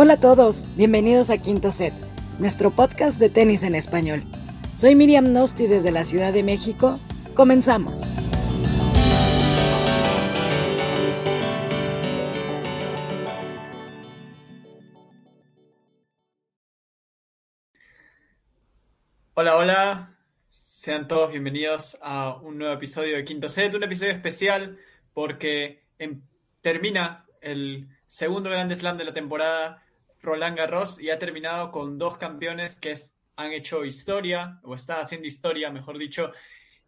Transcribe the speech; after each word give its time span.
Hola 0.00 0.12
a 0.12 0.20
todos, 0.20 0.68
bienvenidos 0.76 1.28
a 1.28 1.38
Quinto 1.38 1.72
Set, 1.72 1.92
nuestro 2.38 2.70
podcast 2.70 3.18
de 3.18 3.30
tenis 3.30 3.64
en 3.64 3.74
español. 3.74 4.22
Soy 4.76 4.94
Miriam 4.94 5.32
Nosti 5.32 5.66
desde 5.66 5.90
la 5.90 6.04
Ciudad 6.04 6.32
de 6.32 6.44
México. 6.44 7.00
Comenzamos. 7.34 8.14
Hola, 19.34 19.56
hola. 19.56 20.16
Sean 20.46 21.08
todos 21.08 21.32
bienvenidos 21.32 21.98
a 22.02 22.36
un 22.36 22.58
nuevo 22.58 22.72
episodio 22.72 23.16
de 23.16 23.24
Quinto 23.24 23.48
Set, 23.48 23.74
un 23.74 23.82
episodio 23.82 24.12
especial 24.12 24.78
porque 25.12 25.82
em, 25.98 26.22
termina 26.60 27.26
el 27.40 27.88
segundo 28.06 28.48
Grand 28.48 28.72
Slam 28.72 28.96
de 28.96 29.04
la 29.04 29.12
temporada 29.12 29.82
Roland 30.28 30.58
Garros 30.58 31.00
y 31.00 31.08
ha 31.08 31.18
terminado 31.18 31.70
con 31.70 31.96
dos 31.96 32.18
campeones 32.18 32.76
que 32.76 32.94
han 33.36 33.52
hecho 33.52 33.84
historia, 33.84 34.60
o 34.62 34.74
están 34.74 35.00
haciendo 35.00 35.26
historia, 35.26 35.70
mejor 35.70 35.96
dicho, 35.96 36.32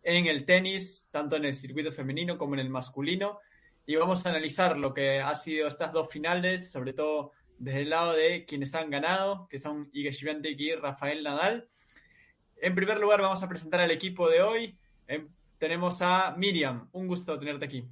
en 0.02 0.26
el 0.26 0.44
tenis, 0.44 1.08
tanto 1.10 1.36
en 1.36 1.46
el 1.46 1.56
circuito 1.56 1.90
femenino 1.90 2.36
como 2.36 2.54
en 2.54 2.60
el 2.60 2.68
masculino. 2.68 3.38
Y 3.86 3.96
vamos 3.96 4.26
a 4.26 4.28
analizar 4.28 4.76
lo 4.76 4.92
que 4.92 5.20
ha 5.20 5.34
sido 5.34 5.68
estas 5.68 5.92
dos 5.92 6.08
finales, 6.08 6.70
sobre 6.70 6.92
todo 6.92 7.32
desde 7.58 7.82
el 7.82 7.90
lado 7.90 8.12
de 8.12 8.44
quienes 8.44 8.74
han 8.74 8.90
ganado, 8.90 9.48
que 9.48 9.58
son 9.58 9.88
Iga 9.92 10.12
Swiatek 10.12 10.60
y 10.60 10.74
Rafael 10.74 11.22
Nadal. 11.22 11.68
En 12.56 12.74
primer 12.74 13.00
lugar, 13.00 13.22
vamos 13.22 13.42
a 13.42 13.48
presentar 13.48 13.80
al 13.80 13.90
equipo 13.90 14.28
de 14.28 14.42
hoy. 14.42 14.78
Em, 15.06 15.28
tenemos 15.58 16.02
a 16.02 16.34
Miriam. 16.36 16.88
Un 16.92 17.06
gusto 17.06 17.38
tenerte 17.38 17.64
aquí. 17.64 17.88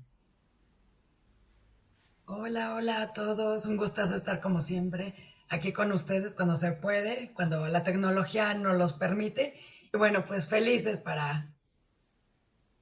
Hola, 2.27 2.75
hola 2.75 3.03
a 3.03 3.13
todos. 3.15 3.65
Un 3.65 3.79
gustazo 3.79 4.15
estar 4.15 4.41
como 4.41 4.61
siempre 4.61 5.28
aquí 5.51 5.73
con 5.73 5.93
ustedes 5.93 6.35
cuando 6.35 6.57
se 6.57 6.73
puede, 6.73 7.33
cuando 7.35 7.69
la 7.69 7.83
tecnología 7.83 8.55
nos 8.55 8.77
los 8.77 8.93
permite. 8.95 9.55
Y 9.93 9.97
bueno, 9.97 10.25
pues 10.25 10.49
felices 10.49 11.01
para, 11.01 11.53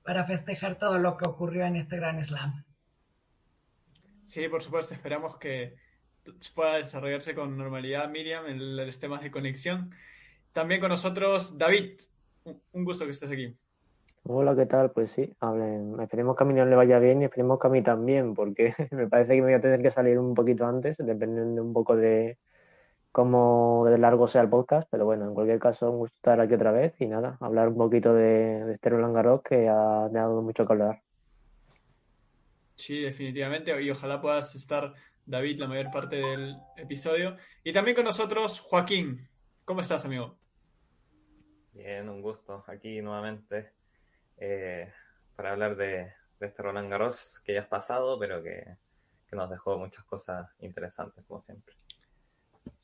para 0.02 0.24
festejar 0.24 0.76
todo 0.76 0.98
lo 0.98 1.16
que 1.16 1.28
ocurrió 1.28 1.64
en 1.64 1.76
este 1.76 1.96
gran 1.96 2.22
slam. 2.22 2.64
Sí, 4.24 4.48
por 4.48 4.62
supuesto, 4.62 4.94
esperamos 4.94 5.38
que 5.38 5.76
pueda 6.54 6.74
desarrollarse 6.74 7.34
con 7.34 7.56
normalidad, 7.56 8.08
Miriam, 8.08 8.46
en 8.46 8.76
los 8.76 8.98
temas 8.98 9.22
de 9.22 9.30
conexión. 9.30 9.92
También 10.52 10.80
con 10.80 10.88
nosotros, 10.88 11.56
David. 11.56 12.00
Un 12.72 12.84
gusto 12.84 13.04
que 13.04 13.12
estés 13.12 13.30
aquí. 13.30 13.56
Hola, 14.24 14.56
¿qué 14.56 14.66
tal? 14.66 14.90
Pues 14.90 15.10
sí, 15.10 15.32
esperemos 16.00 16.36
que 16.36 16.42
a 16.42 16.46
mí 16.46 16.54
no 16.54 16.64
le 16.64 16.74
vaya 16.74 16.98
bien 16.98 17.22
y 17.22 17.26
esperemos 17.26 17.60
que 17.60 17.68
a 17.68 17.70
mí 17.70 17.82
también, 17.82 18.34
porque 18.34 18.74
me 18.90 19.06
parece 19.06 19.34
que 19.36 19.40
me 19.40 19.48
voy 19.48 19.54
a 19.54 19.60
tener 19.60 19.80
que 19.80 19.92
salir 19.92 20.18
un 20.18 20.34
poquito 20.34 20.66
antes, 20.66 20.96
dependiendo 20.96 21.62
un 21.62 21.72
poco 21.72 21.94
de, 21.94 22.36
cómo 23.16 23.86
de 23.88 23.96
largo 23.96 24.28
sea 24.28 24.42
el 24.42 24.50
podcast, 24.50 24.86
pero 24.90 25.06
bueno, 25.06 25.26
en 25.26 25.32
cualquier 25.32 25.58
caso, 25.58 25.90
un 25.90 26.00
gusto 26.00 26.14
estar 26.16 26.38
aquí 26.38 26.52
otra 26.52 26.70
vez 26.70 26.92
y 27.00 27.06
nada, 27.06 27.38
hablar 27.40 27.68
un 27.68 27.78
poquito 27.78 28.12
de, 28.12 28.62
de 28.62 28.74
este 28.74 28.90
Roland 28.90 29.16
Garros 29.16 29.40
que 29.42 29.70
ha, 29.70 30.10
dado 30.10 30.42
mucho 30.42 30.66
que 30.66 30.72
hablar. 30.74 31.02
Sí, 32.74 33.00
definitivamente, 33.00 33.82
y 33.82 33.90
ojalá 33.90 34.20
puedas 34.20 34.54
estar, 34.54 34.92
David, 35.24 35.58
la 35.60 35.66
mayor 35.66 35.90
parte 35.90 36.16
del 36.16 36.58
episodio. 36.76 37.38
Y 37.64 37.72
también 37.72 37.94
con 37.94 38.04
nosotros, 38.04 38.60
Joaquín. 38.60 39.26
¿Cómo 39.64 39.80
estás, 39.80 40.04
amigo? 40.04 40.36
Bien, 41.72 42.06
un 42.10 42.20
gusto 42.20 42.64
aquí 42.66 43.00
nuevamente 43.00 43.72
eh, 44.36 44.92
para 45.34 45.52
hablar 45.52 45.74
de, 45.74 46.12
este 46.38 46.62
Roland 46.62 46.90
Garros 46.90 47.40
que 47.42 47.54
ya 47.54 47.62
has 47.62 47.68
pasado, 47.68 48.18
pero 48.18 48.42
que 48.42 48.76
nos 49.32 49.48
dejó 49.48 49.78
muchas 49.78 50.04
cosas 50.04 50.50
interesantes, 50.58 51.24
como 51.24 51.40
siempre. 51.40 51.74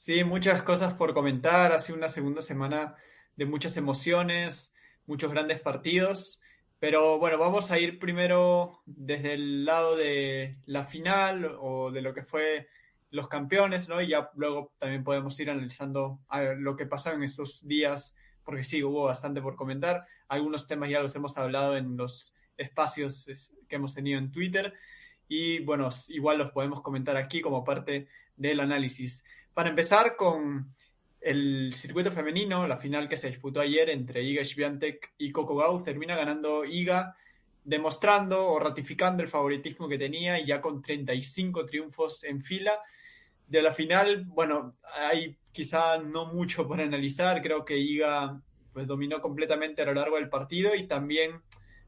Sí, 0.04 0.24
muchas 0.24 0.64
cosas 0.64 0.94
por 0.94 1.14
comentar. 1.14 1.70
Ha 1.70 1.78
sido 1.78 1.96
una 1.96 2.08
segunda 2.08 2.42
semana 2.42 2.96
de 3.36 3.46
muchas 3.46 3.76
emociones, 3.76 4.74
muchos 5.06 5.30
grandes 5.30 5.60
partidos. 5.60 6.40
Pero 6.80 7.20
bueno, 7.20 7.38
vamos 7.38 7.70
a 7.70 7.78
ir 7.78 8.00
primero 8.00 8.82
desde 8.84 9.34
el 9.34 9.64
lado 9.64 9.94
de 9.94 10.56
la 10.66 10.82
final 10.82 11.56
o 11.60 11.92
de 11.92 12.02
lo 12.02 12.12
que 12.14 12.24
fue 12.24 12.66
los 13.12 13.28
campeones, 13.28 13.88
¿no? 13.88 14.02
Y 14.02 14.08
ya 14.08 14.28
luego 14.34 14.72
también 14.76 15.04
podemos 15.04 15.38
ir 15.38 15.50
analizando 15.50 16.18
lo 16.56 16.74
que 16.74 16.86
pasó 16.86 17.12
en 17.12 17.22
estos 17.22 17.64
días, 17.68 18.16
porque 18.42 18.64
sí, 18.64 18.82
hubo 18.82 19.04
bastante 19.04 19.40
por 19.40 19.54
comentar. 19.54 20.04
Algunos 20.26 20.66
temas 20.66 20.90
ya 20.90 21.00
los 21.00 21.14
hemos 21.14 21.38
hablado 21.38 21.76
en 21.76 21.96
los 21.96 22.34
espacios 22.56 23.54
que 23.68 23.76
hemos 23.76 23.94
tenido 23.94 24.18
en 24.18 24.32
Twitter. 24.32 24.74
Y 25.28 25.60
bueno, 25.60 25.90
igual 26.08 26.38
los 26.38 26.50
podemos 26.50 26.80
comentar 26.80 27.16
aquí 27.16 27.40
como 27.40 27.62
parte 27.62 28.08
del 28.36 28.58
análisis. 28.58 29.24
Para 29.54 29.68
empezar 29.68 30.16
con 30.16 30.74
el 31.20 31.74
circuito 31.74 32.10
femenino, 32.10 32.66
la 32.66 32.78
final 32.78 33.08
que 33.08 33.18
se 33.18 33.28
disputó 33.28 33.60
ayer 33.60 33.90
entre 33.90 34.22
Iga 34.22 34.44
Swiatek 34.44 35.14
y 35.18 35.30
Coco 35.30 35.56
Gauff, 35.56 35.84
termina 35.84 36.16
ganando 36.16 36.64
Iga, 36.64 37.14
demostrando 37.62 38.46
o 38.46 38.58
ratificando 38.58 39.22
el 39.22 39.28
favoritismo 39.28 39.88
que 39.88 39.98
tenía 39.98 40.40
y 40.40 40.46
ya 40.46 40.60
con 40.60 40.80
35 40.80 41.66
triunfos 41.66 42.24
en 42.24 42.40
fila. 42.40 42.80
De 43.46 43.60
la 43.60 43.72
final, 43.72 44.24
bueno, 44.24 44.76
hay 44.94 45.36
quizá 45.52 45.98
no 45.98 46.24
mucho 46.32 46.66
por 46.66 46.80
analizar, 46.80 47.42
creo 47.42 47.64
que 47.64 47.76
Iga 47.76 48.40
pues 48.72 48.86
dominó 48.86 49.20
completamente 49.20 49.82
a 49.82 49.84
lo 49.84 49.92
largo 49.92 50.16
del 50.16 50.30
partido 50.30 50.74
y 50.74 50.86
también, 50.86 51.42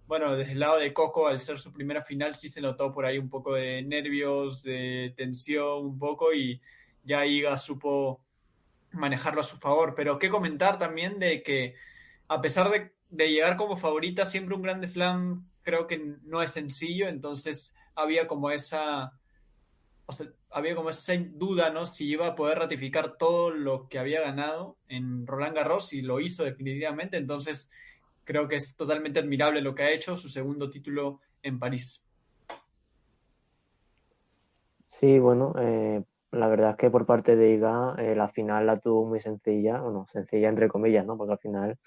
bueno, 0.07 0.37
desde 0.37 0.53
el 0.53 0.61
lado 0.61 0.77
de 0.77 0.93
Coco, 0.93 1.27
al 1.27 1.41
ser 1.41 1.59
su 1.59 1.73
primera 1.73 2.03
final, 2.03 2.35
sí 2.35 2.51
se 2.51 2.61
notó 2.61 2.93
por 2.93 3.07
ahí 3.07 3.17
un 3.17 3.31
poco 3.31 3.55
de 3.55 3.81
nervios, 3.81 4.63
de 4.63 5.15
tensión, 5.17 5.87
un 5.87 5.99
poco 5.99 6.35
y 6.35 6.61
ya 7.05 7.25
Iga 7.27 7.57
supo 7.57 8.25
manejarlo 8.93 9.41
a 9.41 9.45
su 9.45 9.57
favor. 9.57 9.95
Pero 9.95 10.19
qué 10.19 10.29
comentar 10.29 10.79
también 10.79 11.19
de 11.19 11.43
que 11.43 11.75
a 12.29 12.41
pesar 12.41 12.71
de, 12.71 12.93
llegar 13.29 13.57
como 13.57 13.77
favorita, 13.77 14.25
siempre 14.25 14.55
un 14.55 14.63
Grand 14.63 14.85
Slam 14.85 15.49
creo 15.63 15.87
que 15.87 16.17
no 16.23 16.43
es 16.43 16.51
sencillo, 16.51 17.09
entonces 17.09 17.75
había 17.95 18.27
como 18.27 18.51
esa, 18.51 19.19
había 20.51 20.75
como 20.75 20.91
esa 20.91 21.15
duda, 21.17 21.71
¿no? 21.71 21.87
Si 21.87 22.07
iba 22.07 22.27
a 22.27 22.35
poder 22.35 22.59
ratificar 22.59 23.17
todo 23.17 23.51
lo 23.51 23.89
que 23.89 23.99
había 23.99 24.21
ganado 24.21 24.77
en 24.89 25.27
Roland 25.27 25.55
Garros 25.55 25.93
y 25.93 26.03
lo 26.03 26.21
hizo 26.21 26.45
definitivamente, 26.45 27.17
entonces 27.17 27.71
creo 28.25 28.49
que 28.49 28.57
es 28.57 28.77
totalmente 28.77 29.21
admirable 29.21 29.63
lo 29.63 29.75
que 29.75 29.85
ha 29.85 29.93
hecho, 29.93 30.17
su 30.17 30.29
segundo 30.29 30.69
título 30.69 31.21
en 31.43 31.59
París. 31.59 32.05
Sí, 34.89 35.19
bueno, 35.19 35.55
eh, 35.59 36.03
la 36.35 36.49
verdad 36.49 36.71
es 36.73 36.77
que 36.77 36.91
por 36.91 37.07
parte 37.07 37.37
de 37.37 37.55
IGA 37.55 37.95
eh, 37.99 38.15
la 38.15 38.29
final 38.29 38.67
la 38.67 38.79
tuvo 38.79 39.07
muy 39.07 39.21
sencilla, 39.21 39.81
bueno, 39.81 40.07
sencilla 40.07 40.49
entre 40.49 40.69
comillas, 40.69 41.07
¿no? 41.07 41.17
Porque 41.17 41.33
al 41.33 41.39
final 41.39 41.79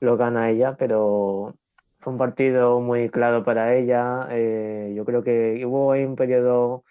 lo 0.00 0.16
gana 0.16 0.50
ella, 0.50 0.76
pero 0.78 1.54
fue 2.00 2.12
un 2.12 2.18
partido 2.18 2.80
muy 2.80 3.08
claro 3.10 3.44
para 3.44 3.74
ella. 3.74 4.28
Eh, 4.30 4.92
yo 4.96 5.04
creo 5.04 5.22
que 5.22 5.64
hubo 5.66 5.92
ahí 5.92 6.04
un 6.04 6.16
periodo 6.16 6.84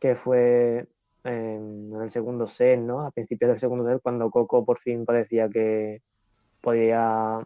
que 0.00 0.16
fue 0.16 0.86
en 1.24 1.90
el 2.00 2.10
segundo 2.10 2.46
set, 2.46 2.80
¿no? 2.80 3.02
A 3.06 3.10
principios 3.10 3.50
del 3.50 3.60
segundo 3.60 3.86
set, 3.88 4.02
cuando 4.02 4.30
Coco 4.30 4.64
por 4.64 4.78
fin 4.80 5.04
parecía 5.04 5.48
que 5.48 6.02
podía 6.60 7.40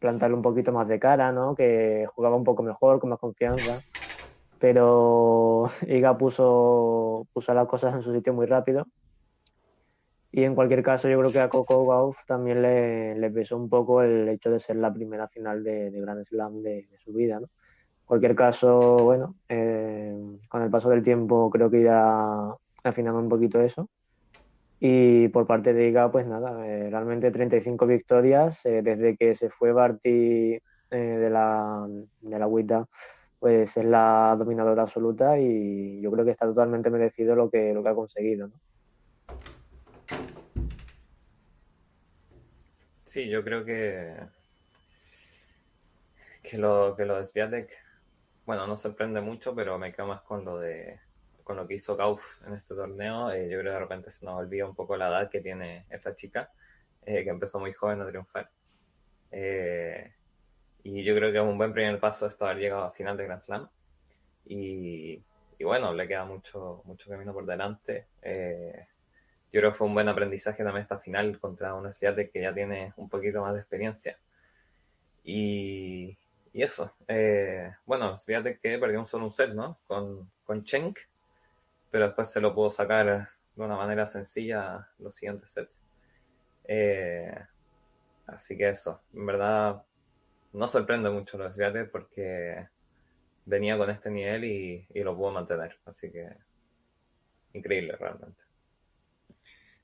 plantarle 0.00 0.36
un 0.36 0.42
poquito 0.42 0.72
más 0.72 0.88
de 0.88 0.98
cara, 0.98 1.32
¿no? 1.32 1.54
Que 1.54 2.06
jugaba 2.14 2.36
un 2.36 2.44
poco 2.44 2.62
mejor, 2.62 3.00
con 3.00 3.10
más 3.10 3.18
confianza 3.18 3.80
pero 4.62 5.68
Iga 5.88 6.16
puso, 6.16 7.26
puso 7.32 7.52
las 7.52 7.66
cosas 7.66 7.96
en 7.96 8.02
su 8.02 8.14
sitio 8.14 8.32
muy 8.32 8.46
rápido. 8.46 8.86
Y 10.30 10.44
en 10.44 10.54
cualquier 10.54 10.82
caso, 10.84 11.08
yo 11.08 11.18
creo 11.18 11.32
que 11.32 11.40
a 11.40 11.48
Coco 11.48 11.84
Gauff 11.84 12.16
también 12.26 12.62
le, 12.62 13.30
pesó 13.32 13.56
un 13.56 13.68
poco 13.68 14.02
el 14.02 14.28
hecho 14.28 14.50
de 14.50 14.60
ser 14.60 14.76
la 14.76 14.94
primera 14.94 15.28
final 15.28 15.62
de, 15.64 15.90
Grand 15.90 16.24
Slam 16.24 16.62
de, 16.62 16.86
su 17.04 17.12
vida. 17.12 17.40
¿no? 17.40 17.46
En 17.46 18.06
cualquier 18.06 18.34
caso, 18.36 18.98
bueno, 18.98 19.34
eh, 19.48 20.16
con 20.48 20.62
el 20.62 20.70
paso 20.70 20.88
del 20.88 21.02
tiempo 21.02 21.50
creo 21.50 21.68
que 21.68 21.80
irá 21.80 22.54
afinando 22.84 23.18
un 23.18 23.28
poquito 23.28 23.60
eso. 23.60 23.90
Y 24.78 25.28
por 25.28 25.46
parte 25.46 25.74
de 25.74 25.88
Iga, 25.88 26.10
pues 26.10 26.26
nada, 26.26 26.66
eh, 26.66 26.88
realmente 26.88 27.30
35 27.32 27.86
victorias 27.86 28.64
eh, 28.64 28.80
desde 28.82 29.16
que 29.16 29.34
se 29.34 29.50
fue 29.50 29.72
Barty 29.72 30.58
de 30.90 31.30
la, 31.30 31.86
de 32.20 32.38
la 32.38 32.46
Wita 32.46 32.86
pues 33.42 33.76
es 33.76 33.84
la 33.84 34.36
dominadora 34.38 34.82
absoluta 34.82 35.36
y 35.36 36.00
yo 36.00 36.12
creo 36.12 36.24
que 36.24 36.30
está 36.30 36.46
totalmente 36.46 36.90
merecido 36.90 37.34
lo 37.34 37.50
que, 37.50 37.74
lo 37.74 37.82
que 37.82 37.88
ha 37.88 37.94
conseguido. 37.94 38.46
¿no? 38.46 38.54
Sí, 43.04 43.28
yo 43.28 43.42
creo 43.42 43.64
que, 43.64 44.14
que 46.40 46.56
lo, 46.56 46.94
que 46.96 47.04
lo 47.04 47.18
de 47.18 47.26
Sviatek, 47.26 47.76
bueno, 48.46 48.68
no 48.68 48.76
sorprende 48.76 49.20
mucho, 49.20 49.56
pero 49.56 49.76
me 49.76 49.92
quedo 49.92 50.06
más 50.06 50.22
con 50.22 50.44
lo 50.44 50.60
de 50.60 51.00
con 51.42 51.56
lo 51.56 51.66
que 51.66 51.74
hizo 51.74 51.96
Gauff 51.96 52.46
en 52.46 52.54
este 52.54 52.76
torneo. 52.76 53.32
Eh, 53.32 53.50
yo 53.50 53.58
creo 53.58 53.72
que 53.72 53.74
de 53.74 53.80
repente 53.80 54.10
se 54.12 54.24
nos 54.24 54.38
olvida 54.38 54.66
un 54.66 54.76
poco 54.76 54.96
la 54.96 55.08
edad 55.08 55.28
que 55.28 55.40
tiene 55.40 55.84
esta 55.90 56.14
chica, 56.14 56.48
eh, 57.04 57.24
que 57.24 57.30
empezó 57.30 57.58
muy 57.58 57.72
joven 57.72 58.02
a 58.02 58.06
triunfar. 58.06 58.48
Eh, 59.32 60.12
y 60.84 61.04
yo 61.04 61.14
creo 61.14 61.30
que 61.30 61.38
es 61.38 61.44
un 61.44 61.58
buen 61.58 61.72
primer 61.72 61.98
paso 62.00 62.26
esto 62.26 62.44
haber 62.44 62.58
llegado 62.58 62.84
a 62.84 62.92
final 62.92 63.16
de 63.16 63.24
Grand 63.24 63.40
Slam. 63.40 63.68
Y, 64.46 65.22
bueno, 65.60 65.92
le 65.94 66.08
queda 66.08 66.24
mucho, 66.24 66.82
mucho 66.84 67.08
camino 67.08 67.32
por 67.32 67.46
delante. 67.46 68.06
Eh, 68.20 68.86
yo 69.52 69.60
creo 69.60 69.70
que 69.70 69.78
fue 69.78 69.86
un 69.86 69.94
buen 69.94 70.08
aprendizaje 70.08 70.64
también 70.64 70.82
esta 70.82 70.98
final 70.98 71.38
contra 71.38 71.74
una 71.74 71.92
ciudad 71.92 72.16
que 72.16 72.40
ya 72.40 72.52
tiene 72.52 72.92
un 72.96 73.08
poquito 73.08 73.42
más 73.42 73.54
de 73.54 73.60
experiencia. 73.60 74.18
Y, 75.24 76.16
y 76.52 76.62
eso, 76.62 76.94
eh, 77.08 77.72
bueno, 77.86 78.18
fíjate 78.18 78.58
que 78.58 78.78
perdió 78.78 78.98
un 79.00 79.06
solo 79.06 79.26
un 79.26 79.30
set, 79.30 79.52
¿no? 79.54 79.78
Con, 79.86 80.30
con 80.44 80.64
Chenk, 80.64 80.98
pero 81.90 82.06
después 82.06 82.30
se 82.30 82.40
lo 82.40 82.54
pudo 82.54 82.70
sacar 82.70 83.30
de 83.54 83.62
una 83.62 83.76
manera 83.76 84.06
sencilla 84.06 84.88
los 84.98 85.14
siguientes 85.14 85.50
sets. 85.50 85.78
Eh, 86.64 87.34
así 88.26 88.56
que 88.56 88.70
eso, 88.70 89.02
en 89.14 89.26
verdad 89.26 89.82
no 90.52 90.68
sorprende 90.68 91.10
mucho 91.10 91.38
lo 91.38 91.44
de 91.44 91.52
Sviatek 91.52 91.90
porque 91.90 92.68
venía 93.44 93.76
con 93.76 93.90
este 93.90 94.10
nivel 94.10 94.44
y, 94.44 94.86
y, 94.92 95.02
lo 95.02 95.16
pudo 95.16 95.32
mantener. 95.32 95.78
Así 95.86 96.10
que 96.10 96.28
increíble 97.54 97.96
realmente. 97.96 98.40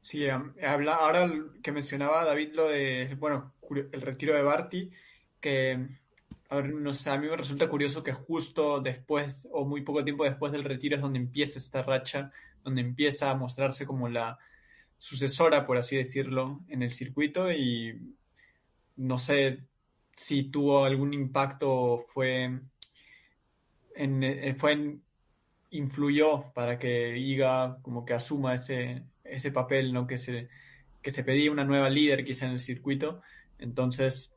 Sí, 0.00 0.26
habla, 0.28 0.94
ahora 0.94 1.30
que 1.62 1.72
mencionaba 1.72 2.24
David 2.24 2.54
lo 2.54 2.68
de, 2.68 3.14
bueno, 3.18 3.54
el 3.92 4.00
retiro 4.00 4.34
de 4.34 4.42
Barty, 4.42 4.90
que 5.40 5.86
a 6.50 6.56
ver, 6.56 6.72
no 6.72 6.94
sé, 6.94 7.10
a 7.10 7.18
mí 7.18 7.28
me 7.28 7.36
resulta 7.36 7.68
curioso 7.68 8.02
que 8.02 8.12
justo 8.12 8.80
después 8.80 9.46
o 9.52 9.66
muy 9.66 9.82
poco 9.82 10.04
tiempo 10.04 10.24
después 10.24 10.50
del 10.52 10.64
retiro 10.64 10.96
es 10.96 11.02
donde 11.02 11.18
empieza 11.18 11.58
esta 11.58 11.82
racha, 11.82 12.32
donde 12.64 12.80
empieza 12.80 13.30
a 13.30 13.34
mostrarse 13.34 13.86
como 13.86 14.08
la 14.08 14.38
sucesora, 14.96 15.66
por 15.66 15.76
así 15.76 15.96
decirlo, 15.96 16.60
en 16.68 16.82
el 16.82 16.92
circuito 16.92 17.52
y 17.52 18.14
no 18.96 19.18
sé 19.18 19.60
si 20.18 20.50
tuvo 20.50 20.84
algún 20.84 21.14
impacto, 21.14 22.04
fue 22.12 22.60
eh, 23.94 24.54
fue 24.58 24.96
influyó 25.70 26.52
para 26.54 26.76
que 26.78 27.16
Iga 27.16 27.78
como 27.82 28.04
que 28.04 28.14
asuma 28.14 28.54
ese, 28.54 29.04
ese 29.22 29.52
papel, 29.52 29.92
¿no? 29.92 30.08
Que 30.08 30.18
se, 30.18 30.48
que 31.02 31.12
se 31.12 31.22
pedía 31.22 31.52
una 31.52 31.64
nueva 31.64 31.88
líder 31.88 32.24
quizá 32.24 32.46
en 32.46 32.52
el 32.52 32.58
circuito. 32.58 33.22
Entonces, 33.60 34.34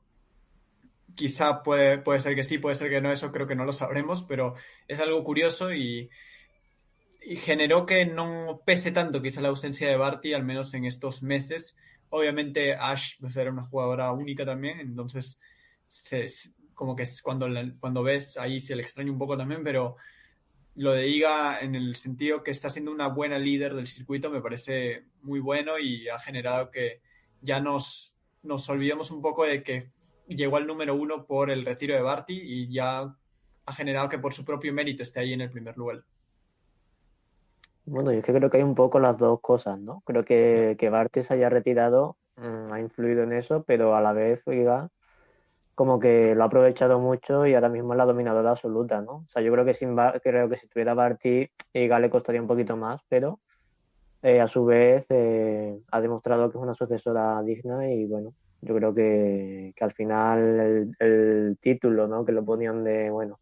quizá 1.16 1.64
puede, 1.64 1.98
puede 1.98 2.20
ser 2.20 2.36
que 2.36 2.44
sí, 2.44 2.60
puede 2.60 2.76
ser 2.76 2.92
que 2.92 3.02
no, 3.02 3.12
eso 3.12 3.32
creo 3.32 3.48
que 3.48 3.56
no 3.56 3.66
lo 3.66 3.74
sabremos, 3.74 4.22
pero 4.24 4.54
es 4.88 5.00
algo 5.00 5.24
curioso 5.24 5.74
y, 5.74 6.12
y 7.26 7.38
generó 7.38 7.88
que 7.88 8.06
no 8.06 8.62
pese 8.66 8.92
tanto 8.92 9.22
quizá 9.24 9.42
la 9.42 9.50
ausencia 9.50 9.90
de 9.90 9.98
Barty, 9.98 10.34
al 10.34 10.44
menos 10.44 10.76
en 10.76 10.86
estos 10.86 11.24
meses. 11.24 11.76
Obviamente 12.10 12.76
Ash 12.76 13.16
pues, 13.20 13.36
era 13.36 13.50
una 13.52 13.64
jugadora 13.64 14.12
única 14.12 14.46
también, 14.46 14.80
entonces 14.80 15.40
se, 15.92 16.26
como 16.74 16.96
que 16.96 17.04
es 17.04 17.22
cuando, 17.22 17.48
cuando 17.80 18.02
ves 18.02 18.38
ahí 18.38 18.60
se 18.60 18.76
le 18.76 18.82
extraña 18.82 19.12
un 19.12 19.18
poco 19.18 19.38
también, 19.38 19.62
pero 19.62 19.98
lo 20.76 20.94
de 20.94 21.08
Iga 21.08 21.60
en 21.60 21.76
el 21.76 21.96
sentido 21.98 22.44
que 22.44 22.52
está 22.52 22.70
siendo 22.70 22.92
una 22.92 23.10
buena 23.10 23.38
líder 23.38 23.76
del 23.76 23.88
circuito 23.88 24.30
me 24.30 24.42
parece 24.42 25.04
muy 25.22 25.42
bueno 25.42 25.78
y 25.78 26.08
ha 26.08 26.18
generado 26.18 26.72
que 26.72 27.02
ya 27.42 27.60
nos, 27.60 28.16
nos 28.44 28.70
olvidemos 28.70 29.12
un 29.12 29.22
poco 29.22 29.44
de 29.44 29.62
que 29.64 29.90
llegó 30.28 30.56
al 30.56 30.66
número 30.66 30.96
uno 30.96 31.26
por 31.26 31.52
el 31.52 31.66
retiro 31.66 31.94
de 31.94 32.02
Barty 32.02 32.40
y 32.42 32.72
ya 32.72 33.14
ha 33.66 33.74
generado 33.74 34.08
que 34.08 34.20
por 34.20 34.34
su 34.34 34.46
propio 34.46 34.74
mérito 34.74 35.04
esté 35.04 35.20
ahí 35.20 35.34
en 35.34 35.42
el 35.42 35.52
primer 35.52 35.78
lugar. 35.78 36.04
Bueno, 37.84 38.14
yo 38.14 38.20
es 38.20 38.26
que 38.26 38.34
creo 38.34 38.50
que 38.50 38.58
hay 38.58 38.64
un 38.64 38.76
poco 38.76 38.98
las 39.00 39.18
dos 39.18 39.42
cosas, 39.42 39.78
¿no? 39.78 40.02
Creo 40.06 40.24
que, 40.24 40.78
que 40.80 40.90
Barty 40.90 41.22
se 41.22 41.34
haya 41.34 41.50
retirado 41.50 42.18
mmm, 42.38 42.72
ha 42.72 42.80
influido 42.80 43.24
en 43.24 43.34
eso, 43.34 43.64
pero 43.64 43.94
a 43.94 44.02
la 44.02 44.14
vez 44.14 44.42
Iga 44.48 44.90
como 45.76 46.00
que 46.00 46.36
lo 46.36 46.44
ha 46.44 46.48
aprovechado 46.48 47.00
mucho 47.00 47.46
y 47.46 47.54
ahora 47.54 47.70
mismo 47.70 47.94
es 47.94 47.98
la 47.98 48.06
dominadora 48.06 48.52
absoluta, 48.52 49.02
¿no? 49.02 49.14
O 49.14 49.28
sea, 49.30 49.42
yo 49.42 49.52
creo 49.52 49.66
que 49.66 49.74
sin 49.74 49.96
creo 49.96 50.50
que 50.50 50.58
si 50.58 50.68
tuviera 50.68 50.94
Barty, 50.94 51.50
Iga 51.74 52.00
le 52.00 52.10
costaría 52.10 52.42
un 52.42 52.48
poquito 52.48 52.76
más, 52.78 53.02
pero 53.10 53.40
eh, 54.22 54.40
a 54.42 54.48
su 54.48 54.66
vez 54.66 55.06
eh, 55.10 55.80
ha 55.92 56.02
demostrado 56.02 56.52
que 56.52 56.58
es 56.58 56.64
una 56.64 56.76
sucesora 56.76 57.42
digna 57.44 57.90
y 57.92 58.06
bueno, 58.06 58.34
yo 58.62 58.76
creo 58.76 58.94
que, 58.94 59.74
que 59.76 59.84
al 59.84 59.94
final 59.94 60.96
el, 61.00 61.58
título, 61.60 62.08
¿no? 62.08 62.26
Que 62.26 62.32
lo 62.32 62.46
ponían 62.46 62.84
de, 62.84 63.10
bueno, 63.10 63.40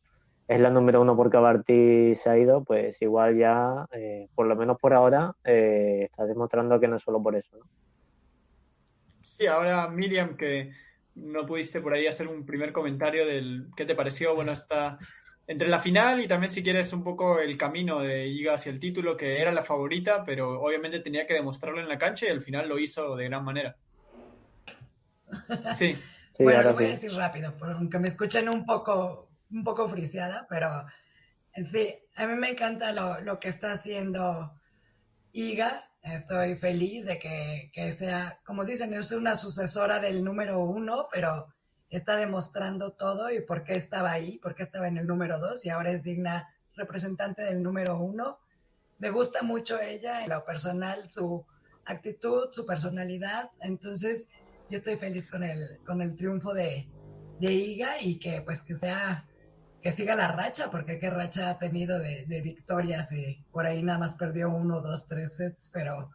es 0.47 0.59
la 0.59 0.69
número 0.69 1.01
uno 1.01 1.15
porque 1.15 1.37
Barty 1.37 2.15
se 2.15 2.29
ha 2.29 2.37
ido, 2.37 2.63
pues 2.63 3.01
igual 3.01 3.37
ya, 3.37 3.85
eh, 3.91 4.27
por 4.33 4.47
lo 4.47 4.55
menos 4.55 4.77
por 4.79 4.93
ahora, 4.93 5.33
eh, 5.43 6.07
está 6.09 6.25
demostrando 6.25 6.79
que 6.79 6.87
no 6.87 6.95
es 6.95 7.03
solo 7.03 7.21
por 7.21 7.35
eso, 7.35 7.57
¿no? 7.57 7.65
Sí, 9.21 9.45
ahora 9.45 9.87
Miriam, 9.89 10.35
que 10.35 10.71
no 11.15 11.45
pudiste 11.45 11.81
por 11.81 11.93
ahí 11.93 12.07
hacer 12.07 12.27
un 12.27 12.45
primer 12.45 12.71
comentario 12.71 13.25
del 13.25 13.67
qué 13.75 13.85
te 13.85 13.95
pareció, 13.95 14.35
bueno, 14.35 14.51
está 14.51 14.97
entre 15.47 15.67
la 15.67 15.79
final 15.79 16.21
y 16.21 16.27
también 16.27 16.51
si 16.51 16.61
quieres 16.61 16.93
un 16.93 17.03
poco 17.03 17.39
el 17.39 17.57
camino 17.57 18.01
de 18.01 18.27
Iga 18.27 18.53
hacia 18.53 18.71
el 18.71 18.79
título, 18.79 19.17
que 19.17 19.41
era 19.41 19.51
la 19.51 19.63
favorita, 19.63 20.23
pero 20.23 20.61
obviamente 20.61 20.99
tenía 20.99 21.25
que 21.25 21.33
demostrarlo 21.33 21.81
en 21.81 21.89
la 21.89 21.97
cancha 21.97 22.27
y 22.27 22.29
al 22.29 22.41
final 22.41 22.69
lo 22.69 22.77
hizo 22.77 23.15
de 23.15 23.25
gran 23.25 23.43
manera. 23.43 23.75
Sí. 25.75 25.97
sí 26.33 26.43
bueno, 26.43 26.61
lo 26.61 26.73
voy 26.75 26.85
sí. 26.85 26.91
a 26.91 26.93
decir 26.93 27.13
rápido, 27.13 27.55
aunque 27.61 27.97
me 27.97 28.09
escuchen 28.09 28.47
un 28.47 28.63
poco, 28.63 29.31
un 29.49 29.63
poco 29.63 29.89
friseada, 29.89 30.45
pero 30.47 30.85
sí, 31.55 31.95
a 32.15 32.27
mí 32.27 32.35
me 32.35 32.51
encanta 32.51 32.91
lo, 32.91 33.19
lo 33.21 33.39
que 33.39 33.49
está 33.49 33.71
haciendo 33.71 34.53
Iga 35.31 35.88
Estoy 36.01 36.55
feliz 36.55 37.05
de 37.05 37.19
que, 37.19 37.71
que, 37.73 37.91
sea, 37.91 38.39
como 38.45 38.65
dicen, 38.65 38.93
es 38.93 39.11
una 39.11 39.35
sucesora 39.35 39.99
del 39.99 40.23
número 40.23 40.59
uno, 40.59 41.07
pero 41.11 41.53
está 41.89 42.17
demostrando 42.17 42.91
todo 42.91 43.31
y 43.31 43.41
por 43.41 43.63
qué 43.63 43.73
estaba 43.73 44.11
ahí, 44.11 44.37
por 44.39 44.55
qué 44.55 44.63
estaba 44.63 44.87
en 44.87 44.97
el 44.97 45.07
número 45.07 45.39
dos 45.39 45.65
y 45.65 45.69
ahora 45.69 45.91
es 45.91 46.03
digna 46.03 46.47
representante 46.75 47.43
del 47.43 47.61
número 47.61 47.97
uno. 47.97 48.39
Me 48.97 49.09
gusta 49.09 49.43
mucho 49.43 49.79
ella, 49.79 50.23
en 50.23 50.29
lo 50.29 50.43
personal, 50.45 51.07
su 51.09 51.45
actitud, 51.85 52.49
su 52.51 52.65
personalidad. 52.65 53.51
Entonces, 53.61 54.29
yo 54.69 54.77
estoy 54.77 54.97
feliz 54.97 55.29
con 55.29 55.43
el, 55.43 55.79
con 55.85 56.01
el 56.01 56.15
triunfo 56.15 56.53
de, 56.53 56.87
de 57.39 57.53
Iga 57.53 58.01
y 58.01 58.19
que 58.19 58.41
pues 58.41 58.61
que 58.61 58.75
sea 58.75 59.28
que 59.81 59.91
siga 59.91 60.15
la 60.15 60.27
racha, 60.29 60.69
porque 60.69 60.99
qué 60.99 61.09
racha 61.09 61.49
ha 61.49 61.59
tenido 61.59 61.99
de, 61.99 62.41
victorias 62.41 63.11
y 63.11 63.43
por 63.51 63.65
ahí 63.65 63.81
nada 63.83 63.99
más 63.99 64.15
perdió 64.15 64.49
uno, 64.49 64.81
dos, 64.81 65.07
tres 65.07 65.37
sets, 65.37 65.71
pero 65.73 66.11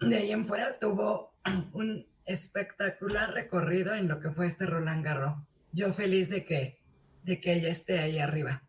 de 0.00 0.16
ahí 0.16 0.32
en 0.32 0.46
fuera 0.46 0.78
tuvo 0.78 1.32
un 1.72 2.06
espectacular 2.26 3.32
recorrido 3.32 3.94
en 3.94 4.08
lo 4.08 4.20
que 4.20 4.30
fue 4.30 4.46
este 4.46 4.66
Roland 4.66 5.04
Garros. 5.04 5.34
Yo 5.72 5.92
feliz 5.92 6.28
de 6.28 6.44
que, 6.44 6.80
de 7.22 7.40
que 7.40 7.54
ella 7.54 7.70
esté 7.70 7.98
ahí 7.98 8.18
arriba. 8.18 8.62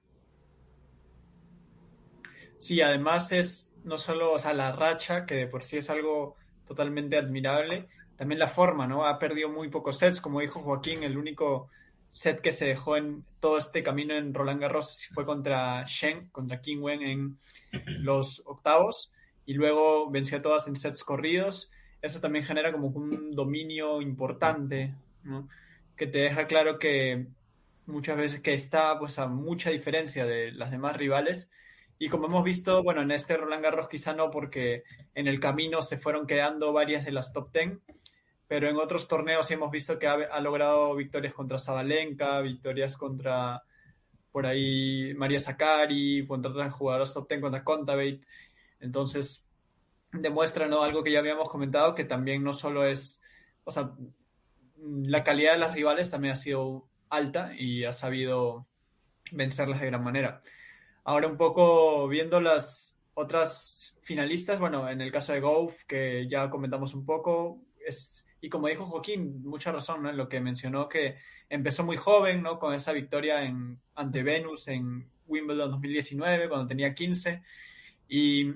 Sí, 2.59 2.81
además 2.81 3.31
es 3.33 3.73
no 3.83 3.97
solo, 3.97 4.31
o 4.31 4.39
sea, 4.39 4.53
la 4.53 4.71
racha, 4.71 5.25
que 5.25 5.35
de 5.35 5.47
por 5.47 5.63
sí 5.63 5.77
es 5.77 5.89
algo 5.89 6.37
totalmente 6.65 7.17
admirable, 7.17 7.89
también 8.15 8.39
la 8.39 8.47
forma, 8.47 8.87
¿no? 8.87 9.05
Ha 9.05 9.19
perdido 9.19 9.49
muy 9.49 9.69
pocos 9.69 9.97
sets, 9.97 10.21
como 10.21 10.39
dijo 10.39 10.61
Joaquín, 10.61 11.03
el 11.03 11.17
único 11.17 11.69
set 12.13 12.41
que 12.41 12.51
se 12.51 12.65
dejó 12.65 12.95
en 12.95 13.25
todo 13.39 13.57
este 13.57 13.81
camino 13.81 14.13
en 14.13 14.35
Roland 14.35 14.61
Garros 14.61 15.09
fue 15.11 15.25
contra 15.25 15.83
Shen, 15.87 16.29
contra 16.29 16.61
King 16.61 16.77
Wen 16.79 17.01
en 17.01 17.39
los 18.03 18.43
octavos, 18.45 19.11
y 19.47 19.55
luego 19.55 20.11
venció 20.11 20.37
a 20.37 20.41
todas 20.43 20.67
en 20.67 20.75
sets 20.75 21.03
corridos. 21.03 21.71
Eso 22.03 22.21
también 22.21 22.45
genera 22.45 22.71
como 22.71 22.89
un 22.89 23.31
dominio 23.31 23.99
importante, 23.99 24.93
¿no? 25.23 25.49
que 25.95 26.05
te 26.05 26.19
deja 26.19 26.45
claro 26.45 26.77
que 26.77 27.25
muchas 27.87 28.15
veces 28.15 28.41
que 28.41 28.53
está 28.53 28.99
pues 28.99 29.17
a 29.17 29.25
mucha 29.25 29.71
diferencia 29.71 30.23
de 30.27 30.51
las 30.51 30.69
demás 30.69 30.95
rivales. 30.95 31.49
Y 31.97 32.09
como 32.09 32.27
hemos 32.27 32.43
visto, 32.43 32.83
bueno, 32.83 33.01
en 33.01 33.09
este 33.09 33.37
Roland 33.37 33.63
Garros 33.63 33.89
quizá 33.89 34.13
no, 34.13 34.29
porque 34.29 34.83
en 35.15 35.25
el 35.25 35.39
camino 35.39 35.81
se 35.81 35.97
fueron 35.97 36.27
quedando 36.27 36.73
varias 36.73 37.05
de 37.05 37.11
las 37.11 37.33
top 37.33 37.51
ten, 37.51 37.81
pero 38.53 38.69
en 38.69 38.77
otros 38.77 39.07
torneos 39.07 39.49
hemos 39.49 39.71
visto 39.71 39.97
que 39.97 40.05
ha, 40.05 40.39
logrado 40.39 40.93
victorias 40.95 41.33
contra 41.33 41.57
Zabalenka, 41.57 42.39
victorias 42.41 42.95
contra 42.95 43.63
por 44.31 44.45
ahí 44.45 45.11
María 45.15 45.39
Sakari, 45.39 46.23
contra 46.27 46.51
otras 46.51 46.71
jugadoras 46.71 47.11
top 47.11 47.27
10 47.29 47.41
contra 47.41 47.63
Contavate. 47.63 48.21
Entonces, 48.79 49.49
demuestra 50.11 50.67
¿no? 50.67 50.83
algo 50.83 51.03
que 51.03 51.11
ya 51.11 51.17
habíamos 51.17 51.49
comentado, 51.49 51.95
que 51.95 52.03
también 52.03 52.43
no 52.43 52.53
solo 52.53 52.85
es, 52.85 53.23
o 53.63 53.71
sea, 53.71 53.89
la 54.77 55.23
calidad 55.23 55.53
de 55.53 55.57
las 55.57 55.73
rivales 55.73 56.11
también 56.11 56.33
ha 56.33 56.35
sido 56.35 56.87
alta 57.09 57.55
y 57.57 57.85
ha 57.85 57.91
sabido 57.91 58.67
vencerlas 59.31 59.81
de 59.81 59.87
gran 59.87 60.03
manera. 60.03 60.43
Ahora 61.05 61.27
un 61.27 61.37
poco 61.37 62.07
viendo 62.07 62.39
las 62.39 62.95
otras 63.15 63.99
finalistas, 64.03 64.59
bueno, 64.59 64.87
en 64.87 65.01
el 65.01 65.11
caso 65.11 65.33
de 65.33 65.39
Golf, 65.39 65.85
que 65.87 66.27
ya 66.29 66.51
comentamos 66.51 66.93
un 66.93 67.03
poco, 67.03 67.59
es 67.83 68.23
y 68.43 68.49
como 68.49 68.67
dijo 68.67 68.85
Joaquín, 68.85 69.41
mucha 69.45 69.71
razón 69.71 70.03
¿no? 70.03 70.09
en 70.09 70.17
lo 70.17 70.27
que 70.27 70.41
mencionó 70.41 70.89
que 70.89 71.15
empezó 71.47 71.85
muy 71.85 71.95
joven, 71.95 72.43
¿no? 72.43 72.59
Con 72.59 72.73
esa 72.73 72.91
victoria 72.91 73.41
en, 73.43 73.79
ante 73.95 74.21
Venus 74.21 74.67
en 74.67 75.09
Wimbledon 75.27 75.71
2019, 75.71 76.49
cuando 76.49 76.67
tenía 76.67 76.93
15. 76.93 77.41
Y 78.09 78.51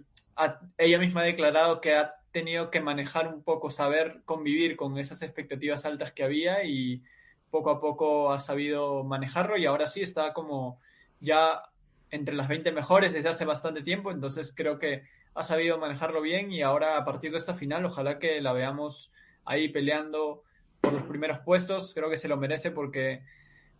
ella 0.77 0.99
misma 0.99 1.21
ha 1.21 1.23
declarado 1.23 1.79
que 1.79 1.95
ha 1.95 2.15
tenido 2.33 2.69
que 2.69 2.81
manejar 2.81 3.33
un 3.33 3.43
poco, 3.43 3.69
saber 3.69 4.23
convivir 4.25 4.75
con 4.75 4.97
esas 4.97 5.21
expectativas 5.21 5.85
altas 5.85 6.11
que 6.11 6.25
había 6.25 6.65
y 6.65 7.01
poco 7.49 7.69
a 7.69 7.79
poco 7.79 8.33
ha 8.33 8.39
sabido 8.39 9.05
manejarlo 9.05 9.55
y 9.55 9.67
ahora 9.67 9.87
sí 9.87 10.01
está 10.01 10.33
como 10.33 10.81
ya 11.21 11.63
entre 12.11 12.35
las 12.35 12.49
20 12.49 12.73
mejores 12.73 13.13
desde 13.13 13.29
hace 13.29 13.45
bastante 13.45 13.83
tiempo, 13.83 14.11
entonces 14.11 14.53
creo 14.53 14.79
que 14.79 15.03
ha 15.33 15.43
sabido 15.43 15.77
manejarlo 15.77 16.19
bien 16.19 16.51
y 16.51 16.61
ahora 16.61 16.97
a 16.97 17.05
partir 17.05 17.31
de 17.31 17.37
esta 17.37 17.53
final 17.53 17.85
ojalá 17.85 18.19
que 18.19 18.41
la 18.41 18.51
veamos 18.51 19.13
ahí 19.47 19.69
peleando 19.69 20.43
por 20.81 20.93
los 20.93 21.03
primeros 21.03 21.39
puestos, 21.39 21.93
creo 21.93 22.09
que 22.09 22.17
se 22.17 22.27
lo 22.27 22.37
merece 22.37 22.71
porque 22.71 23.23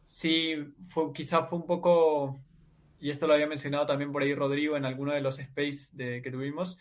sí, 0.05 0.73
fue, 0.89 1.13
quizá 1.13 1.43
fue 1.43 1.59
un 1.59 1.65
poco, 1.65 2.39
y 2.99 3.09
esto 3.09 3.27
lo 3.27 3.33
había 3.33 3.47
mencionado 3.47 3.85
también 3.85 4.11
por 4.11 4.23
ahí 4.23 4.33
Rodrigo 4.33 4.77
en 4.77 4.85
alguno 4.85 5.13
de 5.13 5.21
los 5.21 5.39
space 5.39 5.89
de, 5.93 6.21
que 6.21 6.31
tuvimos, 6.31 6.77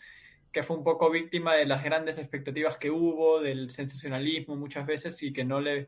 que 0.51 0.63
fue 0.63 0.77
un 0.77 0.83
poco 0.83 1.11
víctima 1.11 1.55
de 1.55 1.65
las 1.65 1.83
grandes 1.83 2.17
expectativas 2.17 2.77
que 2.77 2.89
hubo, 2.89 3.41
del 3.41 3.69
sensacionalismo 3.69 4.55
muchas 4.55 4.85
veces 4.85 5.21
y 5.21 5.33
que 5.33 5.43
no 5.45 5.61
le, 5.61 5.87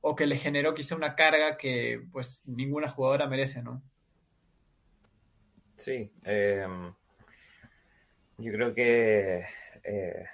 o 0.00 0.14
que 0.14 0.26
le 0.26 0.36
generó 0.36 0.74
quizá 0.74 0.94
una 0.94 1.16
carga 1.16 1.56
que 1.56 2.00
pues 2.12 2.44
ninguna 2.46 2.88
jugadora 2.88 3.26
merece, 3.26 3.62
¿no? 3.62 3.82
Sí, 5.76 6.10
eh, 6.24 6.66
yo 8.38 8.52
creo 8.52 8.74
que, 8.74 9.44
eh, 9.84 10.24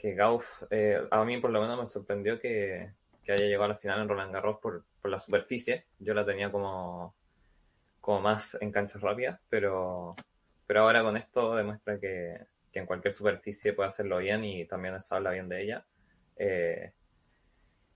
que 0.00 0.14
Gauff, 0.14 0.62
eh, 0.70 0.98
a 1.10 1.24
mí 1.24 1.38
por 1.38 1.50
lo 1.50 1.60
menos 1.60 1.78
me 1.78 1.86
sorprendió 1.86 2.40
que, 2.40 2.90
que, 3.22 3.32
haya 3.32 3.44
llegado 3.44 3.64
a 3.64 3.68
la 3.68 3.76
final 3.76 4.00
en 4.00 4.08
Roland 4.08 4.32
Garros 4.32 4.58
por, 4.58 4.84
por 5.02 5.10
la 5.10 5.20
superficie. 5.20 5.84
Yo 5.98 6.14
la 6.14 6.24
tenía 6.24 6.50
como, 6.50 7.14
como 8.00 8.20
más 8.22 8.56
en 8.62 8.72
canchas 8.72 9.02
rápidas, 9.02 9.38
pero, 9.50 10.16
pero 10.66 10.80
ahora 10.80 11.02
con 11.02 11.18
esto 11.18 11.54
demuestra 11.54 12.00
que, 12.00 12.46
que 12.72 12.78
en 12.78 12.86
cualquier 12.86 13.12
superficie 13.12 13.74
puede 13.74 13.90
hacerlo 13.90 14.18
bien 14.18 14.42
y 14.42 14.64
también 14.64 14.94
eso 14.94 15.14
habla 15.14 15.32
bien 15.32 15.48
de 15.50 15.62
ella. 15.62 15.84
Eh, 16.36 16.92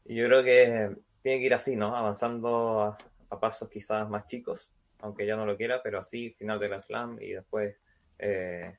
y 0.05 0.17
yo 0.17 0.27
creo 0.27 0.45
que 0.45 0.95
tiene 1.23 1.39
que 1.39 1.47
ir 1.47 1.55
así, 1.55 1.75
¿no? 1.75 1.97
Avanzando 1.97 2.97
a, 3.31 3.41
pasos 3.41 3.69
quizás 3.69 4.09
más 4.09 4.29
chicos, 4.29 4.69
aunque 5.01 5.27
ya 5.27 5.35
no 5.35 5.45
lo 5.45 5.57
quiera, 5.57 5.83
pero 5.83 5.99
así, 5.99 6.31
final 6.39 6.61
de 6.61 6.69
la 6.69 6.81
Slam 6.81 7.19
y 7.21 7.33
después 7.33 7.77
eh, 8.19 8.77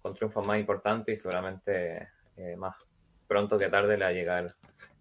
con 0.00 0.14
triunfos 0.14 0.46
más 0.46 0.60
importantes 0.60 1.18
y 1.18 1.20
seguramente 1.20 2.08
eh, 2.38 2.56
más 2.56 2.74
pronto 3.26 3.58
que 3.58 3.68
tarde 3.68 3.98
le 3.98 4.04
va 4.04 4.10
a 4.10 4.14
llegar 4.14 4.54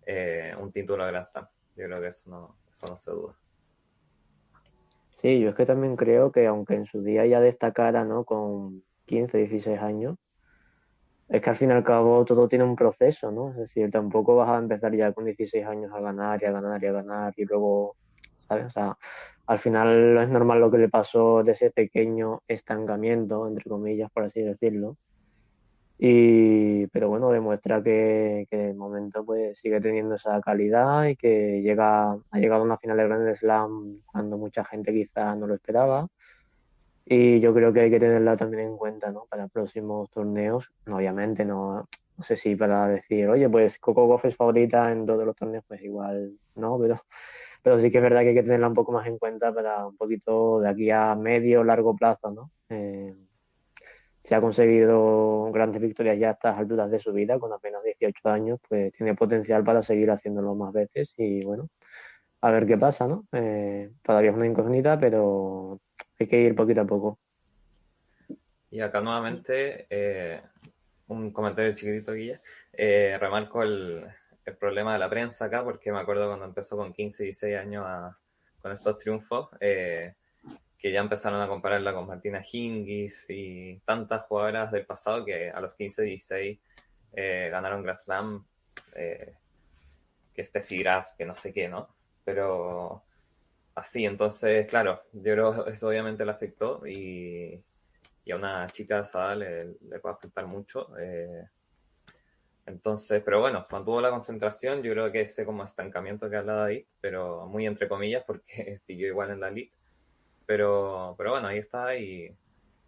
eh, 0.06 0.53
un 0.60 0.72
título 0.72 1.06
de 1.06 1.12
Grand 1.12 1.25
Slam. 1.25 1.48
Yo 1.75 1.86
creo 1.86 2.01
que 2.01 2.08
eso 2.08 2.29
no, 2.29 2.58
eso 2.74 2.88
no 2.88 2.98
se 2.98 3.12
duda. 3.12 3.36
Sí, 5.17 5.39
yo 5.39 5.50
es 5.50 5.56
que 5.56 5.65
también 5.65 5.96
creo 5.96 6.32
que 6.32 6.46
aunque 6.46 6.75
en 6.75 6.86
su 6.86 7.01
día 7.01 7.25
ya 7.25 7.39
destacara, 7.39 8.03
¿no? 8.03 8.24
Con 8.24 8.84
15, 9.06 9.38
16 9.38 9.79
años, 9.79 10.17
es 11.29 11.41
que 11.41 11.50
al 11.50 11.56
fin 11.56 11.70
y 11.70 11.74
al 11.74 11.84
cabo 11.84 12.24
todo 12.25 12.48
tiene 12.48 12.63
un 12.63 12.75
proceso, 12.75 13.32
¿no? 13.32 13.51
Es 13.51 13.58
decir, 13.58 13.89
tampoco 13.91 14.36
vas 14.36 14.50
a 14.50 14.58
empezar 14.58 14.96
ya 14.96 15.12
con 15.13 15.25
16 15.25 15.65
años 15.65 15.91
a 15.94 16.00
ganar 16.00 16.41
y 16.41 16.46
a 16.46 16.51
ganar 16.51 16.84
y 16.84 16.88
a 16.88 16.91
ganar 16.91 17.34
y 17.36 17.46
luego, 17.46 17.96
¿sabes? 18.48 18.67
O 18.67 18.70
sea, 18.70 18.98
al 19.48 19.60
final 19.60 20.17
es 20.17 20.29
normal 20.29 20.60
lo 20.60 20.72
que 20.72 20.77
le 20.77 20.89
pasó 20.89 21.44
de 21.44 21.53
ese 21.53 21.72
pequeño 21.72 22.44
estancamiento, 22.48 23.48
entre 23.48 23.70
comillas, 23.70 24.12
por 24.12 24.24
así 24.24 24.41
decirlo. 24.41 24.98
Y, 25.99 26.87
pero 26.87 27.09
bueno, 27.09 27.31
demuestra 27.31 27.81
que, 27.81 28.47
que 28.49 28.57
de 28.57 28.73
momento 28.73 29.25
pues 29.25 29.57
sigue 29.59 29.81
teniendo 29.81 30.15
esa 30.15 30.39
calidad 30.41 31.05
y 31.05 31.15
que 31.15 31.61
llega, 31.61 32.11
ha 32.11 32.39
llegado 32.39 32.61
a 32.61 32.65
una 32.65 32.77
final 32.77 32.97
de 32.97 33.03
Grand 33.05 33.35
Slam 33.35 33.93
cuando 34.05 34.37
mucha 34.37 34.63
gente 34.63 34.93
quizá 34.93 35.35
no 35.35 35.47
lo 35.47 35.55
esperaba. 35.55 36.07
Y 37.05 37.39
yo 37.39 37.53
creo 37.53 37.71
que 37.73 37.81
hay 37.81 37.89
que 37.89 37.99
tenerla 37.99 38.35
también 38.37 38.67
en 38.67 38.77
cuenta, 38.77 39.11
¿no? 39.11 39.25
Para 39.29 39.47
próximos 39.47 40.09
torneos. 40.11 40.69
Obviamente, 40.87 41.45
no, 41.45 41.87
no 42.17 42.23
sé 42.23 42.35
si 42.35 42.55
para 42.55 42.87
decir, 42.87 43.29
oye, 43.29 43.47
pues 43.47 43.79
Coco 43.79 44.07
Goff 44.07 44.25
es 44.25 44.35
favorita 44.35 44.91
en 44.91 45.05
todos 45.05 45.25
los 45.25 45.35
torneos, 45.35 45.63
pues 45.67 45.81
igual 45.83 46.33
no, 46.55 46.79
pero 46.79 47.01
pero 47.63 47.77
sí 47.77 47.91
que 47.91 47.97
es 47.97 48.03
verdad 48.03 48.21
que 48.21 48.29
hay 48.29 48.35
que 48.35 48.43
tenerla 48.43 48.67
un 48.67 48.73
poco 48.73 48.91
más 48.91 49.07
en 49.07 49.17
cuenta 49.17 49.53
para 49.53 49.87
un 49.87 49.97
poquito 49.97 50.59
de 50.59 50.69
aquí 50.69 50.89
a 50.89 51.15
medio 51.15 51.61
o 51.61 51.63
largo 51.63 51.95
plazo, 51.95 52.31
¿no? 52.31 52.51
Eh, 52.69 53.15
se 54.27 54.36
ha 54.36 54.41
conseguido 54.41 55.50
grandes 55.53 55.81
victorias 55.81 56.19
ya 56.19 56.27
a 56.27 56.31
estas 56.34 56.57
alturas 56.57 56.91
de 56.91 57.00
su 57.00 57.13
vida, 57.13 57.39
con 57.39 57.53
apenas 57.53 57.81
18 57.81 58.27
años, 58.27 58.60
pues 58.67 58.91
tiene 58.91 59.15
potencial 59.15 59.63
para 59.63 59.81
seguir 59.81 60.12
haciéndolo 60.12 60.53
más 60.53 60.74
veces 60.74 61.13
y 61.15 61.46
bueno, 61.46 61.69
a 62.41 62.51
ver 62.51 62.65
qué 62.65 62.77
pasa, 62.77 63.07
¿no? 63.07 63.25
Eh, 63.31 63.89
todavía 64.01 64.31
es 64.31 64.36
una 64.36 64.48
incógnita, 64.48 65.00
pero 65.00 65.79
hay 66.19 66.27
que 66.27 66.41
ir 66.41 66.55
poquito 66.55 66.81
a 66.81 66.86
poco. 66.86 67.19
Y 68.69 68.81
acá 68.81 69.00
nuevamente, 69.00 69.88
eh, 69.89 70.41
un 71.07 71.31
comentario 71.31 71.74
chiquitito, 71.74 72.12
Guilla. 72.12 72.41
Eh, 72.74 73.13
remarco 73.17 73.63
el, 73.63 74.03
el 74.46 74.57
problema 74.57 74.91
de 74.91 75.00
la 75.00 75.10
prensa 75.10 75.46
acá, 75.46 75.63
porque 75.63 75.89
me 75.89 76.00
acuerdo 76.00 76.27
cuando 76.27 76.43
empezó 76.43 76.75
con 76.75 76.91
15, 76.91 77.24
16 77.24 77.57
años 77.57 77.86
a, 77.88 78.17
con 78.62 78.74
estos 78.74 78.98
triunfos, 78.98 79.48
que 80.77 80.91
ya 80.91 81.00
empezaron 81.00 81.41
a 81.41 81.48
compararla 81.48 81.93
con 81.93 82.07
Martina 82.07 82.43
Hingis 82.50 83.25
y 83.29 83.79
tantas 83.86 84.24
jugadoras 84.24 84.72
del 84.72 84.86
pasado 84.86 85.25
que 85.25 85.50
a 85.50 85.60
los 85.60 85.74
15, 85.74 86.03
16 86.03 86.60
eh, 87.13 87.50
ganaron 87.51 87.81
Grand 87.84 88.00
Slam, 88.00 88.46
eh, 88.96 89.34
que 90.34 90.46
Steffi 90.46 90.77
Graf, 90.77 91.15
que 91.17 91.25
no 91.25 91.34
sé 91.34 91.51
qué, 91.51 91.67
¿no? 91.67 91.89
Pero 92.24 93.03
así, 93.75 94.05
entonces, 94.05 94.67
claro, 94.67 95.01
yo 95.13 95.34
creo 95.34 95.65
que 95.65 95.72
eso 95.72 95.88
obviamente 95.88 96.25
le 96.25 96.31
afectó 96.31 96.86
y, 96.86 97.63
y 98.25 98.31
a 98.31 98.36
una 98.36 98.67
chica 98.67 99.00
edad 99.00 99.38
le, 99.38 99.60
le 99.89 100.00
puede 100.00 100.15
afectar 100.15 100.46
mucho. 100.46 100.96
Eh, 101.00 101.43
entonces, 102.67 103.24
pero 103.24 103.39
bueno, 103.39 103.65
mantuvo 103.72 104.01
la 104.01 104.10
concentración, 104.10 104.84
yo 104.84 104.91
creo 104.91 105.12
que 105.12 105.22
ese 105.22 105.46
como 105.46 105.63
estancamiento 105.63 106.29
que 106.29 106.36
hablaba 106.36 106.65
ahí, 106.65 106.86
pero 107.00 107.48
muy 107.48 107.65
entre 107.65 107.88
comillas 107.88 108.24
porque 108.27 108.77
siguió 108.79 109.07
igual 109.07 109.31
en 109.31 109.39
la 109.39 109.50
league. 109.50 109.72
Pero, 110.47 111.13
pero 111.15 111.31
bueno, 111.31 111.47
ahí 111.49 111.59
está 111.59 111.95
y, 111.95 112.35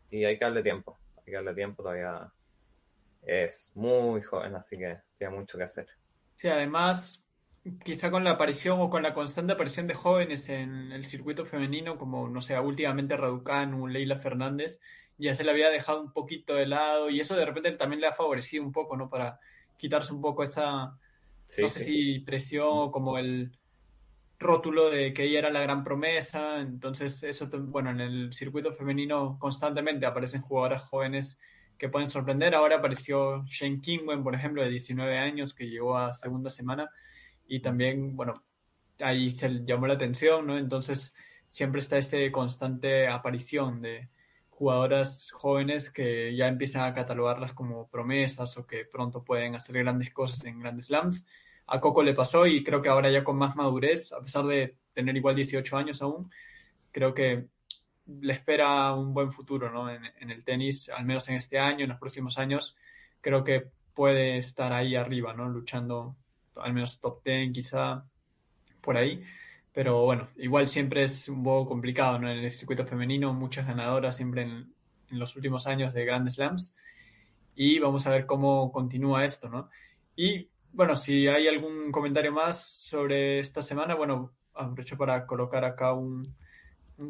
y 0.10 0.26
hay 0.26 0.40
que 0.40 0.46
darle 0.46 0.64
tiempo, 0.64 0.98
hay 1.18 1.26
que 1.26 1.34
darle 1.34 1.54
tiempo, 1.54 1.84
todavía 1.84 2.32
es 3.22 3.72
muy 3.76 4.22
joven, 4.24 4.56
así 4.56 4.78
que 4.78 4.98
tiene 5.18 5.36
mucho 5.36 5.58
que 5.58 5.66
hacer. 5.66 5.88
Sí, 6.36 6.48
además, 6.48 7.30
quizá 7.84 8.10
con 8.10 8.24
la 8.24 8.32
aparición 8.32 8.80
o 8.80 8.90
con 8.90 9.04
la 9.04 9.14
constante 9.14 9.54
aparición 9.54 9.88
de 9.88 9.94
jóvenes 9.94 10.48
en 10.50 10.92
el 10.94 11.06
circuito 11.06 11.46
femenino, 11.46 11.98
como, 11.98 12.30
no 12.30 12.42
sé, 12.42 12.58
últimamente 12.60 13.18
Raducanu, 13.18 13.88
Leila 13.88 14.18
Fernández, 14.18 14.80
ya 15.18 15.36
se 15.36 15.44
le 15.44 15.52
había 15.52 15.70
dejado 15.70 16.02
un 16.02 16.14
poquito 16.14 16.56
de 16.56 16.66
lado 16.66 17.10
y 17.10 17.20
eso 17.20 17.36
de 17.36 17.46
repente 17.46 17.74
también 17.74 18.00
le 18.00 18.08
ha 18.08 18.14
favorecido 18.14 18.64
un 18.64 18.72
poco, 18.72 18.96
¿no? 18.96 19.10
Para 19.10 19.40
quitarse 19.78 20.14
un 20.14 20.22
poco 20.22 20.44
esa, 20.44 20.98
sí, 21.46 21.62
no 21.62 21.68
sé 21.68 21.80
sí. 21.80 21.86
si 21.86 22.20
presión 22.20 22.70
o 22.72 22.92
como 22.92 23.18
el 23.18 23.52
rótulo 24.40 24.90
de 24.90 25.14
que 25.14 25.24
ella 25.26 25.40
era 25.40 25.50
la 25.50 25.62
gran 25.62 25.84
promesa. 25.84 26.60
Entonces, 26.60 27.22
eso, 27.24 27.48
bueno, 27.52 27.92
en 27.92 28.00
el 28.00 28.34
circuito 28.34 28.72
femenino 28.72 29.38
constantemente 29.40 30.06
aparecen 30.06 30.42
jugadoras 30.42 30.84
jóvenes 30.84 31.40
que 31.78 31.90
pueden 31.90 32.10
sorprender. 32.10 32.56
Ahora 32.56 32.78
apareció 32.78 33.44
Shane 33.46 33.82
Kingwen, 33.82 34.24
por 34.24 34.36
ejemplo, 34.36 34.64
de 34.64 34.70
19 34.70 35.18
años, 35.18 35.54
que 35.54 35.70
llegó 35.70 35.98
a 35.98 36.14
segunda 36.14 36.50
semana. 36.50 36.90
Y 37.48 37.62
también, 37.62 38.16
bueno, 38.16 38.44
ahí 39.00 39.30
se 39.30 39.66
llamó 39.66 39.88
la 39.88 39.96
atención, 39.96 40.48
¿no? 40.48 40.58
Entonces, 40.58 41.14
siempre 41.48 41.80
está 41.80 41.98
esa 41.98 42.18
constante 42.32 43.08
aparición 43.08 43.82
de, 43.82 44.10
jugadoras 44.60 45.32
jóvenes 45.32 45.90
que 45.90 46.36
ya 46.36 46.50
empiezan 46.50 46.84
a 46.84 46.94
catalogarlas 46.94 47.54
como 47.54 47.88
promesas 47.88 48.58
o 48.58 48.68
que 48.68 48.84
pronto 48.84 49.24
pueden 49.24 49.56
hacer 49.56 49.78
grandes 49.78 50.12
cosas 50.12 50.44
en 50.44 50.60
grandes 50.60 50.88
slams. 50.88 51.26
A 51.72 51.80
Coco 51.80 52.04
le 52.04 52.14
pasó 52.14 52.48
y 52.48 52.64
creo 52.64 52.82
que 52.82 52.90
ahora 52.90 53.10
ya 53.10 53.24
con 53.24 53.38
más 53.38 53.56
madurez, 53.56 54.12
a 54.14 54.22
pesar 54.22 54.46
de 54.46 54.76
tener 54.94 55.16
igual 55.16 55.36
18 55.36 55.78
años 55.78 56.02
aún, 56.02 56.32
creo 56.92 57.14
que 57.14 57.46
le 58.22 58.34
espera 58.34 58.94
un 58.94 59.14
buen 59.14 59.32
futuro 59.32 59.72
¿no? 59.72 59.90
en, 59.90 60.32
el 60.32 60.44
tenis, 60.44 60.90
al 60.90 61.06
menos 61.06 61.30
en 61.30 61.36
este 61.36 61.60
año, 61.60 61.84
en 61.84 61.90
los 61.90 62.00
próximos 62.00 62.38
años, 62.40 62.76
creo 63.22 63.44
que 63.44 63.68
puede 63.94 64.38
estar 64.38 64.74
ahí 64.74 64.96
arriba, 64.96 65.34
¿no? 65.34 65.48
luchando 65.48 66.16
al 66.56 66.74
menos 66.74 67.00
top 67.00 67.24
10 67.24 67.52
quizá 67.54 68.04
por 68.82 68.98
ahí. 68.98 69.24
Pero 69.72 70.04
bueno, 70.04 70.30
igual 70.38 70.68
siempre 70.68 71.04
es 71.04 71.30
un 71.30 71.44
poco 71.44 71.70
complicado, 71.70 72.18
¿no? 72.18 72.30
En 72.30 72.40
el 72.40 72.52
circuito 72.52 72.84
femenino, 72.86 73.34
muchas 73.34 73.68
ganadoras 73.68 74.18
siempre 74.18 74.42
en, 74.42 74.74
en, 75.12 75.20
los 75.20 75.36
últimos 75.36 75.68
años 75.68 75.94
de 75.94 76.06
Grand 76.06 76.28
Slams. 76.28 76.76
Y 77.56 77.78
vamos 77.80 78.08
a 78.08 78.10
ver 78.10 78.26
cómo 78.26 78.72
continúa 78.72 79.24
esto, 79.24 79.48
¿no? 79.48 79.70
Y 80.16 80.50
bueno, 80.72 80.96
si 80.96 81.28
hay 81.28 81.48
algún 81.48 81.92
comentario 81.92 82.32
más 82.32 82.64
sobre 82.64 83.40
esta 83.40 83.62
semana, 83.62 83.96
bueno, 83.96 84.32
aprovecho 84.54 84.98
para 84.98 85.26
colocar 85.26 85.66
acá 85.66 85.94
un, 85.94 86.24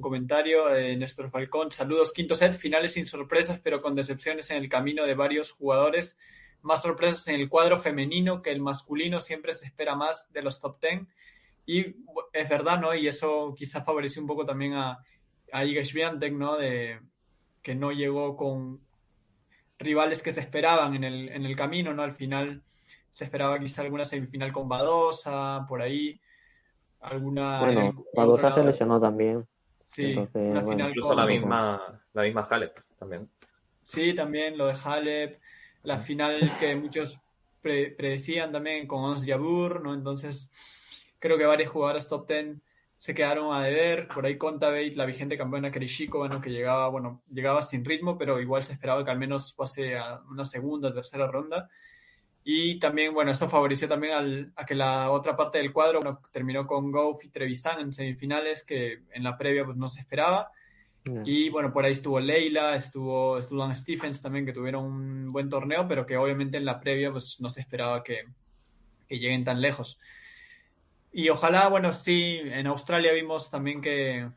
comentario 0.01 0.67
de 0.67 0.95
Néstor 0.95 1.31
Falcón. 1.31 1.71
Saludos, 1.71 2.13
quinto 2.13 2.35
set, 2.35 2.53
finales 2.53 2.93
sin 2.93 3.07
sorpresas, 3.07 3.59
pero 3.59 3.81
con 3.81 3.95
decepciones 3.95 4.51
en 4.51 4.57
el 4.57 4.69
camino 4.69 5.03
de 5.03 5.15
varios 5.15 5.51
jugadores. 5.51 6.15
Más 6.61 6.83
sorpresas 6.83 7.27
en 7.27 7.35
el 7.35 7.49
cuadro 7.49 7.79
femenino 7.79 8.43
que 8.43 8.51
el 8.51 8.61
masculino, 8.61 9.19
siempre 9.19 9.51
se 9.53 9.65
espera 9.65 9.95
más 9.95 10.31
de 10.31 10.43
los 10.43 10.59
top 10.59 10.79
ten. 10.79 11.07
Y 11.65 11.95
es 12.33 12.49
verdad, 12.49 12.79
¿no? 12.79 12.93
Y 12.93 13.07
eso 13.07 13.55
quizás 13.57 13.83
favoreció 13.83 14.21
un 14.21 14.27
poco 14.27 14.45
también 14.45 14.73
a, 14.73 14.99
a 15.51 15.65
Iga 15.65 15.81
¿no? 16.31 16.57
De 16.57 16.99
que 17.63 17.73
no 17.73 17.91
llegó 17.91 18.37
con 18.37 18.81
rivales 19.79 20.21
que 20.21 20.31
se 20.31 20.41
esperaban 20.41 20.93
en 20.95 21.03
el, 21.03 21.29
en 21.29 21.45
el 21.47 21.55
camino, 21.55 21.95
¿no? 21.95 22.03
Al 22.03 22.13
final 22.13 22.61
se 23.11 23.25
esperaba 23.25 23.59
quizá 23.59 23.81
alguna 23.81 24.05
semifinal 24.05 24.51
con 24.51 24.67
Badosa, 24.67 25.65
por 25.67 25.81
ahí. 25.81 26.19
Alguna. 27.01 27.59
Bueno, 27.59 28.05
Badosa 28.13 28.51
se 28.51 28.63
lesionó 28.63 28.99
también. 28.99 29.47
Sí, 29.83 30.15
una 30.33 30.61
final 30.63 30.89
incluso 30.89 31.15
la 31.15 31.25
misma, 31.25 32.01
la 32.13 32.21
misma 32.21 32.47
Halep 32.49 32.79
también. 32.97 33.29
Sí, 33.85 34.13
también 34.13 34.55
lo 34.55 34.67
de 34.67 34.75
Halep, 34.83 35.39
la 35.83 35.97
final 35.97 36.51
que 36.59 36.75
muchos 36.75 37.19
predecían 37.61 38.51
también 38.51 38.85
con 38.87 39.03
Ons 39.03 39.25
Jabur, 39.25 39.81
¿no? 39.81 39.93
Entonces, 39.93 40.51
creo 41.17 41.37
que 41.37 41.45
varios 41.45 41.71
jugadores 41.71 42.07
top 42.07 42.27
10 42.27 42.57
se 42.97 43.15
quedaron 43.15 43.53
a 43.53 43.63
deber. 43.63 44.07
Por 44.07 44.25
ahí 44.25 44.37
Contaveit, 44.37 44.95
la 44.95 45.05
vigente 45.05 45.37
campeona 45.37 45.71
Kerishiko, 45.71 46.19
bueno, 46.19 46.39
que 46.39 46.49
llegaba, 46.49 46.89
bueno, 46.89 47.23
llegaba 47.31 47.61
sin 47.61 47.83
ritmo, 47.83 48.17
pero 48.17 48.39
igual 48.39 48.63
se 48.63 48.73
esperaba 48.73 49.03
que 49.03 49.11
al 49.11 49.17
menos 49.17 49.53
pase 49.53 49.97
a 49.97 50.21
una 50.29 50.45
segunda, 50.45 50.93
tercera 50.93 51.25
ronda. 51.25 51.69
Y 52.43 52.79
también, 52.79 53.13
bueno, 53.13 53.31
esto 53.31 53.47
favoreció 53.47 53.87
también 53.87 54.13
al, 54.13 54.53
a 54.55 54.65
que 54.65 54.75
la 54.75 55.11
otra 55.11 55.35
parte 55.35 55.57
del 55.57 55.73
cuadro 55.73 55.99
bueno, 55.99 56.21
terminó 56.31 56.65
con 56.65 56.91
Goff 56.91 57.23
y 57.25 57.29
Trevisan 57.29 57.79
en 57.79 57.93
semifinales, 57.93 58.63
que 58.63 59.03
en 59.11 59.23
la 59.23 59.37
previa 59.37 59.65
pues 59.65 59.77
no 59.77 59.87
se 59.87 60.01
esperaba. 60.01 60.51
Y 61.25 61.49
bueno, 61.49 61.73
por 61.73 61.85
ahí 61.85 61.91
estuvo 61.91 62.19
Leila, 62.19 62.75
estuvo, 62.75 63.37
estuvo 63.39 63.73
Stephens 63.73 64.21
también, 64.21 64.45
que 64.45 64.53
tuvieron 64.53 64.85
un 64.85 65.31
buen 65.31 65.49
torneo, 65.49 65.87
pero 65.87 66.05
que 66.05 66.17
obviamente 66.17 66.57
en 66.57 66.65
la 66.65 66.79
previa 66.79 67.11
pues 67.11 67.39
no 67.39 67.49
se 67.49 67.61
esperaba 67.61 68.03
que, 68.03 68.25
que 69.07 69.17
lleguen 69.17 69.43
tan 69.43 69.59
lejos. 69.59 69.99
Y 71.11 71.29
ojalá, 71.29 71.67
bueno, 71.67 71.91
sí, 71.91 72.39
en 72.43 72.67
Australia 72.67 73.11
vimos 73.13 73.49
también 73.49 73.81
que 73.81 74.29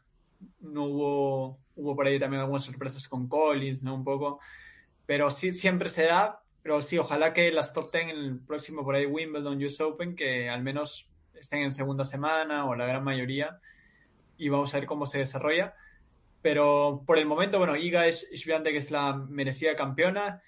no 0.60 0.84
hubo, 0.84 1.58
hubo 1.76 1.94
por 1.94 2.06
ahí 2.06 2.18
también 2.18 2.40
algunas 2.40 2.64
sorpresas 2.64 3.06
con 3.08 3.28
Collins, 3.28 3.82
¿no? 3.82 3.94
Un 3.94 4.04
poco, 4.04 4.40
pero 5.04 5.30
sí, 5.30 5.52
siempre 5.52 5.88
se 5.88 6.04
da, 6.04 6.41
pero 6.62 6.80
sí, 6.80 6.98
ojalá 6.98 7.32
que 7.32 7.50
las 7.50 7.72
top 7.72 7.90
10 7.90 8.04
en 8.04 8.10
el 8.10 8.40
próximo 8.40 8.84
por 8.84 8.94
ahí 8.94 9.06
Wimbledon, 9.06 9.62
US 9.64 9.80
Open, 9.80 10.14
que 10.14 10.48
al 10.48 10.62
menos 10.62 11.10
estén 11.34 11.62
en 11.62 11.72
segunda 11.72 12.04
semana 12.04 12.66
o 12.66 12.74
la 12.76 12.86
gran 12.86 13.02
mayoría, 13.02 13.58
y 14.36 14.48
vamos 14.48 14.72
a 14.72 14.78
ver 14.78 14.86
cómo 14.86 15.06
se 15.06 15.18
desarrolla. 15.18 15.74
Pero 16.40 17.02
por 17.06 17.18
el 17.18 17.26
momento, 17.26 17.58
bueno, 17.58 17.76
Iga 17.76 18.06
es 18.06 18.28
que 18.30 18.76
es 18.76 18.90
la 18.90 19.14
merecida 19.14 19.76
campeona 19.76 20.42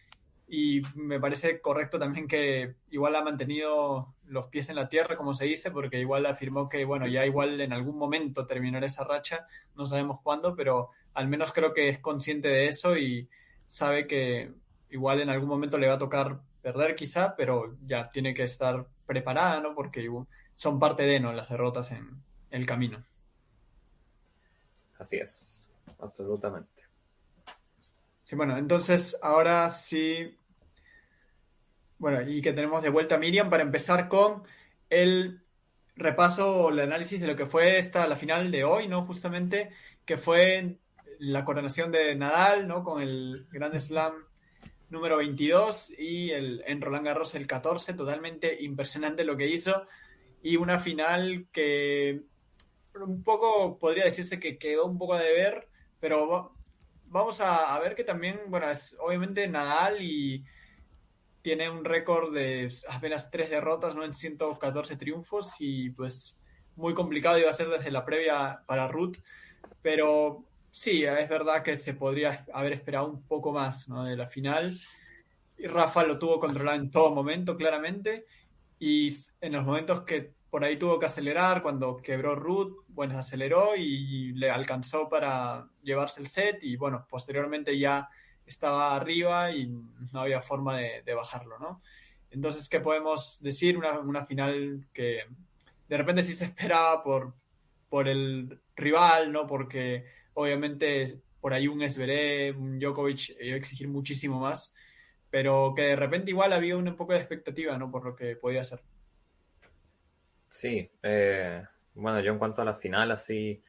y 0.49 0.83
me 0.95 1.21
parece 1.21 1.61
correcto 1.61 1.99
también 1.99 2.27
que 2.27 2.75
igual 2.91 3.17
ha 3.17 3.23
mantenido 3.23 4.15
los 4.27 4.47
pies 4.47 4.69
en 4.69 4.77
la 4.77 4.89
tierra, 4.89 5.17
como 5.17 5.35
se 5.35 5.47
dice, 5.47 5.71
porque 5.71 6.01
igual 6.01 6.27
afirmó 6.27 6.69
que, 6.69 6.85
bueno, 6.85 7.07
ya 7.07 7.25
igual 7.25 7.61
en 7.61 7.73
algún 7.73 7.97
momento 7.97 8.47
terminará 8.47 8.87
esa 8.87 9.05
racha, 9.05 9.47
no 9.75 9.87
sabemos 9.87 10.21
cuándo, 10.23 10.55
pero 10.55 10.91
al 11.15 11.29
menos 11.29 11.53
creo 11.53 11.73
que 11.73 11.89
es 11.89 11.99
consciente 11.99 12.49
de 12.49 12.67
eso 12.67 12.97
y 12.97 13.29
sabe 13.67 14.07
que 14.07 14.53
igual 14.95 15.21
en 15.21 15.29
algún 15.29 15.49
momento 15.49 15.77
le 15.77 15.89
va 15.89 15.95
a 15.95 15.99
tocar 15.99 16.41
perder 16.63 16.95
quizá, 16.95 17.35
pero 17.35 17.77
ya 17.85 18.11
tiene 18.11 18.33
que 18.33 18.45
estar 18.45 18.87
preparada, 19.07 19.61
¿no? 19.61 19.75
Porque 19.75 20.09
son 20.55 20.79
parte 20.79 21.03
de, 21.03 21.19
¿no? 21.19 21.33
Las 21.33 21.49
derrotas 21.49 21.91
en 21.91 22.23
el 22.51 22.65
camino. 22.65 23.05
Así 24.97 25.17
es, 25.17 25.69
absolutamente. 25.99 26.83
Sí, 28.23 28.37
bueno, 28.37 28.57
entonces 28.57 29.19
ahora 29.21 29.69
sí. 29.71 30.39
Bueno, 31.99 32.23
y 32.23 32.41
que 32.41 32.53
tenemos 32.53 32.83
de 32.83 32.91
vuelta 32.91 33.17
a 33.17 33.19
Miriam 33.19 33.51
para 33.51 33.65
empezar 33.65 34.09
con 34.09 34.45
el 34.91 35.43
repaso 35.97 36.57
o 36.57 36.71
el 36.71 36.79
análisis 36.79 37.21
de 37.21 37.27
lo 37.27 37.37
que 37.37 37.47
fue 37.47 37.79
esta, 37.79 38.07
la 38.07 38.17
final 38.17 38.53
de 38.53 38.63
hoy, 38.63 38.87
¿no? 38.87 39.05
Justamente, 39.05 39.71
que 40.05 40.19
fue 40.19 40.79
la 41.19 41.45
coronación 41.45 41.91
de 41.91 42.15
Nadal, 42.15 42.69
¿no? 42.69 42.85
Con 42.85 43.03
el 43.03 43.49
Grand 43.51 43.77
Slam 43.79 44.15
número 44.91 45.17
22 45.17 45.99
y 45.99 46.31
el, 46.31 46.63
en 46.67 46.81
Roland 46.81 47.07
Garros 47.07 47.35
el 47.35 47.47
14, 47.47 47.95
totalmente 47.95 48.63
impresionante 48.63 49.25
lo 49.25 49.37
que 49.37 49.49
hizo. 49.49 49.87
Y 50.43 50.57
una 50.57 50.79
final 50.79 51.47
que 51.53 52.23
un 52.95 53.23
poco 53.23 53.79
podría 53.79 54.05
decirse 54.05 54.39
que 54.39 54.59
quedó 54.59 54.87
un 54.87 54.99
poco 54.99 55.17
de 55.17 55.33
ver, 55.33 55.69
pero 56.01 56.53
vamos 57.07 57.41
a, 57.41 57.79
ver 57.81 57.95
que 57.95 58.05
también, 58.05 58.41
bueno, 58.49 58.71
es 58.71 58.97
obviamente 59.01 59.47
Nadal 59.49 60.03
y 60.03 60.45
tiene 61.43 61.69
un 61.69 61.85
récord 61.85 62.33
de 62.33 62.73
apenas 62.89 63.31
tres 63.31 63.51
derrotas, 63.51 63.95
¿no? 63.95 64.05
En 64.05 64.15
114 64.15 64.97
triunfos 64.97 65.55
y 65.59 65.91
pues 65.91 66.37
muy 66.77 66.95
complicado 66.95 67.39
iba 67.39 67.51
a 67.51 67.55
ser 67.55 67.69
desde 67.69 67.91
la 67.91 68.05
previa 68.05 68.63
para 68.67 68.89
Ruth, 68.89 69.19
pero 69.83 70.45
sí, 70.75 71.05
es 71.05 71.29
verdad 71.29 71.63
que 71.63 71.77
se 71.77 71.95
podría 71.95 72.45
haber 72.53 72.73
esperado 72.73 73.07
un 73.07 73.23
poco 73.23 73.53
más. 73.53 73.87
De 74.05 74.17
la 74.17 74.27
final. 74.27 74.77
Y 75.57 75.69
Rafa 75.69 76.03
lo 76.03 76.19
tuvo 76.19 76.41
controlado 76.41 76.77
en 76.77 76.91
todo 76.91 77.15
momento, 77.15 77.57
claramente, 77.57 78.27
y 78.81 79.09
en 79.41 79.53
los 79.53 79.65
momentos 79.65 80.03
que 80.03 80.35
por 80.51 80.65
ahí 80.65 80.77
tuvo 80.77 80.99
que 80.99 81.07
acelerar 81.07 81.63
cuando 81.63 81.97
quebró 81.97 82.35
Ruth, 82.35 82.85
bueno, 82.89 83.17
aceleró 83.17 83.77
y 83.77 84.33
le 84.33 84.51
alcanzó 84.51 85.09
para 85.09 85.69
llevarse 85.83 86.21
el 86.21 86.27
set 86.27 86.59
y 86.63 86.77
bueno, 86.77 87.07
posteriormente 87.09 87.79
ya 87.79 88.09
estaba 88.45 88.97
arriba 88.97 89.53
y 89.53 89.67
no 89.69 90.21
había 90.21 90.43
forma 90.43 90.79
de, 90.79 91.15
bajarlo, 91.15 91.59
¿no? 91.61 91.83
Entonces, 92.31 92.69
¿qué 92.69 92.81
podemos 92.81 93.41
decir? 93.41 93.79
Una, 93.79 94.27
final 94.27 94.87
que 94.93 95.23
de 95.89 95.97
repente 95.97 96.23
sí 96.23 96.33
se 96.33 96.47
esperaba 96.47 97.03
por, 97.03 97.33
por 97.89 98.09
el 98.09 98.61
rival, 98.75 99.31
¿no? 99.33 99.47
Porque 99.47 100.05
obviamente 100.35 101.21
por 101.41 101.53
ahí 101.53 101.69
un 101.69 101.83
Esveré, 101.83 102.53
un 102.53 102.79
Djokovic 102.79 103.37
iba 103.41 103.55
a 103.55 103.59
exigir 103.59 103.89
muchísimo 103.89 104.41
más, 104.41 104.75
pero 105.31 105.73
que 105.75 105.83
de 105.83 105.97
repente 105.97 106.31
igual 106.31 106.53
había 106.53 106.77
un 106.77 106.97
poco 106.97 107.13
de 107.13 107.19
expectativa, 107.19 107.77
¿no? 107.77 107.91
Por 107.91 108.05
lo 108.05 108.17
que 108.17 108.37
podía 108.37 108.65
ser. 108.65 108.81
Sí, 110.49 110.91
eh, 111.03 111.63
bueno, 111.95 112.21
yo 112.21 112.33
en 112.33 112.39
cuanto 112.39 112.63
a 112.63 112.65
la 112.65 112.75
final, 112.75 113.11
así, 113.11 113.63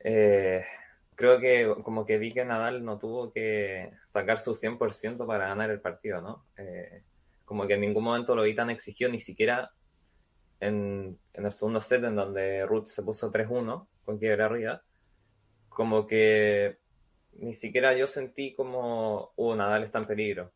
eh, 0.00 0.64
creo 1.14 1.40
que 1.40 1.74
como 1.82 2.04
que 2.04 2.18
vi 2.18 2.32
que 2.32 2.44
Nadal 2.44 2.84
no 2.84 2.98
tuvo 2.98 3.32
que 3.32 3.92
sacar 4.04 4.38
su 4.38 4.54
100% 4.54 5.26
para 5.26 5.48
ganar 5.48 5.70
el 5.70 5.80
partido, 5.80 6.20
¿no? 6.20 6.46
Eh, 6.56 7.02
como 7.44 7.66
que 7.66 7.74
en 7.74 7.80
ningún 7.80 8.04
momento 8.04 8.36
lo 8.36 8.42
vi 8.42 8.54
tan 8.54 8.70
exigido, 8.70 9.10
ni 9.10 9.20
siquiera 9.20 9.70
en, 10.60 11.18
el 11.32 11.52
segundo 11.52 11.80
set, 11.80 12.04
en 12.04 12.16
donde 12.16 12.66
Ruth 12.66 12.86
se 12.86 13.02
puso 13.02 13.32
3-1 13.32 13.86
con 14.04 14.18
quiebre 14.18 14.42
arriba, 14.42 14.82
como 15.78 16.08
que 16.08 16.76
ni 17.34 17.54
siquiera 17.54 17.94
yo 17.94 18.08
sentí 18.08 18.52
como, 18.52 19.30
uh, 19.36 19.54
Nadal 19.54 19.84
está 19.84 19.98
en 20.00 20.08
peligro. 20.08 20.50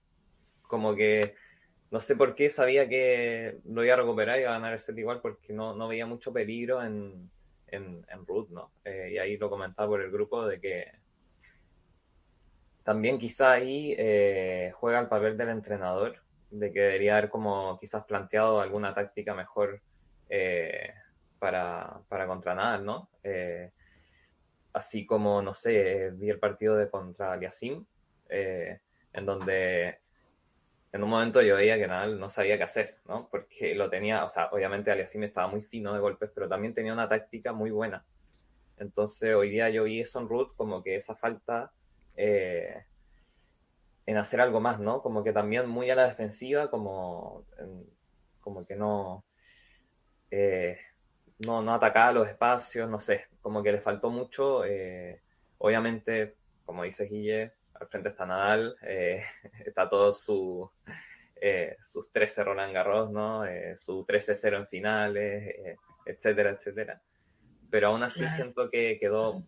Como 0.62 0.96
que 0.96 1.36
no 1.92 2.00
sé 2.00 2.16
por 2.16 2.34
qué 2.34 2.50
sabía 2.50 2.88
que 2.88 3.60
lo 3.64 3.84
iba 3.84 3.94
a 3.94 3.98
recuperar 3.98 4.38
y 4.38 4.42
iba 4.42 4.50
a 4.50 4.54
ganar 4.54 4.72
el 4.72 4.80
set 4.80 4.98
igual 4.98 5.20
porque 5.20 5.52
no, 5.52 5.76
no 5.76 5.86
veía 5.86 6.06
mucho 6.06 6.32
peligro 6.32 6.82
en, 6.82 7.30
en, 7.68 8.04
en 8.08 8.26
Ruth, 8.26 8.48
¿no? 8.50 8.72
Eh, 8.84 9.10
y 9.12 9.18
ahí 9.18 9.36
lo 9.36 9.48
comentaba 9.48 9.90
por 9.90 10.02
el 10.02 10.10
grupo 10.10 10.44
de 10.44 10.60
que 10.60 10.90
también 12.82 13.16
quizá 13.16 13.52
ahí 13.52 13.94
eh, 13.96 14.72
juega 14.74 14.98
el 14.98 15.06
papel 15.06 15.36
del 15.36 15.50
entrenador, 15.50 16.16
de 16.50 16.72
que 16.72 16.80
debería 16.80 17.16
haber 17.16 17.30
como 17.30 17.78
quizás 17.78 18.04
planteado 18.06 18.60
alguna 18.60 18.90
táctica 18.90 19.34
mejor 19.34 19.80
eh, 20.28 20.94
para, 21.38 22.00
para 22.08 22.26
contra 22.26 22.56
Nadal, 22.56 22.84
¿no? 22.84 23.08
Así 24.72 25.06
como, 25.06 25.42
no 25.42 25.54
sé, 25.54 26.10
vi 26.12 26.30
el 26.30 26.38
partido 26.38 26.76
de 26.76 26.90
contra 26.90 27.32
Aliasim, 27.32 27.84
en 28.28 29.26
donde 29.26 29.98
en 30.92 31.02
un 31.02 31.08
momento 31.08 31.40
yo 31.40 31.56
veía 31.56 31.78
que 31.78 31.86
Nadal 31.86 32.20
no 32.20 32.28
sabía 32.28 32.58
qué 32.58 32.64
hacer, 32.64 32.98
¿no? 33.06 33.28
Porque 33.30 33.74
lo 33.74 33.88
tenía, 33.88 34.24
o 34.24 34.30
sea, 34.30 34.48
obviamente 34.52 34.90
Aliasim 34.90 35.22
estaba 35.22 35.48
muy 35.48 35.62
fino 35.62 35.94
de 35.94 36.00
golpes, 36.00 36.30
pero 36.34 36.48
también 36.48 36.74
tenía 36.74 36.92
una 36.92 37.08
táctica 37.08 37.52
muy 37.54 37.70
buena. 37.70 38.04
Entonces 38.76 39.34
hoy 39.34 39.48
día 39.48 39.70
yo 39.70 39.84
vi 39.84 40.00
eso 40.00 40.20
en 40.20 40.28
Ruth 40.28 40.54
como 40.54 40.82
que 40.82 40.96
esa 40.96 41.14
falta 41.14 41.72
eh, 42.14 42.84
en 44.04 44.16
hacer 44.18 44.42
algo 44.42 44.60
más, 44.60 44.80
¿no? 44.80 45.00
Como 45.00 45.24
que 45.24 45.32
también 45.32 45.66
muy 45.66 45.88
a 45.88 45.94
la 45.94 46.06
defensiva, 46.06 46.70
como, 46.70 47.46
como 48.40 48.66
que 48.66 48.76
no, 48.76 49.24
eh, 50.30 50.78
no, 51.46 51.62
no 51.62 51.74
atacaba 51.74 52.12
los 52.12 52.28
espacios, 52.28 52.88
no 52.88 53.00
sé, 53.00 53.26
como 53.40 53.62
que 53.62 53.72
le 53.72 53.80
faltó 53.80 54.10
mucho. 54.10 54.64
Eh, 54.64 55.20
obviamente, 55.58 56.36
como 56.64 56.84
dice 56.84 57.04
Guille, 57.04 57.52
al 57.74 57.88
frente 57.88 58.10
está 58.10 58.26
Nadal, 58.26 58.76
eh, 58.82 59.22
está 59.66 59.88
todo 59.88 60.12
su, 60.12 60.70
eh, 61.40 61.76
sus 61.84 62.10
13 62.12 62.44
Roland 62.44 62.72
Garros, 62.72 63.10
¿no? 63.10 63.42
Su 63.76 64.04
13-0 64.06 64.56
en 64.56 64.66
finales, 64.66 65.78
etcétera, 66.06 66.50
etcétera. 66.50 67.02
Pero 67.70 67.88
aún 67.88 68.02
así 68.02 68.26
siento 68.28 68.70
que 68.70 68.98
quedó 69.00 69.42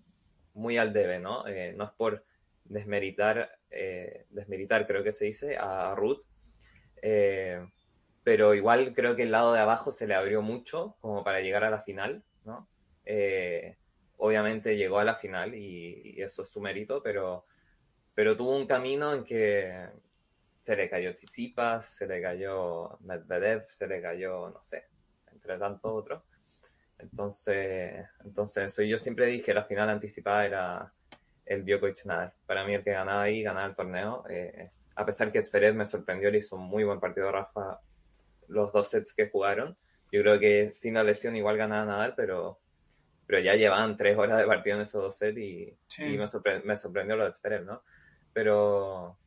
muy 0.55 0.79
al 0.79 0.93
debe, 0.93 1.19
¿no? 1.19 1.45
no 1.45 1.85
es 1.85 1.91
por 1.97 2.25
desmeritar, 2.65 3.59
desmeritar 4.31 4.87
creo 4.87 5.05
que 5.05 5.13
se 5.13 5.27
dice, 5.27 5.59
a 5.59 5.95
Ruth, 5.95 6.23
pero 8.25 8.55
igual 8.55 8.95
creo 8.95 9.15
que 9.15 9.23
el 9.23 9.31
lado 9.31 9.53
de 9.53 9.61
abajo 9.61 9.93
se 9.93 10.07
le 10.07 10.15
abrió 10.15 10.43
mucho 10.43 10.97
como 11.01 11.23
para 11.23 11.41
llegar 11.41 11.63
a 11.65 11.71
la 11.71 11.83
final, 11.83 12.23
¿no? 12.45 12.69
obviamente 14.17 14.77
llegó 14.77 14.99
a 14.99 15.05
la 15.05 15.15
final 15.15 15.55
y, 15.55 16.15
y, 16.17 16.23
eso 16.23 16.43
es 16.43 16.49
su 16.49 16.61
mérito, 16.61 17.03
pero 17.03 17.45
pero 18.15 18.37
tuvo 18.37 18.57
un 18.57 18.67
camino 18.67 19.13
en 19.13 19.25
que 19.25 19.89
se 20.61 20.77
le 20.77 20.89
cayó 20.89 21.13
Tsitsipas, 21.13 21.87
se 21.87 22.07
le 22.07 22.23
cayó 22.23 22.97
Medvedev, 23.01 23.67
se 23.69 23.87
le 23.87 24.01
cayó, 24.01 24.51
no 24.51 24.63
sé, 24.63 24.85
entre 25.33 25.59
tantos 25.59 25.93
otros. 25.93 26.23
Entonces, 26.99 28.07
entonces 28.25 28.69
eso. 28.69 28.83
yo 28.83 28.99
siempre 28.99 29.27
dije 29.27 29.53
la 29.53 29.65
final 29.65 29.91
anticipada 29.91 30.47
era 30.47 30.93
el 31.45 31.65
Djokovic 31.65 32.07
Nadal. 32.07 32.33
Para 32.47 32.65
mí 32.65 32.75
el 32.75 32.85
que 32.85 32.93
ganaba 32.93 33.23
ahí 33.23 33.43
ganaba 33.43 33.67
el 33.67 33.75
torneo. 33.75 34.25
Eh, 34.31 34.71
a 34.95 35.05
pesar 35.05 35.33
que 35.33 35.45
Zverev 35.45 35.75
me 35.75 35.87
sorprendió, 35.87 36.31
le 36.31 36.39
hizo 36.39 36.57
un 36.57 36.63
muy 36.63 36.85
buen 36.85 37.01
partido 37.01 37.31
Rafa 37.31 37.81
los 38.49 38.73
dos 38.73 38.89
sets 38.89 39.13
que 39.13 39.29
jugaron. 39.29 39.77
Yo 40.13 40.23
creo 40.23 40.39
que 40.39 40.71
sin 40.73 40.95
la 40.95 41.03
lesión 41.03 41.37
igual 41.37 41.57
ganaba 41.57 41.85
Nadal, 41.85 42.15
pero, 42.17 42.61
pero 43.27 43.41
ya 43.41 43.55
llevaban 43.55 43.97
tres 43.97 44.17
horas 44.17 44.39
de 44.39 44.47
partido 44.47 44.77
en 44.77 44.83
esos 44.83 45.03
dos 45.03 45.17
sets 45.17 45.39
y, 45.39 45.77
me, 46.01 46.77
sorprendió 46.77 47.17
lo 47.17 47.25
de 47.25 47.33
Zverev, 47.33 47.65
¿no? 47.65 47.83
Pero, 48.33 49.19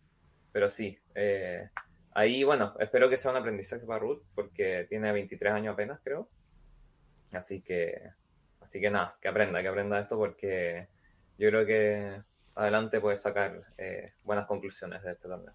pero 0.51 0.69
sí, 0.69 0.97
eh, 1.15 1.69
ahí, 2.13 2.43
bueno, 2.43 2.75
espero 2.79 3.09
que 3.09 3.17
sea 3.17 3.31
un 3.31 3.37
aprendizaje 3.37 3.85
para 3.85 3.99
Ruth, 3.99 4.23
porque 4.33 4.85
tiene 4.89 5.11
23 5.11 5.53
años 5.53 5.73
apenas, 5.73 5.99
creo. 6.03 6.29
Así 7.33 7.61
que, 7.61 8.09
así 8.61 8.79
que 8.79 8.89
nada, 8.89 9.17
que 9.21 9.27
aprenda, 9.27 9.61
que 9.61 9.67
aprenda 9.67 9.99
esto, 9.99 10.17
porque 10.17 10.87
yo 11.37 11.49
creo 11.49 11.65
que 11.65 12.21
adelante 12.55 12.99
puede 12.99 13.17
sacar 13.17 13.61
eh, 13.77 14.13
buenas 14.23 14.47
conclusiones 14.47 15.03
de 15.03 15.11
este 15.11 15.27
torneo. 15.27 15.53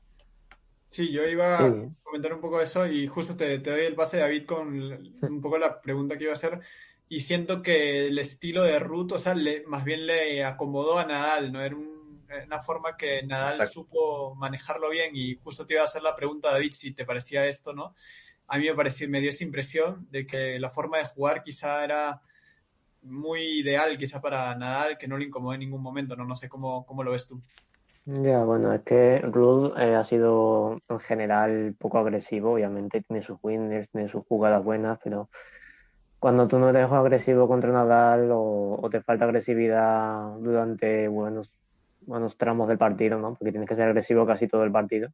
Sí, 0.93 1.11
yo 1.11 1.27
iba 1.27 1.57
a 1.57 1.73
comentar 2.03 2.35
un 2.35 2.41
poco 2.43 2.61
eso 2.61 2.87
y 2.87 3.07
justo 3.07 3.35
te, 3.35 3.59
te, 3.61 3.71
doy 3.71 3.81
el 3.87 3.95
pase, 3.95 4.19
David, 4.19 4.45
con 4.45 4.79
un 5.23 5.41
poco 5.41 5.57
la 5.57 5.81
pregunta 5.81 6.19
que 6.19 6.25
iba 6.25 6.35
a 6.35 6.37
hacer. 6.37 6.61
Y 7.09 7.21
siento 7.21 7.63
que 7.63 8.09
el 8.09 8.19
estilo 8.19 8.63
de 8.63 8.79
Ruth, 8.79 9.13
o 9.13 9.19
sea, 9.19 9.35
le, 9.35 9.65
más 9.65 9.85
bien 9.85 10.07
le 10.07 10.45
acomodó 10.45 10.99
a 10.99 11.07
Nadal, 11.07 11.51
¿no? 11.51 11.63
Era 11.63 11.77
una 12.45 12.61
forma 12.61 12.95
que 12.95 13.23
Nadal 13.23 13.67
supo 13.69 14.35
manejarlo 14.35 14.91
bien 14.91 15.17
y 15.17 15.37
justo 15.37 15.65
te 15.65 15.75
iba 15.75 15.83
a 15.83 15.87
hacer 15.87 16.03
la 16.03 16.15
pregunta, 16.15 16.51
David, 16.51 16.73
si 16.73 16.93
te 16.93 17.07
parecía 17.07 17.47
esto, 17.47 17.73
¿no? 17.73 17.95
A 18.49 18.59
mí 18.59 18.67
me, 18.67 18.75
pareció, 18.75 19.09
me 19.09 19.23
dio 19.23 19.31
esa 19.31 19.45
impresión 19.45 20.07
de 20.11 20.27
que 20.27 20.59
la 20.59 20.69
forma 20.69 20.99
de 20.99 21.07
jugar 21.07 21.43
quizá 21.43 21.83
era 21.85 22.21
muy 23.01 23.61
ideal, 23.61 23.97
quizá 23.97 24.21
para 24.21 24.55
Nadal, 24.55 24.99
que 24.99 25.09
no 25.09 25.17
le 25.17 25.25
incomodó 25.25 25.55
en 25.55 25.61
ningún 25.61 25.81
momento, 25.81 26.17
¿no? 26.17 26.27
No 26.27 26.37
sé 26.37 26.51
cómo, 26.51 26.85
cómo 26.85 27.03
lo 27.03 27.13
ves 27.13 27.27
tú. 27.27 27.43
Ya, 28.05 28.43
bueno, 28.45 28.73
es 28.73 28.83
que 28.83 29.21
Ruth 29.21 29.75
eh, 29.79 29.95
ha 29.95 30.03
sido 30.03 30.81
en 30.89 30.99
general 31.01 31.77
poco 31.79 31.99
agresivo, 31.99 32.53
obviamente 32.55 33.01
tiene 33.03 33.23
sus 33.23 33.39
winners, 33.43 33.89
tiene 33.91 34.09
sus 34.09 34.25
jugadas 34.27 34.65
buenas, 34.65 34.99
pero 35.05 35.31
cuando 36.19 36.49
tú 36.49 36.59
no 36.59 36.73
te 36.73 36.79
dejas 36.79 36.93
agresivo 36.95 37.49
contra 37.49 37.73
Nadal 37.73 38.31
o, 38.33 38.89
te 38.91 39.03
falta 39.03 39.25
agresividad 39.27 40.37
durante 40.41 41.09
buenos, 41.09 41.53
buenos 42.01 42.37
tramos 42.37 42.69
del 42.69 42.79
partido, 42.79 43.19
¿no? 43.21 43.35
Porque 43.35 43.53
tienes 43.53 43.69
que 43.69 43.77
ser 43.77 43.87
agresivo 43.89 44.27
casi 44.27 44.49
todo 44.49 44.65
el 44.65 44.73
partido, 44.73 45.11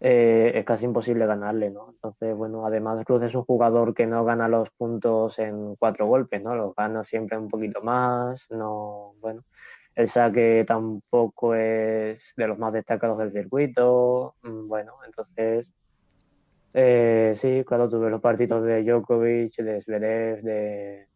eh, 0.00 0.52
es 0.54 0.64
casi 0.66 0.84
imposible 0.86 1.26
ganarle, 1.26 1.70
¿no? 1.70 1.90
Entonces, 1.90 2.36
bueno, 2.36 2.66
además 2.66 3.04
Ruth 3.06 3.22
es 3.22 3.34
un 3.34 3.44
jugador 3.44 3.94
que 3.94 4.06
no 4.06 4.24
gana 4.24 4.48
los 4.48 4.70
puntos 4.70 5.38
en 5.38 5.76
cuatro 5.76 6.06
golpes, 6.06 6.42
¿no? 6.42 6.54
Los 6.54 6.74
gana 6.74 7.04
siempre 7.04 7.38
un 7.38 7.48
poquito 7.48 7.82
más, 7.82 8.46
no, 8.50 9.14
bueno 9.20 9.44
el 9.96 10.08
saque 10.08 10.64
tampoco 10.66 11.54
es 11.54 12.34
de 12.36 12.46
los 12.46 12.58
más 12.58 12.74
destacados 12.74 13.18
del 13.18 13.32
circuito. 13.32 14.36
Mm, 14.42 14.68
bueno, 14.68 14.92
entonces, 15.06 15.66
eh, 16.74 17.32
sí, 17.34 17.64
claro, 17.66 17.88
tuve 17.88 18.10
los 18.10 18.20
partidos 18.20 18.64
de 18.64 18.84
Djokovic, 18.84 19.56
de 19.56 19.80
Zverev, 19.80 20.42
de, 20.42 21.08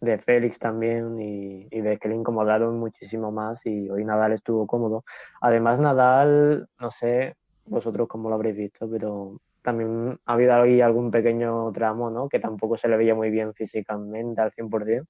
de 0.00 0.18
Félix 0.18 0.58
también 0.60 1.20
y, 1.20 1.66
y 1.70 1.80
ves 1.80 1.98
que 1.98 2.08
le 2.08 2.14
incomodaron 2.14 2.78
muchísimo 2.78 3.32
más 3.32 3.66
y 3.66 3.90
hoy 3.90 4.04
Nadal 4.04 4.32
estuvo 4.32 4.66
cómodo. 4.68 5.04
Además, 5.40 5.80
Nadal, 5.80 6.68
no 6.78 6.90
sé 6.92 7.36
vosotros 7.66 8.08
cómo 8.08 8.28
lo 8.28 8.36
habréis 8.36 8.56
visto, 8.56 8.88
pero 8.88 9.40
también 9.62 10.18
ha 10.26 10.32
habido 10.34 10.54
ahí 10.54 10.80
algún 10.80 11.10
pequeño 11.10 11.72
tramo, 11.72 12.08
¿no? 12.08 12.28
Que 12.28 12.38
tampoco 12.38 12.76
se 12.76 12.88
le 12.88 12.96
veía 12.96 13.14
muy 13.16 13.30
bien 13.30 13.52
físicamente 13.52 14.40
al 14.40 14.52
100% 14.52 15.06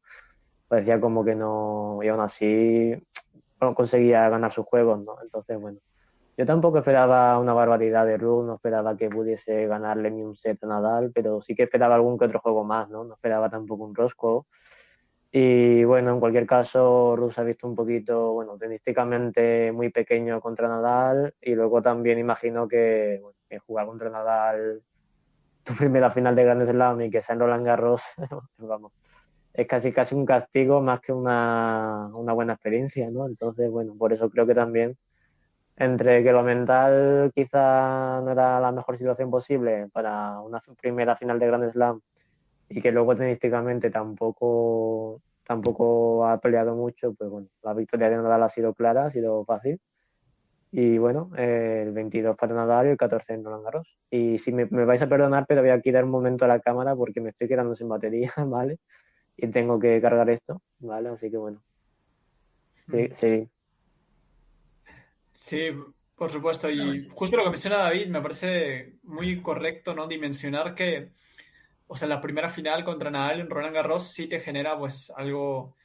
parecía 0.68 1.00
como 1.00 1.24
que 1.24 1.34
no, 1.34 1.98
y 2.02 2.08
aún 2.08 2.20
así 2.20 2.94
no 3.60 3.74
conseguía 3.74 4.28
ganar 4.28 4.52
sus 4.52 4.66
juegos, 4.66 5.00
¿no? 5.00 5.16
Entonces, 5.22 5.58
bueno, 5.60 5.78
yo 6.36 6.46
tampoco 6.46 6.78
esperaba 6.78 7.38
una 7.38 7.52
barbaridad 7.52 8.06
de 8.06 8.16
Ruth, 8.16 8.46
no 8.46 8.54
esperaba 8.54 8.96
que 8.96 9.10
pudiese 9.10 9.66
ganarle 9.66 10.10
ni 10.10 10.22
un 10.22 10.36
set 10.36 10.62
a 10.62 10.68
Nadal, 10.68 11.10
pero 11.12 11.42
sí 11.42 11.56
que 11.56 11.64
esperaba 11.64 11.96
algún 11.96 12.18
que 12.18 12.26
otro 12.26 12.38
juego 12.38 12.62
más, 12.64 12.88
¿no? 12.88 13.02
No 13.04 13.14
esperaba 13.14 13.50
tampoco 13.50 13.84
un 13.84 13.94
Rosco. 13.94 14.46
Y 15.32 15.84
bueno, 15.84 16.12
en 16.12 16.20
cualquier 16.20 16.46
caso, 16.46 17.16
Ruth 17.16 17.32
se 17.32 17.40
ha 17.40 17.44
visto 17.44 17.66
un 17.66 17.74
poquito, 17.74 18.32
bueno, 18.34 18.56
tenísticamente 18.56 19.72
muy 19.72 19.90
pequeño 19.90 20.40
contra 20.40 20.68
Nadal 20.68 21.34
y 21.40 21.54
luego 21.54 21.82
también 21.82 22.18
imagino 22.18 22.68
que, 22.68 23.18
bueno, 23.20 23.36
que 23.48 23.58
jugar 23.58 23.86
contra 23.86 24.08
Nadal 24.08 24.82
tu 25.64 25.74
primera 25.74 26.10
final 26.10 26.34
de 26.34 26.44
Grand 26.44 26.64
Slam 26.64 27.00
y 27.02 27.10
que 27.10 27.20
sea 27.20 27.34
en 27.34 27.40
Roland 27.40 27.66
Garros, 27.66 28.02
vamos, 28.58 28.92
es 29.58 29.66
casi 29.66 29.90
casi 29.92 30.14
un 30.14 30.24
castigo 30.24 30.80
más 30.80 31.00
que 31.00 31.12
una, 31.12 32.10
buena 32.12 32.52
experiencia, 32.52 33.10
¿no? 33.10 33.26
Entonces, 33.26 33.68
bueno, 33.68 33.96
por 33.98 34.12
eso 34.12 34.30
creo 34.30 34.46
que 34.46 34.54
también 34.54 34.96
entre 35.76 36.22
que 36.22 36.32
lo 36.32 36.44
mental 36.44 37.32
quizá 37.34 38.20
no 38.20 38.30
era 38.30 38.60
la 38.60 38.70
mejor 38.70 38.96
situación 38.96 39.30
posible 39.30 39.88
para 39.92 40.40
una 40.40 40.62
primera 40.80 41.16
final 41.16 41.40
de 41.40 41.46
Grand 41.48 41.72
Slam 41.72 42.00
y 42.68 42.80
que 42.80 42.92
luego 42.92 43.16
tenísticamente 43.16 43.90
tampoco 43.90 45.20
tampoco 45.44 46.26
ha 46.28 46.38
peleado 46.40 46.76
mucho, 46.76 47.14
pues 47.14 47.28
bueno, 47.28 47.48
la 47.62 47.74
victoria 47.74 48.10
de 48.10 48.16
Nadal 48.16 48.44
ha 48.44 48.48
sido 48.50 48.74
clara, 48.74 49.06
ha 49.06 49.10
sido 49.10 49.44
fácil. 49.44 49.80
Y 50.70 50.98
bueno, 50.98 51.30
el 51.36 51.92
22 51.92 52.36
para 52.36 52.54
Nadal 52.54 52.86
y 52.86 52.90
el 52.90 52.96
14 52.96 53.32
en 53.34 53.44
Roland 53.44 53.64
Garros. 53.64 53.98
Y 54.10 54.38
si 54.38 54.52
me, 54.52 54.66
me 54.66 54.84
vais 54.84 55.02
a 55.02 55.08
perdonar, 55.08 55.46
pero 55.48 55.62
voy 55.62 55.70
a 55.70 55.80
quitar 55.80 56.04
un 56.04 56.10
momento 56.10 56.44
a 56.44 56.48
la 56.48 56.60
cámara 56.60 56.94
porque 56.94 57.20
me 57.20 57.30
estoy 57.30 57.48
quedando 57.48 57.74
sin 57.74 57.88
batería, 57.88 58.32
¿vale? 58.46 58.78
Y 59.38 59.46
tengo 59.48 59.78
que 59.78 60.00
cargar 60.00 60.28
esto, 60.30 60.60
¿vale? 60.80 61.10
Así 61.10 61.30
que 61.30 61.36
bueno. 61.36 61.62
Sí, 62.90 62.96
mm. 62.96 63.12
sí. 63.12 63.48
Sí, 65.30 65.70
por 66.16 66.32
supuesto. 66.32 66.68
Y 66.68 67.08
justo 67.08 67.36
lo 67.36 67.44
que 67.44 67.50
menciona 67.50 67.76
David, 67.76 68.08
me 68.08 68.20
parece 68.20 68.94
muy 69.04 69.40
correcto, 69.40 69.94
¿no? 69.94 70.08
Dimensionar 70.08 70.74
que, 70.74 71.12
o 71.86 71.96
sea, 71.96 72.08
la 72.08 72.20
primera 72.20 72.50
final 72.50 72.82
contra 72.82 73.10
Nadal 73.10 73.40
en 73.40 73.48
Roland 73.48 73.74
Garros 73.74 74.08
sí 74.08 74.26
te 74.26 74.40
genera, 74.40 74.76
pues, 74.76 75.10
algo 75.16 75.76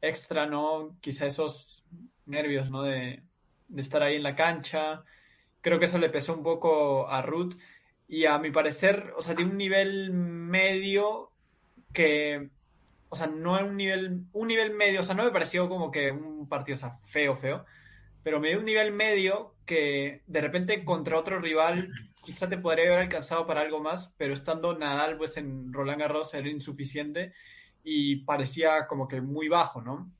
extra, 0.00 0.46
¿no? 0.46 0.96
Quizá 1.00 1.26
esos 1.26 1.84
nervios, 2.26 2.70
¿no? 2.70 2.84
De, 2.84 3.24
de 3.66 3.80
estar 3.80 4.04
ahí 4.04 4.16
en 4.16 4.22
la 4.22 4.36
cancha. 4.36 5.02
Creo 5.60 5.80
que 5.80 5.86
eso 5.86 5.98
le 5.98 6.10
pesó 6.10 6.34
un 6.34 6.44
poco 6.44 7.08
a 7.08 7.20
Ruth. 7.22 7.56
Y 8.06 8.26
a 8.26 8.38
mi 8.38 8.52
parecer, 8.52 9.12
o 9.16 9.22
sea, 9.22 9.34
tiene 9.34 9.50
un 9.50 9.56
nivel 9.56 10.12
medio 10.12 11.32
que 11.92 12.50
o 13.10 13.16
sea, 13.16 13.26
no 13.26 13.56
es 13.56 13.64
un 13.64 13.76
nivel, 13.76 14.22
un 14.32 14.48
nivel 14.48 14.72
medio, 14.72 15.00
o 15.00 15.04
sea, 15.04 15.16
no 15.16 15.24
me 15.24 15.32
pareció 15.32 15.68
como 15.68 15.90
que 15.90 16.12
un 16.12 16.48
partido, 16.48 16.76
o 16.76 16.78
sea, 16.78 16.98
feo, 17.04 17.34
feo, 17.36 17.66
pero 18.22 18.38
me 18.38 18.48
dio 18.48 18.58
un 18.58 18.64
nivel 18.64 18.92
medio 18.92 19.56
que 19.66 20.22
de 20.26 20.40
repente 20.40 20.84
contra 20.84 21.18
otro 21.18 21.40
rival 21.40 21.90
quizá 22.24 22.48
te 22.48 22.58
podría 22.58 22.86
haber 22.86 23.00
alcanzado 23.00 23.46
para 23.46 23.62
algo 23.62 23.80
más, 23.80 24.14
pero 24.16 24.32
estando 24.32 24.78
Nadal 24.78 25.16
pues 25.16 25.36
en 25.36 25.72
Roland 25.72 26.00
Garros 26.00 26.32
era 26.34 26.48
insuficiente 26.48 27.32
y 27.82 28.16
parecía 28.24 28.86
como 28.86 29.08
que 29.08 29.20
muy 29.20 29.48
bajo, 29.48 29.82
¿no? 29.82 30.12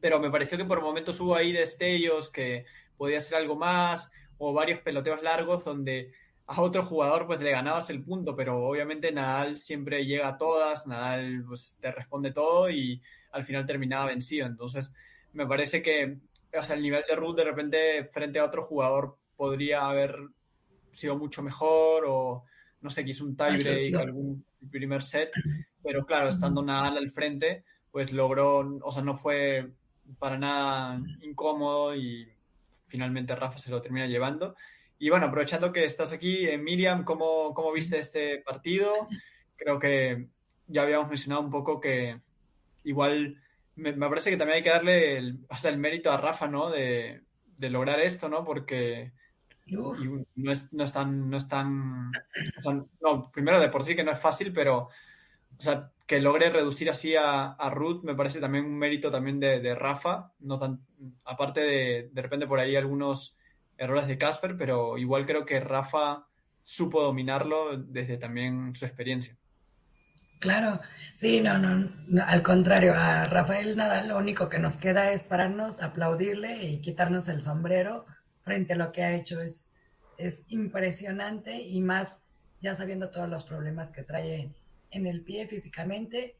Pero 0.00 0.18
me 0.18 0.30
pareció 0.30 0.58
que 0.58 0.64
por 0.64 0.82
momentos 0.82 1.20
hubo 1.20 1.36
ahí 1.36 1.52
destellos 1.52 2.30
que 2.30 2.66
podía 2.96 3.20
ser 3.20 3.38
algo 3.38 3.56
más 3.56 4.10
o 4.38 4.52
varios 4.52 4.80
peloteos 4.80 5.22
largos 5.22 5.64
donde 5.64 6.12
a 6.46 6.60
otro 6.60 6.82
jugador 6.82 7.26
pues 7.26 7.40
le 7.40 7.50
ganabas 7.50 7.90
el 7.90 8.02
punto, 8.02 8.36
pero 8.36 8.66
obviamente 8.66 9.12
Nadal 9.12 9.56
siempre 9.56 10.04
llega 10.04 10.28
a 10.28 10.38
todas, 10.38 10.86
Nadal 10.86 11.44
pues 11.46 11.78
te 11.80 11.90
responde 11.90 12.32
todo 12.32 12.70
y 12.70 13.00
al 13.32 13.44
final 13.44 13.66
terminaba 13.66 14.06
vencido. 14.06 14.46
Entonces 14.46 14.92
me 15.32 15.46
parece 15.46 15.82
que 15.82 16.18
o 16.58 16.64
sea, 16.64 16.76
el 16.76 16.82
nivel 16.82 17.04
de 17.08 17.16
Ruth 17.16 17.36
de 17.36 17.44
repente 17.44 18.04
frente 18.12 18.38
a 18.38 18.44
otro 18.44 18.62
jugador 18.62 19.16
podría 19.36 19.88
haber 19.88 20.16
sido 20.92 21.16
mucho 21.16 21.42
mejor 21.42 22.04
o 22.06 22.44
no 22.80 22.90
sé, 22.90 23.04
quiso 23.04 23.24
un 23.24 23.36
tiebreak, 23.36 23.94
algún 23.94 24.44
primer 24.70 25.02
set, 25.02 25.32
pero 25.82 26.04
claro, 26.04 26.28
estando 26.28 26.62
Nadal 26.62 26.98
al 26.98 27.10
frente, 27.10 27.64
pues 27.90 28.12
logró, 28.12 28.78
o 28.82 28.92
sea, 28.92 29.02
no 29.02 29.16
fue 29.16 29.72
para 30.18 30.36
nada 30.36 31.00
incómodo 31.22 31.96
y 31.96 32.28
finalmente 32.86 33.34
Rafa 33.34 33.56
se 33.56 33.70
lo 33.70 33.80
termina 33.80 34.06
llevando. 34.06 34.54
Y 34.98 35.10
bueno, 35.10 35.26
aprovechando 35.26 35.72
que 35.72 35.84
estás 35.84 36.12
aquí, 36.12 36.46
eh, 36.46 36.58
Miriam, 36.58 37.04
¿cómo, 37.04 37.52
¿cómo, 37.54 37.72
viste 37.72 37.98
este 37.98 38.38
partido? 38.38 39.08
Creo 39.56 39.78
que 39.78 40.28
ya 40.66 40.82
habíamos 40.82 41.08
mencionado 41.08 41.42
un 41.42 41.50
poco 41.50 41.80
que 41.80 42.20
igual 42.84 43.40
me, 43.76 43.92
parece 43.92 44.30
que 44.30 44.36
también 44.36 44.56
hay 44.56 44.62
que 44.62 44.70
darle 44.70 45.16
el, 45.18 45.40
hasta 45.48 45.68
el 45.68 45.78
mérito 45.78 46.10
a 46.10 46.16
Rafa, 46.16 46.46
¿no? 46.46 46.70
De, 46.70 47.22
de 47.58 47.70
lograr 47.70 48.00
esto, 48.00 48.28
¿no? 48.28 48.44
Porque 48.44 49.12
no 49.66 50.52
es, 50.52 50.72
no 50.72 50.84
es 50.84 50.92
tan, 50.92 51.30
no 51.30 51.36
es 51.36 51.48
tan, 51.48 52.10
o 52.58 52.60
sea, 52.60 52.84
no, 53.00 53.30
primero 53.32 53.58
de 53.60 53.70
por 53.70 53.84
sí 53.84 53.96
que 53.96 54.04
no 54.04 54.12
es 54.12 54.18
fácil, 54.18 54.52
pero, 54.52 54.88
o 55.58 55.62
sea, 55.62 55.90
que 56.06 56.20
logre 56.20 56.50
reducir 56.50 56.90
así 56.90 57.16
a, 57.16 57.52
a 57.52 57.70
Ruth 57.70 58.02
me 58.04 58.14
parece 58.14 58.40
también 58.40 58.66
un 58.66 58.76
mérito 58.76 59.10
también 59.10 59.40
de, 59.40 59.60
de 59.60 59.74
Rafa, 59.74 60.32
no 60.40 60.58
tan, 60.58 60.80
aparte 61.24 61.60
de, 61.60 62.10
de 62.12 62.22
repente 62.22 62.46
por 62.46 62.60
ahí 62.60 62.76
algunos 62.76 63.36
errores 63.78 64.08
de 64.08 64.18
Casper, 64.18 64.56
pero 64.56 64.98
igual 64.98 65.26
creo 65.26 65.44
que 65.44 65.60
Rafa 65.60 66.26
supo 66.62 67.02
dominarlo 67.02 67.76
desde 67.76 68.16
también 68.16 68.74
su 68.74 68.84
experiencia. 68.84 69.36
Claro, 70.40 70.80
sí, 71.14 71.40
no, 71.40 71.58
no, 71.58 71.90
al 72.26 72.42
contrario, 72.42 72.92
a 72.94 73.24
Rafael 73.24 73.76
Nadal 73.76 74.08
lo 74.08 74.18
único 74.18 74.48
que 74.48 74.58
nos 74.58 74.76
queda 74.76 75.10
es 75.10 75.24
pararnos, 75.24 75.82
aplaudirle 75.82 76.64
y 76.64 76.80
quitarnos 76.80 77.28
el 77.28 77.40
sombrero 77.40 78.04
frente 78.42 78.74
a 78.74 78.76
lo 78.76 78.92
que 78.92 79.04
ha 79.04 79.14
hecho. 79.14 79.40
Es, 79.40 79.74
es 80.18 80.44
impresionante 80.48 81.56
y 81.62 81.80
más 81.80 82.24
ya 82.60 82.74
sabiendo 82.74 83.10
todos 83.10 83.28
los 83.28 83.44
problemas 83.44 83.90
que 83.90 84.02
trae 84.02 84.52
en 84.90 85.06
el 85.06 85.22
pie 85.22 85.46
físicamente, 85.46 86.36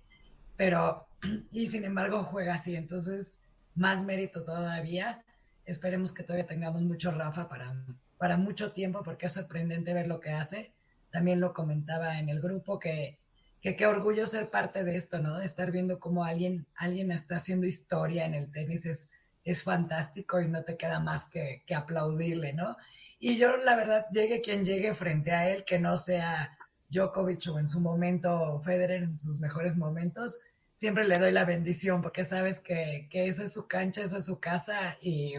pero 0.56 1.06
y 1.50 1.66
sin 1.66 1.84
embargo 1.84 2.24
juega 2.24 2.54
así, 2.54 2.76
entonces 2.76 3.38
más 3.74 4.04
mérito 4.04 4.44
todavía. 4.44 5.24
Esperemos 5.66 6.12
que 6.12 6.22
todavía 6.22 6.46
tengamos 6.46 6.82
mucho 6.82 7.10
Rafa 7.10 7.48
para, 7.48 7.74
para 8.18 8.36
mucho 8.36 8.72
tiempo 8.72 9.02
porque 9.02 9.26
es 9.26 9.32
sorprendente 9.32 9.94
ver 9.94 10.06
lo 10.06 10.20
que 10.20 10.30
hace. 10.30 10.72
También 11.10 11.40
lo 11.40 11.52
comentaba 11.52 12.18
en 12.18 12.28
el 12.28 12.40
grupo 12.40 12.78
que 12.78 13.18
que 13.64 13.76
qué 13.76 13.86
orgullo 13.86 14.26
ser 14.26 14.50
parte 14.50 14.84
de 14.84 14.94
esto, 14.94 15.20
¿no? 15.20 15.38
De 15.38 15.46
estar 15.46 15.70
viendo 15.70 15.98
cómo 15.98 16.22
alguien, 16.22 16.66
alguien 16.76 17.10
está 17.10 17.36
haciendo 17.36 17.66
historia 17.66 18.26
en 18.26 18.34
el 18.34 18.52
tenis 18.52 18.84
es, 18.84 19.08
es 19.42 19.62
fantástico 19.62 20.38
y 20.38 20.48
no 20.48 20.64
te 20.64 20.76
queda 20.76 21.00
más 21.00 21.24
que, 21.24 21.62
que 21.64 21.74
aplaudirle, 21.74 22.52
¿no? 22.52 22.76
Y 23.18 23.38
yo, 23.38 23.56
la 23.56 23.74
verdad, 23.74 24.04
llegue 24.12 24.42
quien 24.42 24.66
llegue 24.66 24.94
frente 24.94 25.32
a 25.32 25.48
él, 25.48 25.64
que 25.64 25.78
no 25.78 25.96
sea 25.96 26.58
Djokovic 26.90 27.48
o 27.48 27.58
en 27.58 27.66
su 27.66 27.80
momento 27.80 28.60
Federer 28.66 29.04
en 29.04 29.18
sus 29.18 29.40
mejores 29.40 29.78
momentos, 29.78 30.40
siempre 30.74 31.08
le 31.08 31.18
doy 31.18 31.32
la 31.32 31.46
bendición 31.46 32.02
porque 32.02 32.26
sabes 32.26 32.60
que, 32.60 33.08
que 33.10 33.28
esa 33.28 33.44
es 33.44 33.54
su 33.54 33.66
cancha, 33.66 34.02
esa 34.02 34.18
es 34.18 34.26
su 34.26 34.40
casa 34.40 34.98
y 35.00 35.36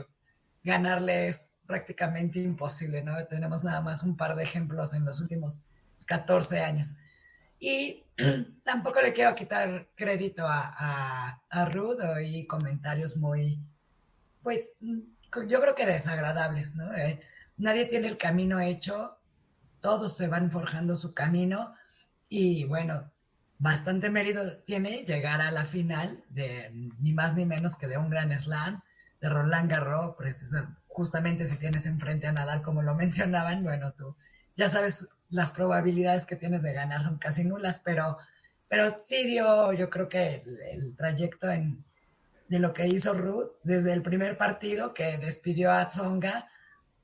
ganarle 0.66 1.30
es 1.30 1.60
prácticamente 1.66 2.40
imposible, 2.40 3.02
¿no? 3.04 3.24
Tenemos 3.28 3.64
nada 3.64 3.82
más 3.82 4.04
un 4.04 4.18
par 4.18 4.36
de 4.36 4.44
ejemplos 4.44 4.94
en 4.94 5.06
los 5.06 5.22
últimos 5.22 5.66
14 6.06 6.60
años. 6.60 6.98
Y 7.60 8.04
tampoco 8.64 9.02
le 9.02 9.14
quiero 9.14 9.36
quitar 9.36 9.88
crédito 9.96 10.46
a, 10.46 10.74
a, 10.78 11.42
a 11.50 11.66
Ruth 11.66 12.02
y 12.22 12.46
comentarios 12.48 13.16
muy, 13.16 13.60
pues, 14.44 14.74
yo 14.82 15.62
creo 15.62 15.76
que 15.76 15.86
desagradables, 15.86 16.76
¿no? 16.76 16.94
Eh, 16.94 17.22
nadie 17.58 17.86
tiene 17.86 18.08
el 18.08 18.18
camino 18.18 18.60
hecho, 18.60 19.18
todos 19.82 20.18
se 20.18 20.28
van 20.28 20.52
forjando 20.52 20.98
su 20.98 21.14
camino 21.14 21.76
y 22.28 22.66
bueno, 22.66 23.12
bastante 23.60 24.10
mérito 24.10 24.58
tiene 24.66 25.04
llegar 25.04 25.42
a 25.42 25.52
la 25.52 25.66
final 25.66 26.24
de 26.30 26.72
ni 27.00 27.14
más 27.14 27.36
ni 27.36 27.46
menos 27.46 27.76
que 27.76 27.88
de 27.88 27.98
un 27.98 28.10
gran 28.10 28.38
slam 28.40 28.82
de 29.22 29.30
Roland 29.30 29.70
Garros, 29.70 30.16
justamente 30.88 31.46
si 31.46 31.58
tienes 31.58 31.86
enfrente 31.86 32.28
a 32.28 32.32
Nadal 32.32 32.62
como 32.62 32.82
lo 32.82 32.96
mencionaban, 32.96 33.64
bueno, 33.64 33.94
tú 33.94 34.16
ya 34.56 34.70
sabes 34.70 35.10
las 35.30 35.52
probabilidades 35.52 36.26
que 36.26 36.36
tienes 36.36 36.64
de 36.64 36.74
ganar 36.74 37.04
son 37.04 37.18
casi 37.18 37.44
nulas, 37.44 37.82
pero, 37.84 38.18
pero 38.70 38.98
sí 39.04 39.28
dio, 39.28 39.74
yo 39.74 39.90
creo 39.90 40.08
que 40.08 40.44
el, 40.72 40.96
trayecto 40.96 41.50
en, 41.50 41.84
de 42.48 42.60
lo 42.60 42.74
que 42.74 42.88
hizo 42.88 43.14
Ruth 43.14 43.52
desde 43.64 43.94
el 43.94 44.02
primer 44.02 44.38
partido 44.38 44.94
que 44.94 45.18
despidió 45.18 45.72
a 45.72 45.88
Tsonga 45.88 46.48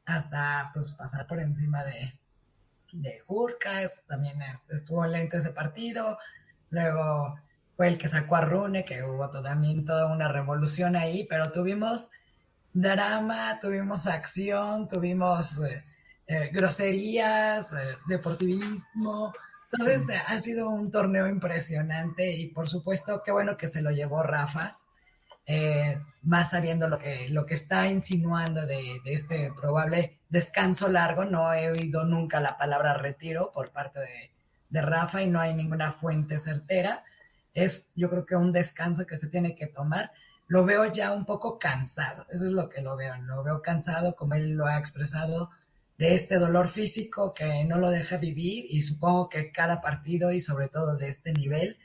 hasta 0.05 0.71
pues 0.73 0.91
pasar 0.91 1.27
por 1.27 1.39
encima 1.39 1.83
de, 1.83 2.17
de 2.93 3.23
también 4.07 4.37
estuvo 4.69 5.05
lento 5.05 5.37
ese 5.37 5.51
partido, 5.51 6.17
luego 6.69 7.39
fue 7.81 7.87
el 7.87 7.97
que 7.97 8.09
sacó 8.09 8.35
a 8.35 8.41
Rune, 8.41 8.85
que 8.85 9.01
hubo 9.01 9.27
también 9.31 9.85
toda 9.85 10.05
una 10.13 10.31
revolución 10.31 10.95
ahí, 10.95 11.25
pero 11.27 11.51
tuvimos 11.51 12.11
drama, 12.73 13.59
tuvimos 13.59 14.05
acción, 14.05 14.87
tuvimos 14.87 15.57
eh, 15.63 15.83
eh, 16.27 16.51
groserías, 16.53 17.73
eh, 17.73 17.97
deportivismo. 18.07 19.33
Entonces 19.71 20.15
ha 20.27 20.39
sido 20.39 20.69
un 20.69 20.91
torneo 20.91 21.27
impresionante 21.27 22.31
y 22.31 22.49
por 22.49 22.69
supuesto 22.69 23.23
qué 23.25 23.31
bueno 23.31 23.57
que 23.57 23.67
se 23.67 23.81
lo 23.81 23.89
llevó 23.89 24.21
Rafa, 24.21 24.77
más 26.21 26.51
sabiendo 26.51 26.87
lo 26.87 26.99
que, 26.99 27.29
lo 27.29 27.47
que 27.47 27.55
está 27.55 27.87
insinuando 27.89 28.63
de, 28.67 29.01
este 29.05 29.51
probable 29.59 30.19
descanso 30.29 30.87
largo. 30.87 31.25
No 31.25 31.51
he 31.51 31.71
oído 31.71 32.05
nunca 32.05 32.41
la 32.41 32.59
palabra 32.59 32.99
retiro 32.99 33.51
por 33.51 33.71
parte 33.71 34.01
de, 34.01 34.31
de 34.69 34.81
Rafa 34.83 35.23
y 35.23 35.27
no 35.27 35.39
hay 35.39 35.55
ninguna 35.55 35.91
fuente 35.91 36.37
certera. 36.37 37.03
Es 37.53 37.89
yo 37.95 38.09
creo 38.09 38.25
que 38.25 38.35
un 38.35 38.51
descanso 38.51 39.05
que 39.05 39.17
se 39.17 39.27
tiene 39.27 39.55
que 39.55 39.67
tomar 39.67 40.11
lo 40.47 40.65
veo 40.65 40.91
ya 40.91 41.13
un 41.13 41.25
poco 41.25 41.57
cansado, 41.59 42.25
eso 42.29 42.45
es 42.45 42.51
lo 42.51 42.67
que 42.67 42.81
lo 42.81 42.97
veo, 42.97 43.15
lo 43.21 43.41
veo 43.41 43.61
cansado 43.61 44.15
como 44.17 44.33
él 44.33 44.55
lo 44.55 44.65
ha 44.65 44.77
expresado 44.77 45.49
de 45.97 46.15
este 46.15 46.39
dolor 46.39 46.67
físico 46.67 47.33
que 47.33 47.63
no 47.63 47.77
lo 47.77 47.89
deja 47.89 48.17
vivir 48.17 48.65
y 48.67 48.81
supongo 48.81 49.29
que 49.29 49.51
cada 49.51 49.79
partido 49.81 50.31
y 50.31 50.39
sobre 50.41 50.67
todo 50.67 50.97
de 50.97 51.07
este 51.07 51.31
nivel, 51.31 51.77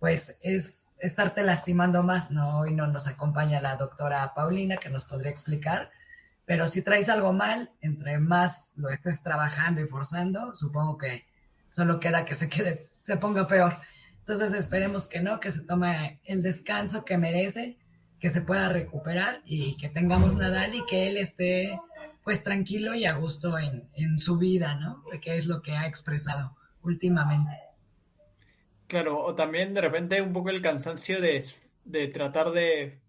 pues 0.00 0.36
es 0.42 0.98
estarte 1.00 1.42
lastimando 1.44 2.02
más, 2.02 2.30
¿no? 2.30 2.58
Hoy 2.58 2.74
no 2.74 2.88
nos 2.88 3.06
acompaña 3.06 3.60
la 3.60 3.76
doctora 3.76 4.34
Paulina 4.34 4.76
que 4.76 4.90
nos 4.90 5.04
podría 5.04 5.30
explicar, 5.30 5.90
pero 6.44 6.68
si 6.68 6.82
traes 6.82 7.08
algo 7.08 7.32
mal, 7.32 7.70
entre 7.80 8.18
más 8.18 8.72
lo 8.76 8.90
estés 8.90 9.22
trabajando 9.22 9.80
y 9.80 9.86
forzando, 9.86 10.54
supongo 10.54 10.98
que 10.98 11.24
solo 11.70 12.00
queda 12.00 12.24
que 12.24 12.34
se 12.34 12.48
quede, 12.48 12.88
se 13.00 13.16
ponga 13.16 13.46
peor. 13.46 13.78
Entonces 14.26 14.54
esperemos 14.54 15.06
que 15.06 15.20
no, 15.20 15.38
que 15.38 15.52
se 15.52 15.64
tome 15.64 16.18
el 16.24 16.42
descanso 16.42 17.04
que 17.04 17.18
merece, 17.18 17.76
que 18.18 18.30
se 18.30 18.40
pueda 18.40 18.70
recuperar 18.70 19.42
y 19.44 19.76
que 19.76 19.90
tengamos 19.90 20.34
Nadal 20.34 20.74
y 20.74 20.86
que 20.86 21.08
él 21.08 21.18
esté 21.18 21.78
pues 22.22 22.42
tranquilo 22.42 22.94
y 22.94 23.04
a 23.04 23.12
gusto 23.18 23.58
en, 23.58 23.86
en 23.92 24.18
su 24.18 24.38
vida, 24.38 24.76
¿no? 24.76 25.04
Que 25.20 25.36
es 25.36 25.44
lo 25.44 25.60
que 25.60 25.72
ha 25.72 25.86
expresado 25.86 26.56
últimamente. 26.82 27.52
Claro, 28.86 29.22
o 29.22 29.34
también 29.34 29.74
de 29.74 29.82
repente 29.82 30.22
un 30.22 30.32
poco 30.32 30.48
el 30.48 30.62
cansancio 30.62 31.20
de, 31.20 31.44
de 31.84 32.08
tratar 32.08 32.50
de, 32.52 33.00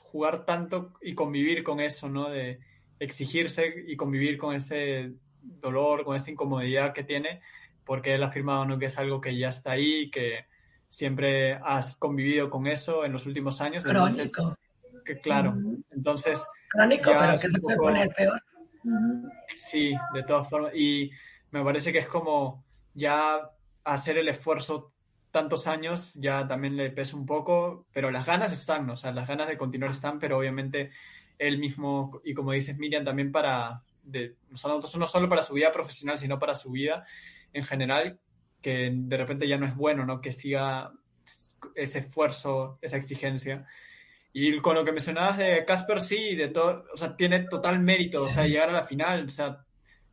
jugar 0.00 0.46
tanto 0.46 0.94
y 1.02 1.14
convivir 1.14 1.62
con 1.62 1.80
eso, 1.80 2.08
¿no? 2.08 2.30
De 2.30 2.60
exigirse 2.98 3.84
y 3.86 3.94
convivir 3.96 4.38
con 4.38 4.54
ese 4.54 5.12
dolor, 5.42 6.02
con 6.04 6.16
esa 6.16 6.30
incomodidad 6.30 6.94
que 6.94 7.04
tiene, 7.04 7.42
porque 7.86 8.14
él 8.14 8.22
ha 8.24 8.26
afirmado 8.26 8.66
¿no? 8.66 8.78
que 8.78 8.86
es 8.86 8.98
algo 8.98 9.20
que 9.20 9.38
ya 9.38 9.48
está 9.48 9.70
ahí, 9.70 10.10
que 10.10 10.44
siempre 10.88 11.54
has 11.54 11.96
convivido 11.96 12.50
con 12.50 12.66
eso 12.66 13.04
en 13.04 13.12
los 13.12 13.24
últimos 13.26 13.60
años. 13.60 13.84
Crónico. 13.84 14.58
que, 15.04 15.20
claro, 15.20 15.56
entonces 15.92 16.46
crónico, 16.68 17.12
pero 17.18 17.38
que 17.38 17.48
se 17.48 17.60
puede 17.60 17.78
poner 17.78 18.08
peor. 18.10 18.42
Sí, 19.56 19.94
de 20.12 20.22
todas 20.24 20.48
formas. 20.50 20.74
Y 20.74 21.10
me 21.52 21.62
parece 21.64 21.92
que 21.92 22.00
es 22.00 22.08
como 22.08 22.64
ya 22.92 23.50
hacer 23.84 24.18
el 24.18 24.28
esfuerzo 24.28 24.92
tantos 25.30 25.66
años 25.66 26.14
ya 26.14 26.48
también 26.48 26.76
le 26.76 26.90
pesa 26.90 27.14
un 27.14 27.26
poco, 27.26 27.86
pero 27.92 28.10
las 28.10 28.24
ganas 28.24 28.52
están, 28.52 28.88
o 28.88 28.96
sea, 28.96 29.12
las 29.12 29.28
ganas 29.28 29.48
de 29.48 29.58
continuar 29.58 29.90
están, 29.90 30.18
pero 30.18 30.38
obviamente 30.38 30.90
él 31.38 31.58
mismo, 31.58 32.22
y 32.24 32.32
como 32.32 32.52
dices 32.52 32.78
Miriam, 32.78 33.04
también 33.04 33.30
para, 33.30 33.82
de, 34.02 34.36
no 34.50 34.56
solo 35.06 35.28
para 35.28 35.42
su 35.42 35.52
vida 35.52 35.70
profesional, 35.70 36.16
sino 36.16 36.38
para 36.38 36.54
su 36.54 36.70
vida 36.70 37.06
en 37.56 37.64
general, 37.64 38.18
que 38.60 38.90
de 38.92 39.16
repente 39.16 39.48
ya 39.48 39.58
no 39.58 39.66
es 39.66 39.74
bueno, 39.74 40.04
¿no? 40.04 40.20
Que 40.20 40.32
siga 40.32 40.92
ese 41.74 41.98
esfuerzo, 41.98 42.78
esa 42.82 42.96
exigencia. 42.96 43.66
Y 44.32 44.60
con 44.60 44.74
lo 44.74 44.84
que 44.84 44.92
mencionabas 44.92 45.38
de 45.38 45.64
Casper, 45.64 46.00
sí, 46.00 46.34
de 46.34 46.48
todo, 46.48 46.84
o 46.92 46.96
sea, 46.96 47.16
tiene 47.16 47.44
total 47.44 47.80
mérito, 47.80 48.24
o 48.24 48.30
sea, 48.30 48.46
llegar 48.46 48.68
a 48.68 48.72
la 48.72 48.86
final, 48.86 49.26
o 49.26 49.30
sea, 49.30 49.64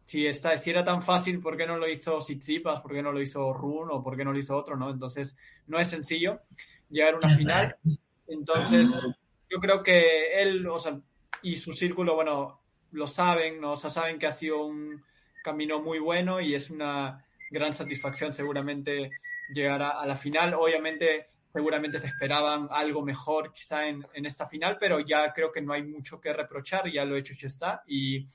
si, 0.05 0.25
está, 0.25 0.57
si 0.57 0.69
era 0.69 0.83
tan 0.83 1.03
fácil, 1.03 1.39
¿por 1.39 1.57
qué 1.57 1.65
no 1.65 1.77
lo 1.77 1.89
hizo 1.89 2.19
Tsitsipas? 2.19 2.81
¿Por 2.81 2.93
qué 2.93 3.01
no 3.01 3.11
lo 3.11 3.21
hizo 3.21 3.53
Run? 3.53 3.89
¿O 3.91 4.03
por 4.03 4.17
qué 4.17 4.23
no 4.23 4.33
lo 4.33 4.39
hizo 4.39 4.55
otro? 4.55 4.75
¿no? 4.75 4.89
Entonces, 4.89 5.35
no 5.67 5.79
es 5.79 5.89
sencillo 5.89 6.41
llegar 6.89 7.15
a 7.15 7.17
una 7.17 7.35
final. 7.35 7.75
Entonces, 8.27 8.89
yo 9.49 9.59
creo 9.59 9.83
que 9.83 10.41
él, 10.41 10.67
o 10.67 10.79
sea, 10.79 10.99
y 11.41 11.57
su 11.57 11.73
círculo, 11.73 12.15
bueno, 12.15 12.61
lo 12.91 13.07
saben, 13.07 13.59
¿no? 13.59 13.73
O 13.73 13.75
sea, 13.75 13.89
saben 13.89 14.19
que 14.19 14.27
ha 14.27 14.31
sido 14.31 14.65
un 14.65 15.03
camino 15.43 15.81
muy 15.81 15.99
bueno 15.99 16.39
y 16.39 16.55
es 16.55 16.69
una 16.69 17.25
gran 17.53 17.71
satisfacción 17.71 18.33
seguramente 18.33 19.11
llegar 19.53 19.81
a, 19.81 20.01
a 20.01 20.05
la 20.05 20.15
final. 20.15 20.55
Obviamente, 20.55 21.27
seguramente 21.53 21.99
se 21.99 22.07
esperaban 22.07 22.67
algo 22.71 23.03
mejor 23.03 23.53
quizá 23.53 23.87
en, 23.87 24.05
en, 24.13 24.25
esta 24.25 24.47
final, 24.47 24.77
pero 24.79 24.99
ya 24.99 25.31
creo 25.31 25.51
que 25.51 25.61
no 25.61 25.71
hay 25.71 25.83
mucho 25.83 26.19
que 26.19 26.33
reprochar, 26.33 26.91
ya 26.91 27.05
lo 27.05 27.15
hecho 27.15 27.33
ya 27.39 27.47
está. 27.47 27.83
Y 27.87 28.27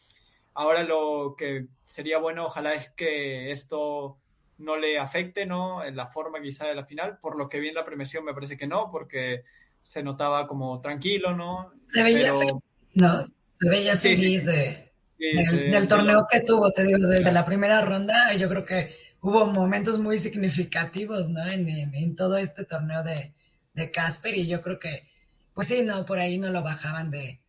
ahora 0.54 0.85
lo 0.85 1.35
que 1.37 1.66
sería 1.85 2.18
bueno, 2.18 2.46
ojalá 2.46 2.74
es 2.74 2.90
que 2.90 3.50
esto 3.50 4.18
no 4.59 4.76
le 4.76 4.98
afecte, 4.98 5.46
¿no? 5.46 5.85
En 5.85 5.96
la 5.96 6.07
forma 6.07 6.40
quizá 6.40 6.66
de 6.66 6.74
la 6.74 6.85
final, 6.85 7.18
por 7.18 7.37
lo 7.37 7.48
que 7.48 7.61
vi 7.61 7.68
en 7.68 7.74
la 7.74 7.85
premiación 7.85 8.24
me 8.24 8.35
parece 8.35 8.57
que 8.57 8.66
no, 8.66 8.90
porque 8.90 9.44
se 9.83 10.02
notaba 10.02 10.46
como 10.46 10.81
tranquilo, 10.81 11.35
¿no? 11.35 11.72
Se 11.87 12.02
veía 12.02 12.33
pero... 12.33 12.62
¿no? 12.94 13.26
Se 13.52 13.68
veía 13.68 13.96
feliz 13.96 14.44
de, 14.44 14.92
del, 15.18 15.88
torneo 15.88 16.26
que 16.31 16.40
tuvo, 16.40 16.70
te 16.70 16.85
digo, 16.85 16.98
desde 16.98 17.33
la 17.33 17.44
primera 17.44 17.81
ronda, 17.81 18.33
yo 18.35 18.48
creo 18.48 18.64
que 18.64 18.97
hubo 19.20 19.46
momentos 19.46 19.98
muy 19.98 20.18
significativos, 20.18 21.31
¿no? 21.31 21.46
En, 21.46 21.68
en, 21.68 22.16
todo 22.16 22.37
este 22.38 22.64
torneo 22.64 23.02
de, 23.02 23.33
de 23.74 23.90
Casper 23.90 24.37
y 24.37 24.46
yo 24.46 24.62
creo 24.62 24.78
que, 24.78 25.09
pues 25.54 25.68
sí, 25.68 25.83
no, 25.83 26.04
por 26.07 26.18
ahí 26.18 26.38
no 26.38 26.50
lo 26.50 26.62
bajaban 26.62 27.11
de, 27.11 27.40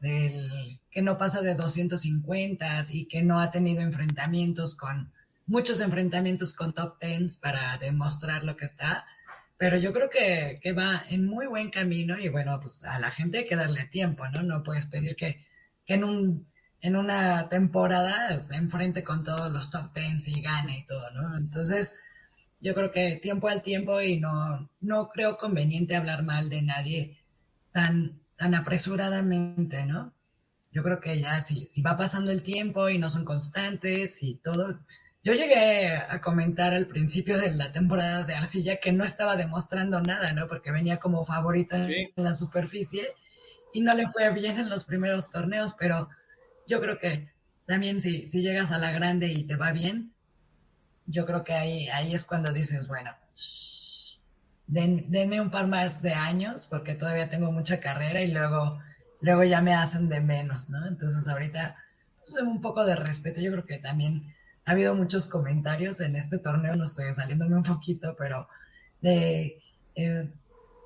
del 0.00 0.78
que 0.90 1.02
no 1.02 1.18
pasa 1.18 1.42
de 1.42 1.54
250 1.54 2.84
y 2.90 3.06
que 3.06 3.22
no 3.22 3.40
ha 3.40 3.50
tenido 3.50 3.82
enfrentamientos 3.82 4.74
con, 4.74 5.12
muchos 5.46 5.80
enfrentamientos 5.80 6.52
con 6.52 6.72
top 6.72 6.98
tens 6.98 7.38
para 7.38 7.78
demostrar 7.78 8.44
lo 8.44 8.56
que 8.56 8.64
está, 8.64 9.06
pero 9.56 9.78
yo 9.78 9.92
creo 9.92 10.10
que, 10.10 10.60
que, 10.62 10.72
va 10.72 11.02
en 11.08 11.24
muy 11.24 11.46
buen 11.46 11.70
camino 11.70 12.18
y 12.18 12.28
bueno, 12.28 12.58
pues 12.60 12.84
a 12.84 12.98
la 12.98 13.10
gente 13.10 13.38
hay 13.38 13.46
que 13.46 13.56
darle 13.56 13.86
tiempo, 13.86 14.28
¿no? 14.28 14.42
No 14.42 14.62
puedes 14.62 14.86
pedir 14.86 15.16
que, 15.16 15.44
que 15.86 15.94
en, 15.94 16.04
un, 16.04 16.46
en 16.80 16.96
una 16.96 17.48
temporada 17.48 18.38
se 18.38 18.56
enfrente 18.56 19.02
con 19.02 19.24
todos 19.24 19.50
los 19.50 19.70
top 19.70 19.92
tens 19.92 20.28
y 20.28 20.40
gane 20.40 20.78
y 20.78 20.86
todo, 20.86 21.10
¿no? 21.12 21.36
Entonces, 21.36 21.96
yo 22.60 22.74
creo 22.74 22.92
que 22.92 23.16
tiempo 23.16 23.48
al 23.48 23.62
tiempo 23.62 24.00
y 24.00 24.18
no, 24.18 24.68
no 24.80 25.08
creo 25.08 25.36
conveniente 25.38 25.96
hablar 25.96 26.22
mal 26.22 26.48
de 26.48 26.62
nadie 26.62 27.18
tan, 27.72 28.20
tan 28.36 28.54
apresuradamente, 28.54 29.84
¿no? 29.84 30.12
Yo 30.72 30.82
creo 30.82 31.00
que 31.00 31.18
ya 31.20 31.42
si, 31.42 31.64
si 31.64 31.82
va 31.82 31.96
pasando 31.96 32.30
el 32.30 32.42
tiempo 32.42 32.88
y 32.88 32.98
no 32.98 33.10
son 33.10 33.24
constantes 33.24 34.22
y 34.22 34.34
todo, 34.36 34.78
yo 35.26 35.32
llegué 35.32 35.96
a 35.96 36.20
comentar 36.20 36.72
al 36.72 36.86
principio 36.86 37.36
de 37.38 37.52
la 37.52 37.72
temporada 37.72 38.22
de 38.22 38.34
Arcilla 38.34 38.76
que 38.76 38.92
no 38.92 39.02
estaba 39.02 39.34
demostrando 39.36 40.00
nada, 40.00 40.32
¿no? 40.32 40.46
Porque 40.46 40.70
venía 40.70 40.98
como 40.98 41.26
favorita 41.26 41.84
en 41.84 42.12
la 42.14 42.34
superficie 42.34 43.08
y 43.72 43.80
no 43.80 43.92
le 43.94 44.08
fue 44.08 44.30
bien 44.32 44.58
en 44.58 44.70
los 44.70 44.84
primeros 44.84 45.28
torneos, 45.28 45.74
pero 45.78 46.08
yo 46.66 46.80
creo 46.80 46.98
que 46.98 47.30
también 47.66 48.00
si, 48.00 48.28
si 48.28 48.42
llegas 48.42 48.72
a 48.72 48.78
la 48.78 48.92
grande 48.92 49.28
y 49.28 49.44
te 49.44 49.56
va 49.56 49.72
bien, 49.72 50.12
yo 51.06 51.26
creo 51.26 51.44
que 51.44 51.54
ahí, 51.54 51.88
ahí 51.88 52.14
es 52.14 52.24
cuando 52.24 52.52
dices, 52.52 52.88
bueno, 52.88 53.12
denme 54.66 55.40
un 55.40 55.50
par 55.50 55.68
más 55.68 56.02
de 56.02 56.12
años 56.12 56.66
porque 56.66 56.94
todavía 56.94 57.30
tengo 57.30 57.52
mucha 57.52 57.80
carrera 57.80 58.22
y 58.22 58.32
luego, 58.32 58.80
luego 59.20 59.44
ya 59.44 59.60
me 59.60 59.74
hacen 59.74 60.08
de 60.08 60.20
menos, 60.20 60.70
¿no? 60.70 60.86
Entonces 60.86 61.28
ahorita 61.28 61.76
pues, 62.18 62.42
un 62.42 62.60
poco 62.60 62.84
de 62.84 62.96
respeto, 62.96 63.40
yo 63.40 63.52
creo 63.52 63.64
que 63.64 63.78
también 63.78 64.34
ha 64.64 64.72
habido 64.72 64.94
muchos 64.94 65.26
comentarios 65.26 66.00
en 66.00 66.16
este 66.16 66.38
torneo, 66.38 66.74
no 66.74 66.88
sé, 66.88 67.14
saliéndome 67.14 67.56
un 67.56 67.62
poquito, 67.62 68.16
pero 68.18 68.48
de 69.00 69.62
eh, 69.94 70.28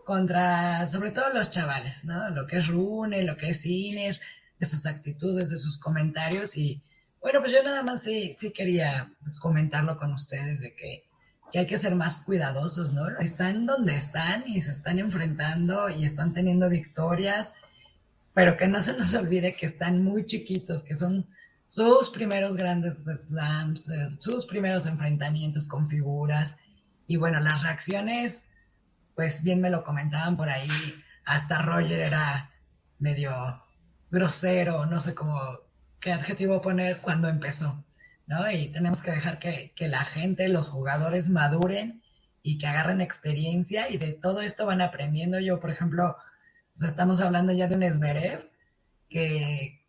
contra, 0.04 0.86
sobre 0.86 1.12
todo 1.12 1.32
los 1.32 1.50
chavales, 1.50 2.04
¿no? 2.04 2.28
Lo 2.30 2.46
que 2.46 2.58
es 2.58 2.66
Rune, 2.66 3.22
lo 3.22 3.36
que 3.38 3.50
es 3.50 3.64
Iner, 3.64 4.20
de 4.61 4.66
sus 4.66 4.87
actitudes, 4.87 5.51
de 5.51 5.59
sus 5.59 5.79
comentarios 5.79 6.57
y 6.57 6.83
bueno, 7.20 7.40
pues 7.40 7.53
yo 7.53 7.62
nada 7.62 7.83
más 7.83 8.03
sí, 8.03 8.35
sí 8.38 8.53
quería 8.53 9.12
pues, 9.20 9.38
comentarlo 9.38 9.99
con 9.99 10.12
ustedes 10.12 10.61
de 10.61 10.75
que, 10.75 11.05
que, 11.53 11.59
hay 11.59 11.66
que 11.66 11.77
ser 11.77 11.94
más 11.94 12.16
cuidadosos, 12.18 12.94
¿no? 12.94 13.09
Están 13.18 13.66
donde 13.66 13.94
están 13.94 14.44
y 14.46 14.62
se 14.62 14.70
están 14.70 14.99
enfrentando 14.99 15.90
y 15.90 16.05
están 16.05 16.33
teniendo 16.33 16.70
victorias, 16.70 17.55
pero 18.33 18.57
que 18.57 18.68
no 18.68 18.81
se 18.81 18.96
nos 18.96 19.12
olvide 19.14 19.55
que 19.55 19.66
están 19.66 20.03
muy 20.03 20.25
chiquitos, 20.25 20.83
que 20.83 20.96
son 20.96 21.27
sus 21.66 22.09
primeros 22.11 22.57
grandes 22.57 23.05
slams, 23.05 23.90
eh, 23.90 24.16
sus 24.18 24.46
primeros 24.46 24.87
enfrentamientos 24.87 25.68
con 25.68 25.88
figuras. 25.88 26.57
Y 27.07 27.16
bueno, 27.16 27.38
las 27.40 27.62
reacciones, 27.62 28.51
pues 29.14 29.42
bien 29.42 29.61
me 29.61 29.70
lo 29.70 29.85
comentaban 29.85 30.37
por 30.38 30.49
ahí, 30.49 30.70
hasta 31.27 31.61
Roger 31.61 32.01
era 32.01 32.51
medio 32.99 33.62
grosero, 34.11 34.87
no 34.87 35.01
sé 35.01 35.14
cómo, 35.14 35.61
qué 36.01 36.12
adjetivo 36.12 36.61
poner 36.61 37.01
cuando 37.01 37.29
empezó, 37.29 37.85
¿no? 38.27 38.51
Y 38.51 38.68
tenemos 38.68 39.03
que 39.03 39.12
dejar 39.12 39.38
que, 39.38 39.73
que 39.77 39.88
la 39.88 40.05
gente, 40.05 40.49
los 40.49 40.68
jugadores 40.68 41.31
maduren 41.31 42.03
y 42.42 42.59
que 42.59 42.66
agarren 42.66 43.01
experiencia 43.01 43.90
y 43.90 43.99
de 43.99 44.12
todo 44.12 44.40
esto 44.40 44.66
van 44.66 44.81
aprendiendo. 44.81 45.38
Yo, 45.40 45.61
por 45.61 45.70
ejemplo, 45.70 46.16
estamos 46.75 47.20
hablando 47.20 47.53
ya 47.53 47.68
de 47.68 47.77
un 47.77 47.83
Esberev 47.83 48.51
que, 49.09 49.81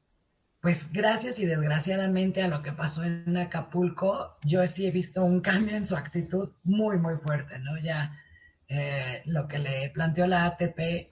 pues 0.62 0.92
gracias 0.94 1.40
y 1.40 1.46
desgraciadamente 1.46 2.44
a 2.44 2.48
lo 2.48 2.62
que 2.62 2.72
pasó 2.72 3.04
en 3.04 3.36
Acapulco, 3.38 4.38
yo 4.44 4.66
sí 4.68 4.86
he 4.86 4.92
visto 4.92 5.24
un 5.24 5.42
cambio 5.42 5.76
en 5.76 5.88
su 5.88 5.96
actitud 5.96 6.52
muy, 6.64 6.98
muy 6.98 7.16
fuerte, 7.18 7.60
¿no? 7.60 7.78
Ya 7.80 8.20
eh, 8.68 9.24
lo 9.26 9.48
que 9.48 9.60
le 9.60 9.90
planteó 9.90 10.28
la 10.28 10.46
ATP 10.46 11.11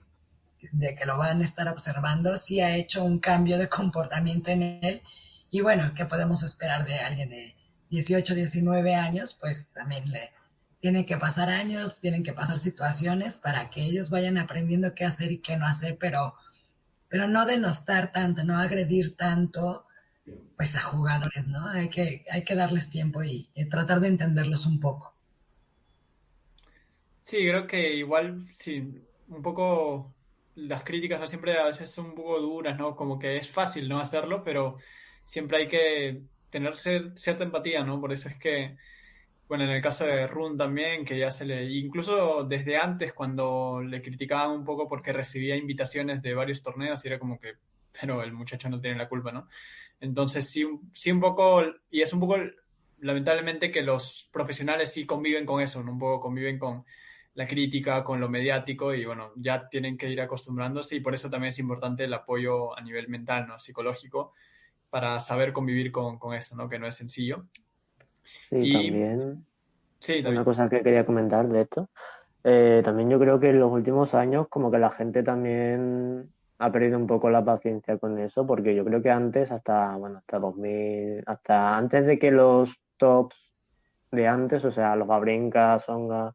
de 0.72 0.94
que 0.94 1.06
lo 1.06 1.18
van 1.18 1.40
a 1.40 1.44
estar 1.44 1.68
observando, 1.68 2.36
sí 2.38 2.60
ha 2.60 2.76
hecho 2.76 3.04
un 3.04 3.18
cambio 3.18 3.58
de 3.58 3.68
comportamiento 3.68 4.50
en 4.50 4.62
él. 4.82 5.02
Y 5.50 5.60
bueno, 5.60 5.92
¿qué 5.96 6.06
podemos 6.06 6.42
esperar 6.42 6.86
de 6.86 6.98
alguien 6.98 7.28
de 7.28 7.54
18, 7.90 8.34
19 8.34 8.94
años? 8.94 9.36
Pues 9.40 9.72
también 9.72 10.10
le 10.10 10.32
tienen 10.80 11.04
que 11.06 11.16
pasar 11.16 11.50
años, 11.50 12.00
tienen 12.00 12.22
que 12.22 12.32
pasar 12.32 12.58
situaciones 12.58 13.36
para 13.36 13.70
que 13.70 13.82
ellos 13.82 14.10
vayan 14.10 14.38
aprendiendo 14.38 14.94
qué 14.94 15.04
hacer 15.04 15.32
y 15.32 15.38
qué 15.38 15.56
no 15.56 15.66
hacer, 15.66 15.98
pero 15.98 16.34
pero 17.10 17.26
no 17.26 17.44
denostar 17.44 18.12
tanto, 18.12 18.44
no 18.44 18.56
agredir 18.56 19.16
tanto, 19.16 19.84
pues 20.56 20.76
a 20.76 20.80
jugadores, 20.80 21.48
¿no? 21.48 21.68
Hay 21.68 21.90
que, 21.90 22.24
hay 22.30 22.44
que 22.44 22.54
darles 22.54 22.88
tiempo 22.88 23.22
y, 23.24 23.50
tratar 23.68 23.98
de 23.98 24.08
entenderlos 24.08 24.64
un 24.64 24.78
poco. 24.78 25.12
Sí, 27.22 27.48
creo 27.48 27.66
que 27.66 27.94
igual, 27.96 28.46
sí, 28.56 29.02
un 29.28 29.42
poco 29.42 30.14
las 30.54 30.82
críticas 30.82 31.28
siempre 31.28 31.58
a 31.58 31.64
veces 31.64 31.90
son 31.90 32.06
un 32.06 32.14
poco 32.14 32.40
duras, 32.40 32.78
¿no? 32.78 32.96
Como 32.96 33.18
que 33.18 33.36
es 33.36 33.48
fácil 33.48 33.88
no 33.88 34.00
hacerlo, 34.00 34.42
pero 34.44 34.76
siempre 35.24 35.58
hay 35.58 35.68
que 35.68 36.22
tener 36.50 36.76
cierta 36.76 37.44
empatía, 37.44 37.84
¿no? 37.84 38.00
Por 38.00 38.12
eso 38.12 38.28
es 38.28 38.36
que 38.36 38.76
bueno, 39.50 39.64
en 39.64 39.70
el 39.70 39.82
caso 39.82 40.06
de 40.06 40.28
Run 40.28 40.56
también, 40.56 41.04
que 41.04 41.18
ya 41.18 41.32
se 41.32 41.44
le, 41.44 41.64
incluso 41.64 42.44
desde 42.44 42.76
antes 42.76 43.12
cuando 43.12 43.82
le 43.82 44.00
criticaban 44.00 44.52
un 44.52 44.64
poco 44.64 44.86
porque 44.86 45.12
recibía 45.12 45.56
invitaciones 45.56 46.22
de 46.22 46.34
varios 46.34 46.62
torneos 46.62 47.04
era 47.04 47.18
como 47.18 47.40
que, 47.40 47.54
pero 48.00 48.22
el 48.22 48.32
muchacho 48.32 48.68
no 48.68 48.80
tiene 48.80 48.96
la 48.96 49.08
culpa, 49.08 49.32
¿no? 49.32 49.48
Entonces 49.98 50.48
sí, 50.48 50.64
sí 50.92 51.10
un 51.10 51.18
poco, 51.18 51.64
y 51.90 52.00
es 52.00 52.12
un 52.12 52.20
poco, 52.20 52.36
lamentablemente 53.00 53.72
que 53.72 53.82
los 53.82 54.28
profesionales 54.32 54.92
sí 54.92 55.04
conviven 55.04 55.44
con 55.44 55.60
eso, 55.60 55.82
¿no? 55.82 55.90
Un 55.90 55.98
poco 55.98 56.20
conviven 56.20 56.56
con 56.56 56.84
la 57.34 57.46
crítica, 57.46 58.02
con 58.02 58.20
lo 58.20 58.28
mediático 58.28 58.92
y 58.94 59.04
bueno, 59.04 59.32
ya 59.36 59.68
tienen 59.68 59.96
que 59.96 60.08
ir 60.08 60.20
acostumbrándose 60.20 60.96
y 60.96 61.00
por 61.00 61.14
eso 61.14 61.30
también 61.30 61.50
es 61.50 61.58
importante 61.58 62.04
el 62.04 62.14
apoyo 62.14 62.76
a 62.76 62.80
nivel 62.80 63.08
mental, 63.08 63.46
¿no? 63.46 63.58
Psicológico, 63.58 64.32
para 64.90 65.20
saber 65.20 65.52
convivir 65.52 65.92
con, 65.92 66.18
con 66.18 66.34
eso, 66.34 66.56
¿no? 66.56 66.68
Que 66.68 66.78
no 66.78 66.86
es 66.86 66.94
sencillo. 66.94 67.46
Sí, 68.22 68.72
también. 68.72 69.46
Una 70.26 70.44
cosa 70.44 70.68
que 70.68 70.82
quería 70.82 71.04
comentar 71.04 71.46
de 71.48 71.62
esto. 71.62 71.90
Eh, 72.42 72.80
también 72.82 73.10
yo 73.10 73.18
creo 73.18 73.38
que 73.38 73.50
en 73.50 73.60
los 73.60 73.70
últimos 73.70 74.14
años 74.14 74.48
como 74.48 74.70
que 74.70 74.78
la 74.78 74.90
gente 74.90 75.22
también 75.22 76.32
ha 76.58 76.72
perdido 76.72 76.98
un 76.98 77.06
poco 77.06 77.30
la 77.30 77.44
paciencia 77.44 77.98
con 77.98 78.18
eso, 78.18 78.46
porque 78.46 78.74
yo 78.74 78.84
creo 78.84 79.02
que 79.02 79.10
antes, 79.10 79.50
hasta, 79.50 79.96
bueno, 79.96 80.18
hasta 80.18 80.38
2000, 80.38 81.22
hasta 81.26 81.76
antes 81.76 82.06
de 82.06 82.18
que 82.18 82.30
los 82.30 82.80
tops 82.96 83.36
de 84.10 84.26
antes, 84.26 84.64
o 84.64 84.72
sea, 84.72 84.96
los 84.96 85.06
Babrinka, 85.06 85.78
Songa, 85.78 86.34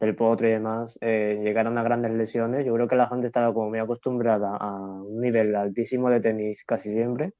el 0.00 0.14
Potro 0.16 0.46
y 0.48 0.52
demás, 0.52 0.98
eh, 1.00 1.40
llegaron 1.42 1.78
a 1.78 1.82
grandes 1.82 2.12
lesiones, 2.12 2.66
yo 2.66 2.74
creo 2.74 2.88
que 2.88 2.96
la 2.96 3.08
gente 3.08 3.28
estaba 3.28 3.52
como 3.54 3.70
muy 3.70 3.78
acostumbrada 3.78 4.56
a 4.56 4.72
un 4.76 5.20
nivel 5.20 5.54
altísimo 5.56 6.10
de 6.10 6.20
tenis 6.20 6.64
casi 6.64 6.92
siempre 6.92 7.32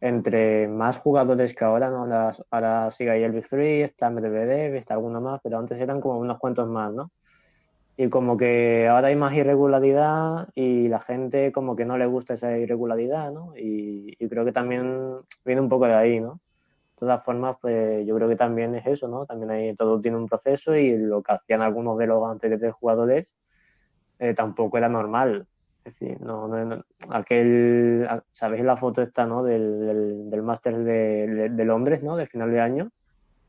entre 0.00 0.68
más 0.68 0.98
jugadores 0.98 1.54
que 1.54 1.64
ahora, 1.64 1.90
¿no? 1.90 1.98
Ahora, 2.02 2.36
ahora 2.50 2.90
sigue 2.92 3.10
ahí 3.10 3.22
el 3.22 3.32
Big 3.32 3.48
3, 3.48 3.90
está 3.90 4.10
Medvedev, 4.10 4.76
está 4.76 4.94
alguno 4.94 5.20
más, 5.20 5.40
pero 5.42 5.58
antes 5.58 5.80
eran 5.80 6.00
como 6.00 6.18
unos 6.18 6.38
cuantos 6.38 6.68
más, 6.68 6.92
¿no? 6.92 7.10
Y 7.96 8.08
como 8.10 8.36
que 8.36 8.86
ahora 8.88 9.08
hay 9.08 9.16
más 9.16 9.34
irregularidad 9.34 10.48
y 10.54 10.88
la 10.88 11.00
gente 11.00 11.50
como 11.52 11.74
que 11.74 11.84
no 11.84 11.98
le 11.98 12.06
gusta 12.06 12.34
esa 12.34 12.56
irregularidad, 12.56 13.32
¿no? 13.32 13.54
Y, 13.56 14.16
creo 14.28 14.44
que 14.44 14.52
también 14.52 15.16
viene 15.44 15.60
un 15.60 15.68
poco 15.68 15.86
de 15.86 15.94
ahí, 15.94 16.20
¿no? 16.20 16.40
Todas 16.98 17.24
formas, 17.24 17.56
pues 17.60 18.06
yo 18.06 18.14
creo 18.16 18.28
que 18.28 18.36
también 18.36 18.74
es 18.74 18.86
eso, 18.86 19.08
¿no? 19.08 19.26
También 19.26 19.50
hay, 19.50 19.76
todo 19.76 20.00
tiene 20.00 20.16
un 20.16 20.26
proceso 20.28 20.74
y 20.74 20.96
lo 20.96 21.22
que 21.22 21.32
hacían 21.32 21.62
algunos 21.62 21.98
de 21.98 22.06
los 22.06 22.24
anteriores 22.28 22.74
jugadores 22.74 23.34
eh, 24.18 24.34
tampoco 24.34 24.78
era 24.78 24.88
normal 24.88 25.46
decir, 25.88 26.20
no, 26.20 26.48
no, 26.48 26.84
aquel, 27.10 28.08
¿sabéis 28.32 28.64
la 28.64 28.76
foto 28.76 29.02
esta, 29.02 29.26
no? 29.26 29.42
Del, 29.42 29.80
del, 29.80 30.30
del 30.30 30.42
Masters 30.42 30.84
de, 30.84 31.48
de, 31.50 31.64
Londres, 31.64 32.02
¿no? 32.02 32.16
De 32.16 32.26
final 32.26 32.50
de 32.50 32.60
año, 32.60 32.90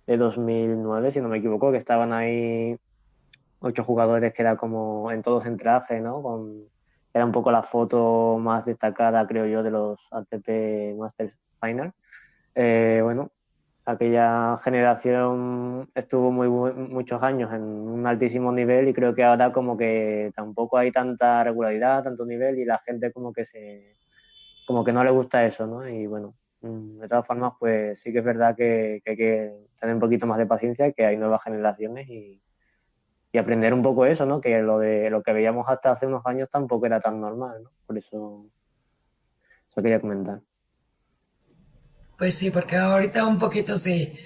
de 0.08 0.18
2009, 0.18 1.12
si 1.12 1.22
no 1.22 1.30
me 1.30 1.38
equivoco, 1.38 1.72
que 1.72 1.78
estaban 1.78 2.14
ahí 2.14 2.78
ocho 3.60 3.84
jugadores 3.84 4.34
que 4.34 4.42
era 4.42 4.56
como 4.56 5.12
en 5.12 5.22
todos 5.22 5.46
en 5.46 5.58
traje, 5.58 6.00
¿no? 6.00 6.22
Con, 6.22 6.64
era 7.14 7.26
un 7.26 7.32
poco 7.32 7.52
la 7.52 7.64
foto 7.64 8.38
más 8.40 8.66
destacada, 8.66 9.26
creo 9.28 9.46
yo, 9.46 9.64
de 9.64 9.72
los 9.72 10.00
ATP 10.12 10.96
Masters 10.98 11.38
Final. 11.60 11.94
Eh, 12.56 13.02
bueno, 13.04 13.32
aquella 13.90 14.60
generación 14.64 15.90
estuvo 15.96 16.32
muy, 16.32 16.48
muchos 16.48 17.24
años 17.24 17.52
en 17.54 17.64
un 17.64 18.06
altísimo 18.06 18.52
nivel 18.52 18.88
y 18.88 18.94
creo 18.94 19.16
que 19.16 19.24
ahora 19.24 19.52
como 19.52 19.78
que 19.78 20.32
tampoco 20.36 20.78
hay 20.78 20.92
tanta 20.92 21.44
regularidad, 21.44 22.04
tanto 22.04 22.26
nivel 22.26 22.60
y 22.60 22.66
la 22.66 22.78
gente 22.80 23.12
como 23.12 23.34
que 23.34 23.46
se 23.46 23.98
como 24.68 24.84
que 24.84 24.94
no 24.94 25.04
le 25.04 25.10
gusta 25.10 25.46
eso, 25.46 25.66
¿no? 25.66 25.88
Y 25.88 26.06
bueno, 26.06 26.36
mm, 26.62 27.00
de 27.00 27.08
todas 27.08 27.26
formas, 27.26 27.54
pues 27.60 28.00
sí 28.02 28.12
que 28.14 28.20
es 28.20 28.26
verdad 28.26 28.56
que, 28.56 29.02
hay 29.06 29.18
que 29.18 29.52
tener 29.80 29.96
un 29.96 30.02
poquito 30.02 30.28
más 30.28 30.38
de 30.38 30.46
paciencia, 30.46 30.92
que 30.92 31.06
hay 31.06 31.18
nuevas 31.18 31.44
generaciones 31.44 32.08
y, 32.10 32.40
y, 33.32 33.38
aprender 33.40 33.74
un 33.74 33.82
poco 33.82 34.06
eso, 34.06 34.26
¿no? 34.28 34.40
Que 34.42 34.62
lo 34.62 34.80
de 34.80 35.10
lo 35.10 35.24
que 35.24 35.34
veíamos 35.34 35.68
hasta 35.68 35.92
hace 35.92 36.06
unos 36.06 36.24
años 36.28 36.50
tampoco 36.52 36.86
era 36.86 37.00
tan 37.02 37.20
normal, 37.20 37.64
¿no? 37.64 37.72
Por 37.88 37.98
eso, 37.98 38.46
eso 39.72 39.82
quería 39.82 40.00
comentar. 40.02 40.42
Pues 42.20 42.34
sí, 42.36 42.52
porque 42.52 42.76
ahorita 42.76 43.26
un 43.26 43.40
poquito 43.40 43.78
sí, 43.78 44.20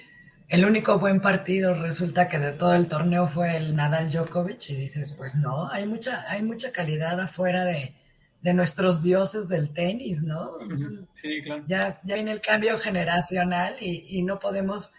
el 0.48 0.64
único 0.64 0.98
buen 0.98 1.20
partido 1.20 1.74
resulta 1.74 2.28
que 2.28 2.40
de 2.40 2.52
todo 2.52 2.74
el 2.74 2.88
torneo 2.88 3.28
fue 3.28 3.56
el 3.56 3.76
Nadal 3.76 4.10
Djokovic 4.10 4.70
y 4.70 4.74
dices, 4.74 5.12
pues 5.12 5.36
no, 5.36 5.70
hay 5.70 5.86
mucha, 5.86 6.28
hay 6.28 6.42
mucha 6.42 6.72
calidad 6.72 7.20
afuera 7.20 7.64
de, 7.64 7.94
de 8.42 8.52
nuestros 8.52 9.04
dioses 9.04 9.48
del 9.48 9.72
tenis, 9.72 10.24
¿no? 10.24 10.58
sí, 11.14 11.40
claro. 11.44 11.62
Ya, 11.68 12.00
ya 12.02 12.16
viene 12.16 12.32
el 12.32 12.40
cambio 12.40 12.80
generacional 12.80 13.76
y, 13.80 14.04
y, 14.08 14.22
no 14.24 14.40
podemos 14.40 14.92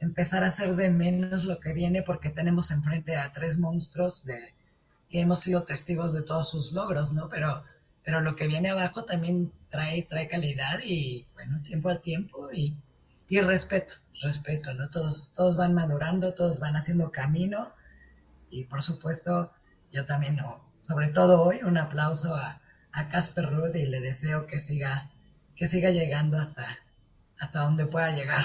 empezar 0.00 0.42
a 0.42 0.48
hacer 0.48 0.74
de 0.74 0.90
menos 0.90 1.44
lo 1.44 1.60
que 1.60 1.72
viene 1.72 2.02
porque 2.02 2.30
tenemos 2.30 2.72
enfrente 2.72 3.14
a 3.14 3.32
tres 3.32 3.58
monstruos 3.58 4.24
de 4.24 4.54
que 5.08 5.20
hemos 5.20 5.38
sido 5.38 5.62
testigos 5.62 6.12
de 6.14 6.22
todos 6.22 6.50
sus 6.50 6.72
logros, 6.72 7.12
¿no? 7.12 7.28
Pero, 7.28 7.62
pero 8.02 8.20
lo 8.20 8.34
que 8.34 8.48
viene 8.48 8.70
abajo 8.70 9.04
también 9.04 9.52
trae, 9.70 10.02
trae 10.02 10.28
calidad 10.28 10.80
y, 10.84 11.26
bueno, 11.34 11.60
tiempo 11.62 11.88
al 11.88 12.00
tiempo 12.00 12.50
y, 12.52 12.76
y 13.28 13.40
respeto 13.40 13.96
respeto, 14.20 14.74
¿no? 14.74 14.90
Todos, 14.90 15.32
todos 15.34 15.56
van 15.56 15.74
madurando, 15.74 16.34
todos 16.34 16.60
van 16.60 16.76
haciendo 16.76 17.10
camino 17.10 17.72
y 18.50 18.64
por 18.64 18.82
supuesto 18.82 19.52
yo 19.92 20.04
también, 20.06 20.38
sobre 20.82 21.08
todo 21.08 21.42
hoy, 21.42 21.58
un 21.62 21.78
aplauso 21.78 22.34
a, 22.34 22.60
a 22.92 23.08
Casper 23.08 23.50
Ruud 23.50 23.74
y 23.74 23.86
le 23.86 24.00
deseo 24.00 24.46
que 24.46 24.60
siga, 24.60 25.10
que 25.56 25.66
siga 25.66 25.90
llegando 25.90 26.38
hasta, 26.38 26.78
hasta 27.38 27.60
donde 27.60 27.86
pueda 27.86 28.14
llegar. 28.14 28.44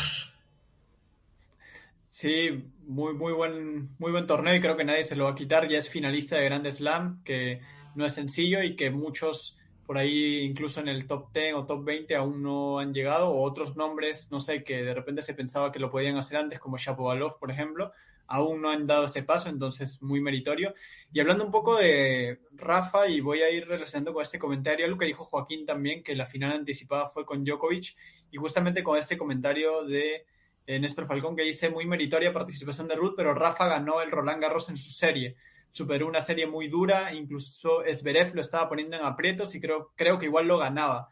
Sí, 1.99 2.71
muy, 2.87 3.13
muy, 3.13 3.33
buen, 3.33 3.95
muy 3.99 4.11
buen 4.11 4.25
torneo 4.25 4.55
y 4.55 4.61
creo 4.61 4.77
que 4.77 4.85
nadie 4.85 5.03
se 5.03 5.15
lo 5.15 5.25
va 5.25 5.31
a 5.31 5.35
quitar. 5.35 5.67
Ya 5.67 5.77
es 5.77 5.89
finalista 5.89 6.37
de 6.37 6.45
Grand 6.45 6.71
Slam, 6.71 7.21
que 7.23 7.61
no 7.93 8.05
es 8.05 8.13
sencillo 8.13 8.63
y 8.63 8.75
que 8.75 8.89
muchos 8.89 9.57
por 9.85 9.97
ahí 9.97 10.39
incluso 10.39 10.79
en 10.79 10.87
el 10.87 11.07
top 11.07 11.31
10 11.33 11.53
o 11.55 11.65
top 11.65 11.83
20 11.83 12.15
aún 12.15 12.41
no 12.41 12.79
han 12.79 12.93
llegado, 12.93 13.33
otros 13.33 13.75
nombres, 13.75 14.31
no 14.31 14.39
sé, 14.39 14.63
que 14.63 14.83
de 14.83 14.93
repente 14.93 15.21
se 15.21 15.33
pensaba 15.33 15.71
que 15.71 15.79
lo 15.79 15.91
podían 15.91 16.17
hacer 16.17 16.37
antes, 16.37 16.59
como 16.59 16.77
Shapovalov, 16.77 17.39
por 17.39 17.51
ejemplo, 17.51 17.91
aún 18.27 18.61
no 18.61 18.69
han 18.71 18.87
dado 18.87 19.05
ese 19.05 19.21
paso, 19.21 19.49
entonces 19.49 20.01
muy 20.01 20.21
meritorio. 20.21 20.73
Y 21.13 21.19
hablando 21.19 21.45
un 21.45 21.51
poco 21.51 21.77
de 21.77 22.39
Rafa, 22.53 23.07
y 23.07 23.21
voy 23.21 23.41
a 23.41 23.51
ir 23.51 23.67
relacionando 23.67 24.13
con 24.13 24.23
este 24.23 24.39
comentario, 24.39 24.85
algo 24.85 24.97
que 24.97 25.05
dijo 25.05 25.23
Joaquín 25.23 25.65
también, 25.65 26.03
que 26.03 26.15
la 26.15 26.25
final 26.25 26.51
anticipada 26.51 27.07
fue 27.07 27.25
con 27.25 27.43
Djokovic, 27.43 27.95
y 28.31 28.37
justamente 28.37 28.83
con 28.83 28.97
este 28.97 29.17
comentario 29.17 29.83
de 29.83 30.25
eh, 30.65 30.79
Néstor 30.79 31.05
Falcón 31.05 31.35
que 31.35 31.43
dice 31.43 31.69
muy 31.69 31.85
meritoria 31.85 32.33
participación 32.33 32.87
de 32.87 32.95
Ruth, 32.95 33.13
pero 33.15 33.35
Rafa 33.35 33.67
ganó 33.67 34.01
el 34.01 34.09
Roland 34.09 34.41
Garros 34.41 34.69
en 34.69 34.77
su 34.77 34.91
serie 34.91 35.35
superó 35.75 36.07
una 36.07 36.21
serie 36.21 36.47
muy 36.47 36.69
dura, 36.69 37.13
incluso 37.13 37.83
Esberev 37.83 38.33
lo 38.33 38.39
estaba 38.39 38.69
poniendo 38.69 38.95
en 38.95 39.03
aprietos 39.03 39.55
y 39.55 39.59
creo, 39.59 39.91
creo 39.95 40.17
que 40.17 40.27
igual 40.27 40.47
lo 40.47 40.57
ganaba. 40.57 41.09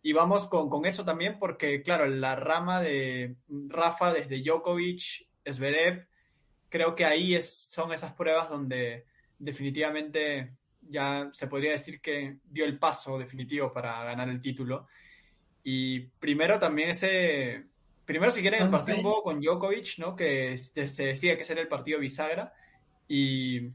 Y 0.00 0.14
vamos 0.14 0.46
con, 0.46 0.70
con 0.70 0.86
eso 0.86 1.04
también 1.04 1.38
porque, 1.38 1.82
claro, 1.82 2.06
la 2.06 2.34
rama 2.34 2.80
de 2.80 3.36
Rafa 3.68 4.14
desde 4.14 4.42
Djokovic, 4.42 5.28
Esberev, 5.44 6.06
creo 6.70 6.94
que 6.94 7.04
ahí 7.04 7.34
es, 7.34 7.68
son 7.70 7.92
esas 7.92 8.14
pruebas 8.14 8.48
donde 8.48 9.04
definitivamente 9.38 10.54
ya 10.80 11.28
se 11.34 11.46
podría 11.46 11.72
decir 11.72 12.00
que 12.00 12.38
dio 12.42 12.64
el 12.64 12.78
paso 12.78 13.18
definitivo 13.18 13.70
para 13.70 14.02
ganar 14.02 14.30
el 14.30 14.40
título. 14.40 14.86
Y 15.62 16.00
primero 16.00 16.58
también 16.58 16.88
ese, 16.88 17.66
primero 18.06 18.30
si 18.30 18.40
quieren 18.40 18.62
el 18.62 18.70
partido 18.70 18.96
un 18.96 19.02
poco 19.02 19.24
con 19.24 19.42
Djokovic, 19.42 19.98
¿no? 19.98 20.16
Que 20.16 20.56
se 20.56 21.04
decía 21.04 21.36
que 21.36 21.42
ese 21.42 21.52
era 21.52 21.60
el 21.60 21.68
partido 21.68 21.98
bisagra. 21.98 22.54
Y 23.08 23.72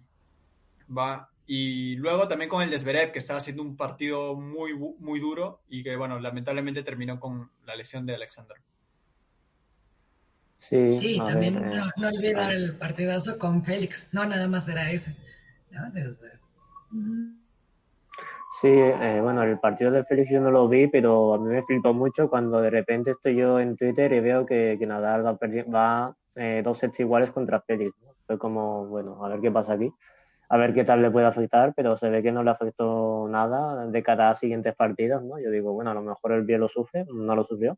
va. 0.95 1.29
Y 1.45 1.95
luego 1.97 2.27
también 2.27 2.49
con 2.49 2.61
el 2.61 2.69
Desverev, 2.69 3.11
que 3.11 3.19
estaba 3.19 3.39
haciendo 3.39 3.61
un 3.61 3.75
partido 3.75 4.35
muy, 4.35 4.73
muy 4.73 5.19
duro 5.19 5.61
y 5.67 5.83
que, 5.83 5.95
bueno, 5.95 6.19
lamentablemente 6.19 6.83
terminó 6.83 7.19
con 7.19 7.51
la 7.65 7.75
lesión 7.75 8.05
de 8.05 8.15
Alexander. 8.15 8.57
Sí, 10.59 11.17
también 11.17 11.55
no, 11.55 12.07
olvidar 12.07 12.53
el 12.53 12.77
partidazo 12.77 13.37
con 13.37 13.63
Félix. 13.63 14.13
No, 14.13 14.25
nada 14.25 14.47
más 14.47 14.69
era 14.69 14.91
ese. 14.91 15.15
Sí, 18.61 18.69
eh, 18.69 19.19
bueno, 19.21 19.43
el 19.43 19.59
partido 19.59 19.91
de 19.91 20.05
Félix 20.05 20.31
yo 20.31 20.39
no 20.39 20.51
lo 20.51 20.69
vi, 20.69 20.87
pero 20.87 21.33
a 21.33 21.39
mí 21.39 21.49
me 21.49 21.63
flipó 21.63 21.93
mucho 21.93 22.29
cuando 22.29 22.61
de 22.61 22.69
repente 22.69 23.11
estoy 23.11 23.35
yo 23.35 23.59
en 23.59 23.75
Twitter 23.75 24.13
y 24.13 24.19
veo 24.19 24.45
que, 24.45 24.77
que 24.77 24.85
Nadal 24.85 25.25
va, 25.25 25.37
va 25.73 26.15
eh, 26.35 26.61
dos 26.63 26.77
sets 26.77 26.99
iguales 26.99 27.31
contra 27.31 27.61
Félix. 27.61 27.93
Fue 28.27 28.37
como, 28.37 28.85
bueno, 28.85 29.25
a 29.25 29.29
ver 29.29 29.41
qué 29.41 29.51
pasa 29.51 29.73
aquí 29.73 29.91
a 30.51 30.57
ver 30.57 30.73
qué 30.73 30.83
tal 30.83 31.01
le 31.01 31.09
puede 31.09 31.27
afectar, 31.27 31.73
pero 31.73 31.95
se 31.95 32.09
ve 32.09 32.21
que 32.21 32.33
no 32.33 32.43
le 32.43 32.51
afectó 32.51 33.25
nada 33.29 33.87
de 33.87 34.03
cara 34.03 34.31
a 34.31 34.35
siguientes 34.35 34.75
partidos, 34.75 35.23
¿no? 35.23 35.39
Yo 35.39 35.49
digo, 35.49 35.71
bueno, 35.71 35.91
a 35.91 35.93
lo 35.93 36.01
mejor 36.01 36.33
el 36.33 36.45
pie 36.45 36.57
lo 36.57 36.67
sufre, 36.67 37.05
no 37.05 37.35
lo 37.37 37.45
sufrió. 37.45 37.77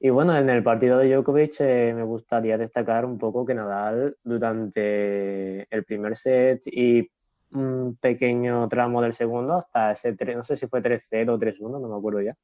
Y 0.00 0.10
bueno, 0.10 0.36
en 0.36 0.50
el 0.50 0.64
partido 0.64 0.98
de 0.98 1.08
Djokovic 1.14 1.54
eh, 1.60 1.92
me 1.94 2.02
gustaría 2.02 2.58
destacar 2.58 3.04
un 3.04 3.16
poco 3.16 3.46
que 3.46 3.54
Nadal 3.54 4.16
durante 4.24 5.72
el 5.72 5.84
primer 5.84 6.16
set 6.16 6.62
y 6.66 7.08
un 7.52 7.96
pequeño 8.00 8.68
tramo 8.68 9.00
del 9.00 9.12
segundo 9.12 9.54
hasta 9.54 9.92
ese 9.92 10.14
3, 10.14 10.36
no 10.36 10.44
sé 10.44 10.56
si 10.56 10.66
fue 10.66 10.82
3-0 10.82 11.34
o 11.34 11.38
3-1, 11.38 11.80
no 11.80 11.88
me 11.88 11.96
acuerdo 11.96 12.22
ya. 12.22 12.36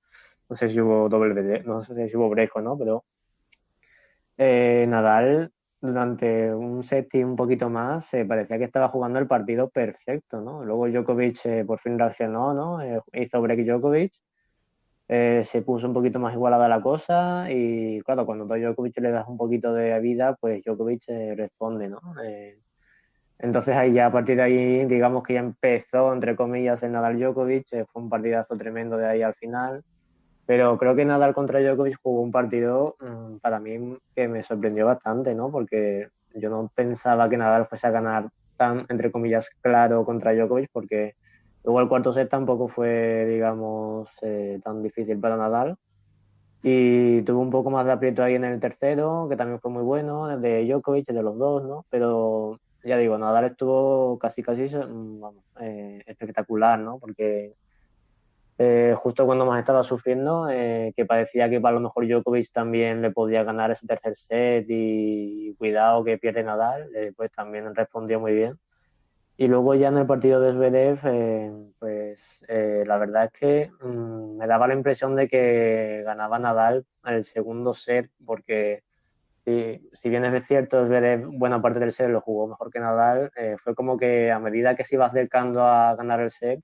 No 0.48 0.55
sé 0.55 0.68
si 0.68 0.80
hubo 0.80 1.09
doble, 1.09 1.64
no 1.64 1.82
sé 1.82 2.09
si 2.09 2.16
hubo 2.16 2.30
break 2.30 2.55
o 2.55 2.61
no, 2.61 2.78
pero 2.78 3.05
eh, 4.38 4.86
Nadal 4.88 5.51
durante 5.81 6.55
un 6.55 6.85
set 6.85 7.14
y 7.14 7.24
un 7.24 7.37
poquito 7.37 7.70
más 7.70 8.12
eh, 8.14 8.24
parecía 8.24 8.59
que 8.59 8.64
estaba 8.64 8.89
jugando 8.89 9.18
el 9.18 9.26
partido 9.26 9.70
perfecto, 9.70 10.41
¿no? 10.41 10.64
Luego 10.64 10.89
Djokovic 10.89 11.47
eh, 11.47 11.64
por 11.64 11.78
fin 11.81 11.99
reaccionó, 11.99 12.53
¿no? 12.53 12.83
Eh, 12.83 13.01
hizo 13.14 13.41
break 13.41 13.64
Djokovic, 13.64 14.12
se 15.09 15.62
puso 15.62 15.89
un 15.89 15.95
poquito 15.95 16.20
más 16.20 16.35
igualada 16.35 16.68
la 16.68 16.81
cosa 16.81 17.51
y 17.51 18.01
claro, 18.03 18.26
cuando 18.26 18.53
a 18.53 18.59
Djokovic 18.59 18.99
le 19.01 19.11
das 19.11 19.26
un 19.26 19.37
poquito 19.37 19.72
de 19.74 19.99
vida, 19.99 20.37
pues 20.41 20.62
Djokovic 20.64 21.03
responde, 21.37 21.89
¿no? 21.89 22.01
entonces 23.39 23.74
ahí 23.74 23.95
ya 23.95 24.07
a 24.07 24.12
partir 24.12 24.37
de 24.37 24.43
ahí, 24.43 24.85
digamos 24.85 25.24
que 25.24 25.35
ya 25.35 25.41
empezó, 25.41 26.12
entre 26.12 26.37
comillas, 26.37 26.83
el 26.83 26.93
Nadal 26.93 27.18
Djokovic, 27.18 27.87
fue 27.87 28.03
un 28.03 28.11
partidazo 28.11 28.55
tremendo 28.55 28.97
de 28.99 29.07
ahí 29.07 29.22
al 29.22 29.35
final. 29.35 29.83
Pero 30.51 30.76
creo 30.78 30.96
que 30.96 31.05
Nadal 31.05 31.32
contra 31.32 31.61
Djokovic 31.61 32.01
jugó 32.03 32.22
un 32.22 32.32
partido 32.32 32.96
mm, 32.98 33.36
para 33.36 33.61
mí 33.61 33.96
que 34.16 34.26
me 34.26 34.42
sorprendió 34.42 34.84
bastante, 34.84 35.32
¿no? 35.32 35.48
Porque 35.48 36.09
yo 36.34 36.51
no 36.51 36.68
pensaba 36.74 37.28
que 37.28 37.36
Nadal 37.36 37.68
fuese 37.68 37.86
a 37.86 37.92
ganar 37.92 38.30
tan, 38.57 38.84
entre 38.88 39.12
comillas, 39.12 39.48
claro 39.61 40.05
contra 40.05 40.34
Djokovic, 40.34 40.68
porque 40.72 41.14
luego 41.62 41.80
el 41.80 41.88
cuarto 41.88 42.12
set 42.12 42.28
tampoco 42.28 42.66
fue, 42.66 43.26
digamos, 43.28 44.09
eh, 44.22 44.59
tan 44.64 44.82
difícil 44.82 45.20
para 45.20 45.36
Nadal. 45.36 45.76
Y 46.64 47.22
tuvo 47.22 47.42
un 47.42 47.51
poco 47.51 47.70
más 47.70 47.86
de 47.86 47.92
aprieto 47.92 48.24
ahí 48.24 48.34
en 48.34 48.42
el 48.42 48.59
tercero, 48.59 49.28
que 49.30 49.36
también 49.36 49.61
fue 49.61 49.70
muy 49.70 49.84
bueno, 49.84 50.28
el 50.32 50.42
de 50.42 50.66
Djokovic, 50.66 51.09
el 51.11 51.14
de 51.14 51.22
los 51.22 51.38
dos, 51.38 51.62
¿no? 51.62 51.86
Pero 51.90 52.59
ya 52.82 52.96
digo, 52.96 53.16
Nadal 53.16 53.44
estuvo 53.44 54.18
casi, 54.18 54.42
casi 54.42 54.62
mm, 54.64 55.20
vamos, 55.20 55.44
eh, 55.61 56.03
espectacular, 56.07 56.80
¿no? 56.80 56.98
Porque 56.98 57.55
eh, 58.62 58.94
justo 58.94 59.24
cuando 59.24 59.46
más 59.46 59.58
estaba 59.58 59.82
sufriendo, 59.82 60.50
eh, 60.50 60.92
que 60.94 61.06
parecía 61.06 61.48
que 61.48 61.62
para 61.62 61.76
lo 61.76 61.80
mejor 61.80 62.06
Djokovic 62.06 62.52
también 62.52 63.00
le 63.00 63.11
podía 63.11 63.42
ganar 63.42 63.70
ese 63.70 63.86
tercer 63.86 64.14
set 64.16 64.66
y 64.68 65.54
cuidado 65.54 66.04
que 66.04 66.18
pierde 66.18 66.42
Nadal, 66.42 66.94
eh, 66.94 67.14
pues 67.16 67.32
también 67.32 67.74
respondió 67.74 68.20
muy 68.20 68.34
bien. 68.34 68.58
Y 69.38 69.48
luego 69.48 69.74
ya 69.76 69.88
en 69.88 69.96
el 69.96 70.06
partido 70.06 70.42
de 70.42 70.52
Zverev, 70.52 71.00
pues 71.78 72.44
la 72.48 72.98
verdad 72.98 73.24
es 73.24 73.32
que 73.32 73.70
mm, 73.80 74.36
me 74.36 74.46
daba 74.46 74.68
la 74.68 74.74
impresión 74.74 75.16
de 75.16 75.26
que 75.26 76.02
ganaba 76.04 76.38
Nadal 76.38 76.84
el 77.06 77.24
segundo 77.24 77.72
set, 77.72 78.11
porque 78.26 78.82
si, 79.46 79.88
si 79.94 80.11
bien 80.11 80.26
es 80.26 80.46
cierto, 80.46 80.84
Zverev 80.86 81.26
buena 81.32 81.62
parte 81.62 81.78
del 81.80 81.92
set 81.92 82.11
lo 82.11 82.20
jugó 82.20 82.46
mejor 82.48 82.70
que 82.70 82.80
Nadal, 82.80 83.30
fue 83.64 83.74
como 83.74 83.96
que 83.96 84.30
a 84.30 84.38
medida 84.38 84.76
que 84.76 84.84
se 84.84 84.96
iba 84.96 85.06
acercando 85.06 85.64
a 85.64 85.96
ganar 85.96 86.20
el 86.20 86.30
set, 86.30 86.61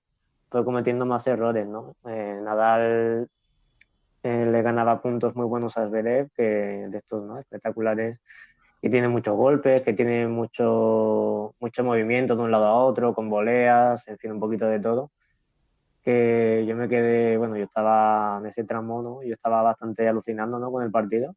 fue 0.57 0.65
cometiendo 0.65 1.05
más 1.05 1.27
errores, 1.27 1.67
¿no? 1.67 1.97
Eh, 2.09 2.41
Nadal 2.43 3.29
eh, 4.23 4.47
le 4.51 4.63
ganaba 4.63 5.03
puntos 5.03 5.37
muy 5.37 5.45
buenos 5.45 5.77
a 5.77 5.87
Zverev, 5.87 6.31
que 6.35 6.43
de 6.43 6.97
estos, 6.97 7.23
¿no? 7.27 7.39
Espectaculares, 7.39 8.19
y 8.81 8.89
tiene 8.89 9.09
muchos 9.09 9.37
golpes, 9.37 9.83
que 9.83 9.93
tiene 9.93 10.27
mucho, 10.29 11.55
mucho 11.61 11.85
movimiento 11.85 12.37
de 12.37 12.43
un 12.43 12.51
lado 12.51 12.65
a 12.65 12.85
otro, 12.85 13.15
con 13.15 13.29
voleas, 13.29 14.09
en 14.09 14.17
fin, 14.17 14.33
un 14.33 14.41
poquito 14.41 14.67
de 14.67 14.81
todo. 14.81 15.11
Que 16.03 16.65
yo 16.67 16.75
me 16.75 16.89
quedé, 16.89 17.37
bueno, 17.37 17.59
yo 17.59 17.65
estaba 17.65 18.39
en 18.41 18.47
ese 18.47 18.65
tramo, 18.65 19.03
¿no? 19.03 19.23
Yo 19.23 19.35
estaba 19.35 19.61
bastante 19.61 20.09
alucinando, 20.09 20.59
¿no? 20.59 20.73
Con 20.73 20.85
el 20.85 20.91
partido 20.91 21.35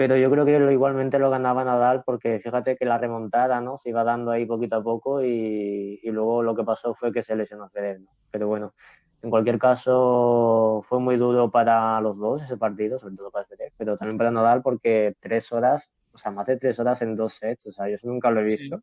pero 0.00 0.16
yo 0.16 0.30
creo 0.30 0.46
que 0.46 0.58
lo, 0.58 0.70
igualmente 0.70 1.18
lo 1.18 1.28
ganaba 1.28 1.62
Nadal 1.62 2.04
porque 2.06 2.40
fíjate 2.40 2.74
que 2.74 2.86
la 2.86 2.96
remontada 2.96 3.60
¿no? 3.60 3.76
se 3.76 3.90
iba 3.90 4.02
dando 4.02 4.30
ahí 4.30 4.46
poquito 4.46 4.76
a 4.76 4.82
poco 4.82 5.22
y, 5.22 6.00
y 6.02 6.10
luego 6.10 6.42
lo 6.42 6.56
que 6.56 6.64
pasó 6.64 6.94
fue 6.94 7.12
que 7.12 7.22
se 7.22 7.36
lesionó 7.36 7.68
Federer. 7.68 8.00
¿no? 8.00 8.08
Pero 8.30 8.48
bueno, 8.48 8.72
en 9.20 9.28
cualquier 9.28 9.58
caso 9.58 10.82
fue 10.88 11.00
muy 11.00 11.18
duro 11.18 11.50
para 11.50 12.00
los 12.00 12.16
dos 12.16 12.40
ese 12.40 12.56
partido, 12.56 12.98
sobre 12.98 13.14
todo 13.14 13.30
para 13.30 13.44
Federer, 13.44 13.74
pero 13.76 13.98
también 13.98 14.16
para 14.16 14.30
Nadal 14.30 14.62
porque 14.62 15.16
tres 15.20 15.52
horas, 15.52 15.90
o 16.14 16.16
sea, 16.16 16.30
más 16.30 16.46
de 16.46 16.56
tres 16.56 16.78
horas 16.78 17.02
en 17.02 17.14
dos 17.14 17.34
sets, 17.34 17.66
o 17.66 17.72
sea, 17.72 17.86
yo 17.90 17.96
eso 17.96 18.08
nunca 18.08 18.30
lo 18.30 18.40
he 18.40 18.44
visto, 18.44 18.80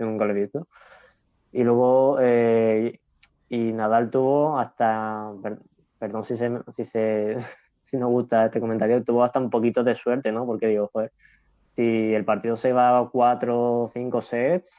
yo 0.00 0.06
nunca 0.06 0.24
lo 0.24 0.32
he 0.32 0.40
visto. 0.40 0.66
Y 1.52 1.62
luego, 1.62 2.18
eh, 2.20 2.98
y 3.48 3.72
Nadal 3.72 4.10
tuvo 4.10 4.58
hasta, 4.58 5.30
perdón 6.00 6.24
si 6.24 6.36
si 6.36 6.84
se 6.84 7.36
si 7.86 7.96
nos 7.96 8.10
gusta 8.10 8.46
este 8.46 8.60
comentario, 8.60 9.02
tuvo 9.02 9.24
hasta 9.24 9.40
un 9.40 9.50
poquito 9.50 9.82
de 9.84 9.94
suerte, 9.94 10.32
¿no? 10.32 10.44
Porque 10.46 10.66
digo, 10.68 10.90
joder, 10.92 11.12
si 11.76 12.14
el 12.14 12.24
partido 12.24 12.56
se 12.56 12.72
va 12.72 12.98
a 12.98 13.08
cuatro 13.08 13.82
o 13.82 13.88
cinco 13.88 14.20
sets, 14.20 14.70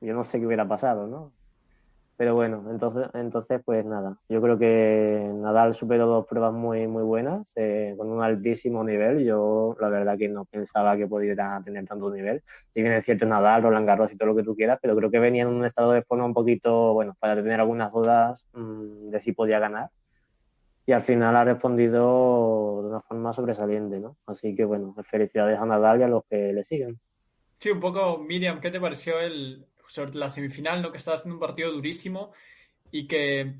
yo 0.00 0.14
no 0.14 0.24
sé 0.24 0.40
qué 0.40 0.46
hubiera 0.46 0.66
pasado, 0.66 1.06
¿no? 1.06 1.32
Pero 2.16 2.34
bueno, 2.36 2.62
entonces, 2.70 3.08
entonces 3.14 3.60
pues 3.64 3.84
nada, 3.84 4.16
yo 4.28 4.40
creo 4.40 4.58
que 4.58 5.28
Nadal 5.34 5.74
superó 5.74 6.06
dos 6.06 6.26
pruebas 6.26 6.52
muy, 6.52 6.86
muy 6.86 7.02
buenas, 7.02 7.50
eh, 7.56 7.94
con 7.96 8.10
un 8.10 8.22
altísimo 8.22 8.84
nivel. 8.84 9.24
Yo 9.24 9.76
la 9.80 9.88
verdad 9.88 10.16
que 10.16 10.28
no 10.28 10.44
pensaba 10.44 10.96
que 10.96 11.08
pudiera 11.08 11.60
tener 11.64 11.86
tanto 11.86 12.10
nivel. 12.10 12.42
Si 12.74 12.82
bien 12.82 12.92
es 12.92 13.04
cierto 13.04 13.26
Nadal, 13.26 13.62
Roland 13.62 13.86
Garros 13.86 14.12
y 14.12 14.16
todo 14.16 14.28
lo 14.28 14.36
que 14.36 14.44
tú 14.44 14.54
quieras, 14.54 14.78
pero 14.80 14.94
creo 14.94 15.10
que 15.10 15.18
venía 15.18 15.42
en 15.42 15.48
un 15.48 15.64
estado 15.64 15.92
de 15.92 16.02
forma 16.02 16.24
un 16.26 16.34
poquito, 16.34 16.92
bueno, 16.92 17.16
para 17.18 17.34
tener 17.34 17.58
algunas 17.58 17.92
dudas 17.92 18.46
mmm, 18.52 19.06
de 19.06 19.20
si 19.20 19.32
podía 19.32 19.58
ganar. 19.58 19.88
Y 20.84 20.92
al 20.92 21.02
final 21.02 21.36
ha 21.36 21.44
respondido 21.44 22.82
de 22.82 22.88
una 22.88 23.00
forma 23.00 23.32
sobresaliente, 23.32 24.00
¿no? 24.00 24.16
Así 24.26 24.54
que 24.54 24.64
bueno, 24.64 24.94
felicidades 25.08 25.58
a 25.58 25.64
Nadal 25.64 26.00
y 26.00 26.02
a 26.02 26.08
los 26.08 26.24
que 26.28 26.52
le 26.52 26.64
siguen. 26.64 26.98
Sí, 27.58 27.70
un 27.70 27.80
poco, 27.80 28.18
Miriam, 28.18 28.60
¿qué 28.60 28.70
te 28.70 28.80
pareció 28.80 29.20
el, 29.20 29.66
la 30.14 30.28
semifinal, 30.28 30.82
¿no? 30.82 30.90
Que 30.90 30.98
estaba 30.98 31.16
haciendo 31.16 31.36
un 31.36 31.40
partido 31.40 31.70
durísimo 31.70 32.32
y 32.90 33.06
que, 33.06 33.54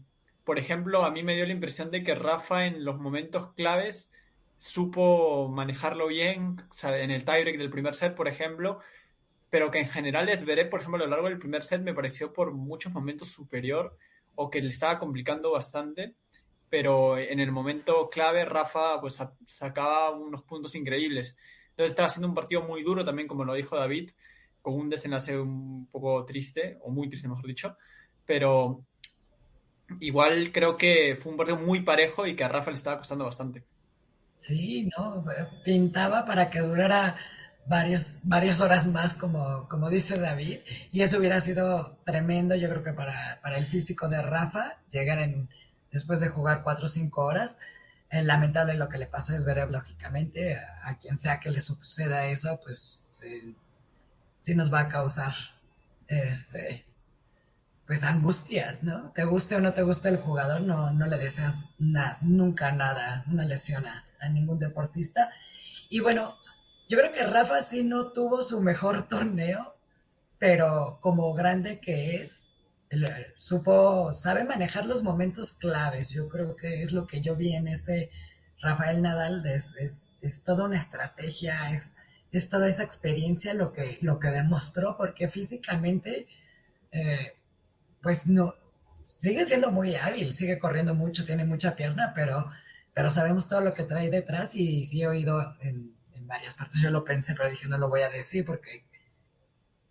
por 0.45 0.59
ejemplo, 0.59 1.05
a 1.05 1.11
mí 1.11 1.23
me 1.23 1.37
dio 1.37 1.47
la 1.47 1.53
impresión 1.53 1.91
de 1.91 2.03
que 2.03 2.15
Rafa 2.15 2.67
en 2.67 2.85
los 2.85 2.99
momentos 2.99 3.53
claves 3.53 4.11
supo 4.57 5.49
manejarlo 5.49 6.09
bien, 6.09 6.63
o 6.71 6.75
sea, 6.75 6.97
en 6.99 7.11
el 7.11 7.25
tiebreak 7.25 7.59
del 7.59 7.71
primer 7.71 7.95
set, 7.95 8.15
por 8.15 8.29
ejemplo, 8.29 8.81
pero 9.51 9.71
que 9.71 9.81
en 9.81 9.89
general 9.89 10.31
veré, 10.47 10.67
por 10.67 10.81
ejemplo, 10.81 11.03
a 11.03 11.07
lo 11.07 11.11
largo 11.11 11.29
del 11.29 11.39
primer 11.39 11.63
set 11.63 11.83
me 11.83 11.95
pareció 11.95 12.33
por 12.33 12.53
muchos 12.53 12.93
momentos 12.93 13.29
superior 13.29 13.97
o 14.35 14.51
que 14.51 14.63
le 14.63 14.69
estaba 14.69 14.99
complicando 14.99 15.51
bastante, 15.51 16.15
pero 16.73 17.19
en 17.19 17.39
el 17.39 17.53
momento 17.53 18.09
clave 18.09 18.47
Rafa 18.47 18.99
pues 18.99 19.19
sacaba 19.45 20.11
unos 20.13 20.43
puntos 20.43 20.75
increíbles. 20.75 21.37
Entonces 21.69 21.91
estaba 21.91 22.07
haciendo 22.07 22.29
un 22.29 22.35
partido 22.35 22.63
muy 22.63 22.83
duro 22.83 23.05
también, 23.05 23.29
como 23.29 23.45
lo 23.45 23.53
dijo 23.53 23.77
David, 23.77 24.13
con 24.63 24.73
un 24.73 24.89
desenlace 24.89 25.39
un 25.39 25.87
poco 25.93 26.25
triste, 26.25 26.79
o 26.81 26.91
muy 26.91 27.11
triste 27.11 27.29
mejor 27.29 27.47
dicho, 27.47 27.77
pero 28.25 28.87
igual 30.01 30.51
creo 30.51 30.79
que 30.79 31.19
fue 31.23 31.33
un 31.33 31.37
partido 31.37 31.59
muy 31.59 31.83
parejo 31.83 32.27
y 32.27 32.35
que 32.35 32.45
a 32.45 32.49
Rafa 32.49 32.71
le 32.71 32.79
estaba 32.79 32.97
costando 32.97 33.27
bastante. 33.27 33.65
Sí, 34.39 34.89
no, 34.97 35.27
pintaba 35.67 36.25
para 36.25 36.49
que 36.49 36.61
durara 36.61 37.19
varias, 37.67 38.23
varias 38.25 38.63
horas 38.63 38.87
más, 38.87 39.13
como, 39.13 39.69
como 39.69 39.91
dice 39.91 40.19
David, 40.19 40.61
y 40.91 41.03
eso 41.03 41.19
hubiera 41.19 41.39
sido 41.43 41.99
tremendo, 42.07 42.57
yo 42.57 42.71
creo 42.71 42.83
que 42.83 42.95
para, 42.95 43.41
para 43.43 43.59
el 43.59 43.67
físico 43.67 44.09
de 44.09 44.23
Rafa, 44.23 44.81
llegar 44.91 45.19
en, 45.19 45.51
después 45.93 46.21
de 46.21 46.29
jugar 46.29 46.63
cuatro 46.63 46.87
o 46.87 46.89
cinco 46.89 47.25
horas. 47.25 47.59
Eh, 48.11 48.23
lamentable 48.23 48.75
lo 48.75 48.89
que 48.89 48.99
le 48.99 49.07
pasó 49.07 49.35
es 49.35 49.45
ver 49.45 49.71
lógicamente, 49.71 50.59
a, 50.83 50.99
quien 50.99 51.17
sea 51.17 51.41
que 51.41 51.51
le 51.51 51.61
suceda 51.61 52.27
eso, 52.27 52.61
pues 52.63 53.23
sí 54.39 54.55
nos 54.55 54.73
va 54.73 54.81
a 54.81 54.89
causar 54.89 55.33
este 56.09 56.85
pues 57.87 58.05
angustia, 58.05 58.79
¿no? 58.83 59.11
Te 59.13 59.25
guste 59.25 59.57
o 59.57 59.61
no 59.61 59.73
te 59.73 59.83
guste 59.83 60.09
el 60.09 60.17
jugador, 60.17 60.63
no, 60.63 60.93
no 60.93 61.07
le 61.07 61.19
deseas 61.19 61.61
nunca 61.79 62.73
nada, 62.73 63.25
una 63.29 63.45
lesión 63.45 63.87
a, 63.87 64.07
a, 64.21 64.29
ningún 64.29 64.59
deportista. 64.59 65.31
Y 65.91 66.01
bueno, 66.01 66.37
yo 66.89 66.99
creo 66.99 67.13
que 67.13 67.25
Rafa 67.25 67.61
sí 67.63 67.83
no 67.83 68.13
tuvo 68.13 68.45
su 68.45 68.61
mejor 68.61 69.09
torneo, 69.09 69.77
pero 70.39 70.99
como 71.01 71.35
grande 71.35 71.81
que 71.81 72.17
es, 72.17 72.52
supo, 73.37 74.13
sabe 74.13 74.45
manejar 74.45 74.87
los 74.87 75.03
momentos 75.03 75.53
claves. 75.53 76.11
Yo 76.11 76.29
creo 76.29 76.57
que 76.57 76.83
es 76.83 76.93
lo 76.93 77.07
que 77.07 77.21
yo 77.21 77.37
vi 77.37 77.55
en 77.55 77.69
este 77.69 78.11
Rafael 78.61 79.03
Nadal, 79.03 79.45
es, 79.47 79.75
es, 79.77 80.15
es 80.21 80.45
toda 80.45 80.65
una 80.65 80.79
estrategia, 80.79 81.71
es 81.71 81.97
es 82.33 82.49
toda 82.49 82.69
esa 82.69 82.83
experiencia 82.83 83.55
lo 83.55 83.73
que, 83.73 83.99
lo 84.01 84.19
que 84.19 84.29
demostró, 84.29 84.97
porque 84.97 85.29
físicamente, 85.29 86.27
eh, 86.91 87.37
pues 88.03 88.27
no, 88.27 88.55
sigue 89.03 89.45
siendo 89.45 89.71
muy 89.71 89.95
hábil, 89.97 90.33
sigue 90.33 90.59
corriendo 90.59 90.95
mucho, 90.95 91.27
tiene 91.27 91.45
mucha 91.45 91.77
pierna, 91.77 92.13
pero, 92.15 92.51
pero 92.95 93.11
sabemos 93.11 93.49
todo 93.49 93.61
lo 93.61 93.75
que 93.75 93.85
trae 93.85 94.11
detrás 94.11 94.55
y 94.55 94.85
sí 94.87 95.03
he 95.03 95.09
oído 95.09 95.57
en, 95.61 95.95
en 96.15 96.27
varias 96.27 96.55
partes, 96.55 96.81
yo 96.81 96.91
lo 96.91 97.05
pensé, 97.05 97.35
pero 97.35 97.51
dije 97.51 97.69
no 97.69 97.79
lo 97.79 97.91
voy 97.91 98.01
a 98.01 98.09
decir 98.09 98.47
porque, 98.47 98.87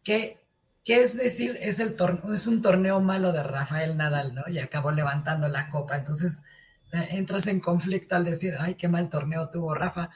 ¿qué, 0.03 0.40
qué 0.83 1.01
es 1.03 1.17
decir? 1.17 1.57
Es, 1.61 1.79
el 1.79 1.95
es 2.33 2.47
un 2.47 2.61
torneo 2.61 2.99
malo 2.99 3.31
de 3.31 3.43
Rafael 3.43 3.97
Nadal, 3.97 4.35
¿no? 4.35 4.43
Y 4.47 4.59
acabó 4.59 4.91
levantando 4.91 5.47
la 5.47 5.69
copa, 5.69 5.97
entonces 5.97 6.43
eh, 6.93 7.07
entras 7.11 7.47
en 7.47 7.59
conflicto 7.59 8.15
al 8.15 8.25
decir, 8.25 8.55
ay, 8.59 8.75
qué 8.75 8.87
mal 8.87 9.09
torneo 9.09 9.49
tuvo 9.49 9.73
Rafa 9.75 10.09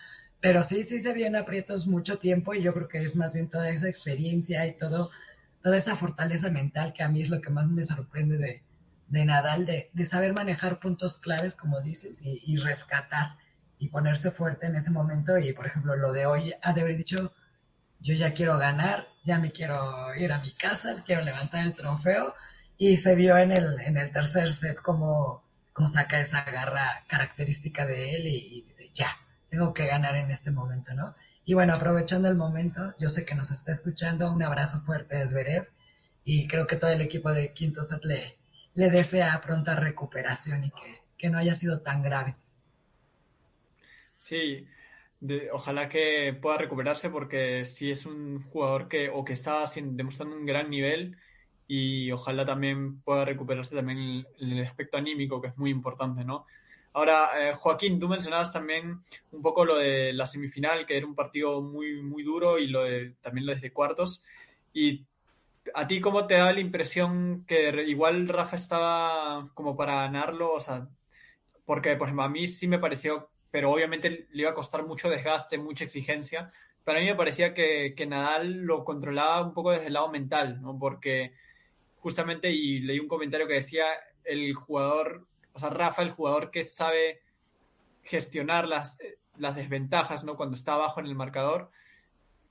pero 0.45 0.61
sí, 0.61 0.83
sí 0.83 0.99
se 1.01 1.11
vio 1.11 1.25
en 1.25 1.35
aprietos 1.35 1.87
mucho 1.87 2.19
tiempo 2.19 2.53
y 2.53 2.61
yo 2.61 2.71
creo 2.71 2.87
que 2.87 3.01
es 3.01 3.15
más 3.15 3.33
bien 3.33 3.49
toda 3.49 3.67
esa 3.69 3.89
experiencia 3.89 4.67
y 4.67 4.77
todo, 4.77 5.09
toda 5.63 5.75
esa 5.75 5.95
fortaleza 5.95 6.51
mental 6.51 6.93
que 6.93 7.01
a 7.01 7.09
mí 7.09 7.23
es 7.23 7.31
lo 7.31 7.41
que 7.41 7.49
más 7.49 7.67
me 7.67 7.83
sorprende 7.83 8.37
de, 8.37 8.63
de 9.07 9.25
Nadal, 9.25 9.65
de, 9.65 9.89
de, 9.91 10.05
saber 10.05 10.33
manejar 10.33 10.79
puntos 10.79 11.17
claves, 11.17 11.55
como 11.55 11.81
dices, 11.81 12.21
y, 12.23 12.43
y, 12.45 12.57
rescatar 12.57 13.37
y 13.79 13.87
ponerse 13.87 14.29
fuerte 14.29 14.67
en 14.67 14.75
ese 14.75 14.91
momento. 14.91 15.35
Y 15.35 15.51
por 15.53 15.65
ejemplo, 15.65 15.95
lo 15.95 16.13
de 16.13 16.27
hoy 16.27 16.53
ha 16.61 16.73
de 16.73 16.81
haber 16.81 16.97
dicho, 16.97 17.33
yo 17.99 18.13
ya 18.13 18.35
quiero 18.35 18.59
ganar, 18.59 19.07
ya 19.25 19.39
me 19.39 19.51
quiero 19.51 20.15
ir 20.15 20.31
a 20.31 20.39
mi 20.39 20.51
casa, 20.51 21.03
quiero 21.05 21.23
levantar 21.23 21.65
el 21.65 21.75
trofeo. 21.75 22.35
Y 22.77 22.97
se 22.97 23.15
vio 23.15 23.37
en 23.37 23.51
el, 23.51 23.79
en 23.81 23.97
el 23.97 24.11
tercer 24.11 24.51
set 24.53 24.77
como, 24.81 25.43
como 25.73 25.87
saca 25.87 26.19
esa 26.19 26.43
garra 26.43 27.03
característica 27.07 27.85
de 27.85 28.15
él 28.15 28.27
y, 28.27 28.61
dice, 28.61 28.89
ya, 28.93 29.07
tengo 29.49 29.73
que 29.73 29.87
ganar 29.87 30.15
en 30.15 30.29
este 30.29 30.51
momento, 30.51 30.93
¿no? 30.93 31.15
Y 31.45 31.53
bueno, 31.53 31.73
aprovechando 31.73 32.27
el 32.27 32.35
momento, 32.35 32.93
yo 32.99 33.09
sé 33.09 33.25
que 33.25 33.35
nos 33.35 33.51
está 33.51 33.71
escuchando, 33.71 34.31
un 34.31 34.43
abrazo 34.43 34.81
fuerte 34.81 35.17
de 35.17 35.27
Zverev 35.27 35.69
y 36.23 36.47
creo 36.47 36.67
que 36.67 36.75
todo 36.75 36.91
el 36.91 37.01
equipo 37.01 37.31
de 37.31 37.53
Quinto 37.53 37.83
Set 37.83 38.03
le, 38.03 38.37
le 38.73 38.89
desea 38.89 39.41
pronta 39.41 39.75
recuperación 39.75 40.63
y 40.65 40.71
que, 40.71 41.01
que, 41.17 41.29
no 41.29 41.37
haya 41.37 41.55
sido 41.55 41.81
tan 41.81 42.01
grave. 42.01 42.35
Sí, 44.17 44.67
de, 45.19 45.49
ojalá 45.51 45.89
que 45.89 46.37
pueda 46.41 46.57
recuperarse 46.57 47.09
porque 47.09 47.65
sí 47.65 47.91
es 47.91 48.05
un 48.05 48.43
jugador 48.43 48.87
que 48.87 49.09
o 49.09 49.23
que 49.23 49.33
está 49.33 49.63
demostrando 49.75 50.35
un 50.35 50.45
gran 50.45 50.69
nivel 50.69 51.17
y 51.67 52.11
ojalá 52.11 52.45
también 52.45 53.01
pueda 53.01 53.25
recuperarse 53.25 53.75
también 53.75 54.25
el 54.39 54.63
aspecto 54.63 54.97
anímico 54.97 55.41
que 55.41 55.47
es 55.47 55.57
muy 55.57 55.71
importante, 55.71 56.23
¿no? 56.23 56.45
Ahora, 56.95 57.31
eh, 57.37 57.53
Joaquín, 57.53 57.99
tú 57.99 58.07
mencionabas 58.07 58.53
también 58.53 59.01
un 59.31 59.41
poco 59.41 59.65
lo 59.65 59.77
de 59.77 60.13
la 60.13 60.25
semifinal, 60.25 60.85
que 60.85 60.95
era 60.95 61.05
un 61.05 61.13
partido 61.13 61.61
muy, 61.61 62.01
muy 62.01 62.23
duro 62.23 62.57
y 62.57 62.67
lo 62.67 62.83
de, 62.83 63.15
también 63.21 63.45
lo 63.45 63.53
desde 63.53 63.73
cuartos. 63.73 64.23
¿Y 64.73 65.03
a 65.73 65.87
ti 65.87 65.99
cómo 65.99 66.25
te 66.25 66.35
da 66.35 66.53
la 66.53 66.61
impresión 66.61 67.43
que 67.45 67.83
igual 67.85 68.29
Rafa 68.29 68.55
estaba 68.55 69.49
como 69.53 69.75
para 69.75 69.95
ganarlo? 69.95 70.53
O 70.53 70.59
sea, 70.61 70.87
porque 71.65 71.97
por 71.97 72.07
ejemplo 72.07 72.23
a 72.23 72.29
mí 72.29 72.47
sí 72.47 72.65
me 72.67 72.79
pareció, 72.79 73.29
pero 73.55 73.71
obviamente 73.71 74.27
le 74.33 74.41
iba 74.41 74.51
a 74.51 74.53
costar 74.53 74.85
mucho 74.85 75.09
desgaste, 75.09 75.57
mucha 75.57 75.85
exigencia, 75.85 76.51
pero 76.83 76.97
a 76.97 77.01
mí 77.01 77.07
me 77.07 77.15
parecía 77.15 77.53
que, 77.53 77.93
que 77.95 78.05
Nadal 78.05 78.63
lo 78.63 78.83
controlaba 78.83 79.41
un 79.41 79.53
poco 79.53 79.71
desde 79.71 79.87
el 79.87 79.93
lado 79.93 80.11
mental, 80.11 80.61
¿no? 80.61 80.77
Porque 80.77 81.31
justamente, 81.95 82.51
y 82.51 82.79
leí 82.79 82.99
un 82.99 83.07
comentario 83.07 83.47
que 83.47 83.53
decía, 83.53 83.85
el 84.25 84.53
jugador 84.55 85.25
o 85.55 85.59
sea, 85.59 85.69
Rafa, 85.69 86.01
el 86.01 86.11
jugador 86.11 86.51
que 86.51 86.65
sabe 86.65 87.21
gestionar 88.03 88.67
las, 88.67 88.97
las 89.37 89.55
desventajas, 89.55 90.25
¿no? 90.25 90.35
Cuando 90.35 90.55
está 90.55 90.73
abajo 90.73 90.99
en 90.99 91.05
el 91.05 91.15
marcador, 91.15 91.71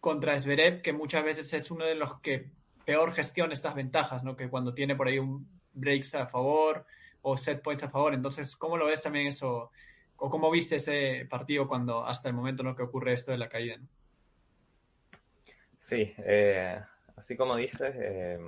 contra 0.01 0.39
Zverev, 0.39 0.81
que 0.81 0.95
muchas 0.95 1.23
veces 1.23 1.53
es 1.53 1.71
uno 1.71 1.85
de 1.85 1.97
los 1.97 2.19
que 2.21 2.51
peor 2.87 3.13
gestiona 3.13 3.53
estas 3.53 3.75
ventajas, 3.75 4.25
¿no? 4.25 4.37
Que 4.37 4.49
cuando 4.49 4.73
tiene 4.73 4.97
por 4.97 5.09
ahí 5.09 5.19
un 5.19 5.47
breaks 5.75 6.15
a 6.15 6.27
favor 6.27 6.87
o 7.21 7.37
set 7.37 7.63
points 7.63 7.85
a 7.85 7.91
favor. 7.91 8.15
Entonces, 8.15 8.57
¿cómo 8.57 8.79
lo 8.79 8.87
ves 8.87 9.03
también 9.03 9.27
eso? 9.27 9.71
¿O 10.17 10.31
cómo 10.31 10.51
viste 10.51 10.77
ese 10.77 11.27
partido 11.29 11.69
cuando 11.69 12.07
hasta 12.07 12.29
el 12.29 12.35
momento 12.35 12.63
¿no? 12.63 12.77
que 12.77 12.83
ocurre 12.83 13.13
esto 13.13 13.33
de 13.33 13.39
la 13.39 13.49
caída? 13.49 13.77
¿no? 13.77 13.89
Sí, 15.79 16.15
eh, 16.19 16.81
así 17.17 17.37
como 17.37 17.57
dices, 17.57 17.95
eh, 17.99 18.39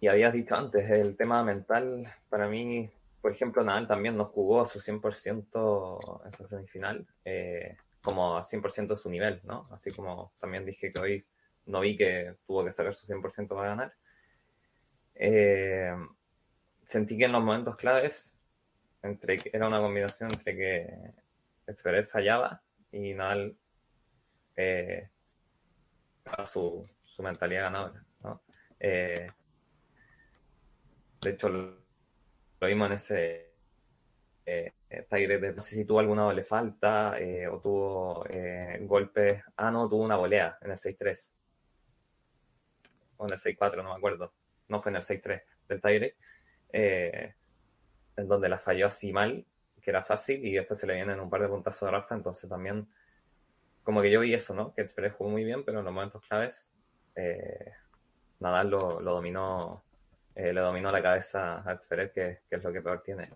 y 0.00 0.08
habías 0.08 0.32
dicho 0.32 0.56
antes, 0.56 0.90
el 0.90 1.16
tema 1.16 1.44
mental, 1.44 2.12
para 2.30 2.48
mí, 2.48 2.90
por 3.20 3.32
ejemplo, 3.32 3.62
Nadal 3.62 3.86
también 3.86 4.16
no 4.16 4.24
jugó 4.24 4.62
a 4.62 4.66
su 4.66 4.80
100% 4.80 6.26
esa 6.26 6.46
semifinal, 6.46 7.06
eh, 7.24 7.76
como 8.02 8.38
a 8.38 8.42
100% 8.42 8.94
de 8.94 8.96
su 8.96 9.10
nivel, 9.10 9.40
¿no? 9.44 9.68
Así 9.70 9.90
como 9.90 10.32
también 10.40 10.64
dije 10.64 10.90
que 10.90 10.98
hoy 10.98 11.26
no 11.66 11.80
vi 11.80 11.98
que 11.98 12.34
tuvo 12.46 12.64
que 12.64 12.72
sacar 12.72 12.94
su 12.94 13.06
100% 13.06 13.48
para 13.48 13.68
ganar. 13.68 13.94
Eh, 15.14 15.94
sentí 16.86 17.18
que 17.18 17.26
en 17.26 17.32
los 17.32 17.44
momentos 17.44 17.76
claves, 17.76 18.34
entre 19.02 19.40
era 19.52 19.66
una 19.66 19.80
combinación 19.80 20.30
entre 20.32 20.56
que 20.56 21.72
Zverev 21.74 22.06
fallaba 22.06 22.62
y 22.92 23.14
Nadal 23.14 23.56
eh, 24.56 25.08
su, 26.44 26.86
su 27.02 27.22
mentalidad 27.22 27.64
ganadora, 27.64 28.04
¿no? 28.22 28.42
Eh, 28.78 29.28
de 31.20 31.30
hecho, 31.30 31.48
lo, 31.48 31.78
lo 32.60 32.66
vimos 32.66 32.86
en 32.88 32.92
ese 32.96 33.50
eh, 34.46 34.72
no 35.54 35.62
sé 35.62 35.76
si 35.76 35.84
tuvo 35.84 36.00
alguna 36.00 36.22
doble 36.22 36.42
falta 36.42 37.18
eh, 37.20 37.46
o 37.46 37.60
tuvo 37.60 38.24
eh, 38.28 38.78
golpes. 38.82 39.42
Ah, 39.56 39.70
no, 39.70 39.88
tuvo 39.88 40.02
una 40.02 40.16
volea 40.16 40.58
en 40.60 40.72
el 40.72 40.78
6-3. 40.78 41.32
O 43.18 43.26
en 43.26 43.32
el 43.32 43.38
6-4, 43.38 43.76
no 43.76 43.90
me 43.90 43.96
acuerdo. 43.96 44.32
No 44.68 44.82
fue 44.82 44.90
en 44.90 44.96
el 44.96 45.02
6-3 45.02 45.42
del 45.68 45.80
Tigre. 45.80 46.16
Donde 48.28 48.48
la 48.48 48.58
falló 48.58 48.86
así 48.86 49.12
mal, 49.12 49.44
que 49.80 49.90
era 49.90 50.02
fácil, 50.02 50.44
y 50.44 50.52
después 50.52 50.78
se 50.78 50.86
le 50.86 50.94
vienen 50.94 51.20
un 51.20 51.30
par 51.30 51.40
de 51.40 51.48
puntazos 51.48 51.86
de 51.86 51.92
Rafa. 51.92 52.14
Entonces 52.14 52.48
también, 52.48 52.88
como 53.82 54.02
que 54.02 54.10
yo 54.10 54.20
vi 54.20 54.34
eso, 54.34 54.54
¿no? 54.54 54.74
Que 54.74 54.82
el 54.82 55.10
jugó 55.12 55.30
muy 55.30 55.44
bien, 55.44 55.64
pero 55.64 55.78
en 55.78 55.84
los 55.84 55.94
momentos 55.94 56.22
claves, 56.26 56.68
Nadal 58.40 58.70
lo, 58.70 59.00
lo 59.00 59.14
dominó. 59.14 59.84
le 60.34 60.60
dominó 60.60 60.90
la 60.90 61.02
cabeza 61.02 61.58
a 61.58 61.78
Zverev, 61.78 62.12
que, 62.12 62.40
es 62.50 62.64
lo 62.64 62.72
que 62.72 62.82
peor 62.82 63.02
tiene. 63.02 63.30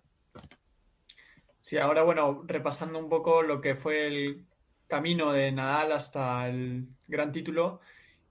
Sí, 1.59 1.77
ahora 1.77 2.03
bueno, 2.03 2.43
repasando 2.45 2.99
un 2.99 3.09
poco 3.09 3.41
lo 3.41 3.59
que 3.59 3.75
fue 3.75 4.07
el 4.07 4.45
camino 4.87 5.31
de 5.31 5.51
Nadal 5.51 5.93
hasta 5.93 6.47
el 6.47 6.87
gran 7.07 7.31
título 7.31 7.79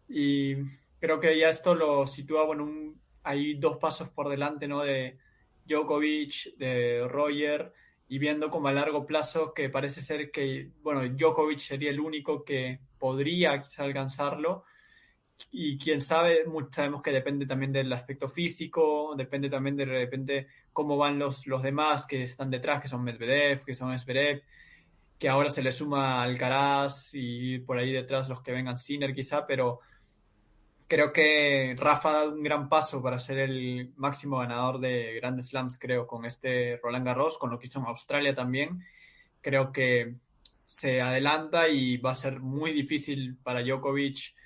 y 0.08 0.54
creo 1.00 1.18
que 1.18 1.36
ya 1.36 1.48
esto 1.48 1.74
lo 1.74 2.06
sitúa, 2.06 2.44
bueno, 2.44 2.94
hay 3.24 3.54
dos 3.54 3.78
pasos 3.78 4.10
por 4.10 4.28
delante, 4.28 4.68
¿no? 4.68 4.82
De 4.82 5.18
Djokovic, 5.66 6.56
de 6.56 7.06
Roger 7.08 7.72
y 8.08 8.18
viendo 8.18 8.50
como 8.50 8.68
a 8.68 8.72
largo 8.72 9.06
plazo 9.06 9.54
que 9.54 9.70
parece 9.70 10.00
ser 10.00 10.30
que, 10.30 10.70
bueno, 10.82 11.02
Djokovic 11.08 11.58
sería 11.58 11.90
el 11.90 12.00
único 12.00 12.44
que 12.44 12.80
podría 12.98 13.62
quizá 13.62 13.84
alcanzarlo. 13.84 14.64
Y 15.50 15.78
quién 15.78 16.00
sabe, 16.00 16.44
sabemos 16.70 17.02
que 17.02 17.10
depende 17.10 17.44
también 17.44 17.72
del 17.72 17.92
aspecto 17.92 18.28
físico, 18.28 19.14
depende 19.16 19.50
también 19.50 19.76
de 19.76 19.84
repente 19.84 20.46
cómo 20.72 20.96
van 20.96 21.18
los, 21.18 21.46
los 21.46 21.62
demás 21.62 22.06
que 22.06 22.22
están 22.22 22.50
detrás, 22.50 22.80
que 22.80 22.88
son 22.88 23.02
Medvedev, 23.02 23.64
que 23.64 23.74
son 23.74 23.98
Zverev, 23.98 24.42
que 25.18 25.28
ahora 25.28 25.50
se 25.50 25.62
le 25.62 25.72
suma 25.72 26.22
Alcaraz 26.22 27.10
y 27.14 27.58
por 27.58 27.78
ahí 27.78 27.92
detrás 27.92 28.28
los 28.28 28.42
que 28.42 28.52
vengan 28.52 28.78
Sinner 28.78 29.14
quizá, 29.14 29.46
pero 29.46 29.80
creo 30.94 31.12
que 31.12 31.74
Rafa 31.76 32.10
ha 32.10 32.12
dado 32.12 32.34
un 32.34 32.44
gran 32.44 32.68
paso 32.68 33.02
para 33.02 33.18
ser 33.18 33.40
el 33.40 33.92
máximo 33.96 34.38
ganador 34.38 34.78
de 34.78 35.14
grandes 35.14 35.48
slams, 35.48 35.76
creo, 35.76 36.06
con 36.06 36.24
este 36.24 36.78
Roland 36.80 37.04
Garros, 37.04 37.36
con 37.36 37.50
lo 37.50 37.58
que 37.58 37.66
hizo 37.66 37.80
en 37.80 37.86
Australia 37.86 38.32
también. 38.32 38.80
Creo 39.40 39.72
que 39.72 40.14
se 40.64 41.02
adelanta 41.02 41.68
y 41.68 41.96
va 41.96 42.12
a 42.12 42.14
ser 42.14 42.38
muy 42.38 42.70
difícil 42.70 43.36
para 43.42 43.64
Djokovic 43.64 44.36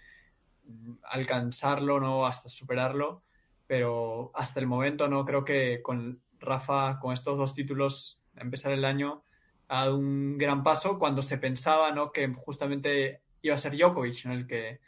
alcanzarlo, 1.03 2.01
¿no? 2.01 2.25
Hasta 2.25 2.49
superarlo, 2.49 3.25
pero 3.67 4.31
hasta 4.35 4.59
el 4.59 4.67
momento 4.67 5.07
no 5.07 5.27
creo 5.27 5.45
que 5.45 5.83
con 5.83 6.23
Rafa, 6.41 6.99
con 6.99 7.13
estos 7.13 7.37
dos 7.37 7.53
títulos, 7.53 8.23
empezar 8.37 8.73
el 8.73 8.87
año, 8.87 9.23
ha 9.69 9.81
dado 9.81 9.99
un 9.99 10.39
gran 10.39 10.63
paso 10.63 10.99
cuando 10.99 11.21
se 11.21 11.37
pensaba, 11.37 11.93
¿no? 11.93 12.11
Que 12.11 12.27
justamente 12.33 13.21
iba 13.43 13.55
a 13.55 13.59
ser 13.59 13.77
Djokovic, 13.77 14.25
en 14.25 14.33
El 14.33 14.47
que 14.47 14.81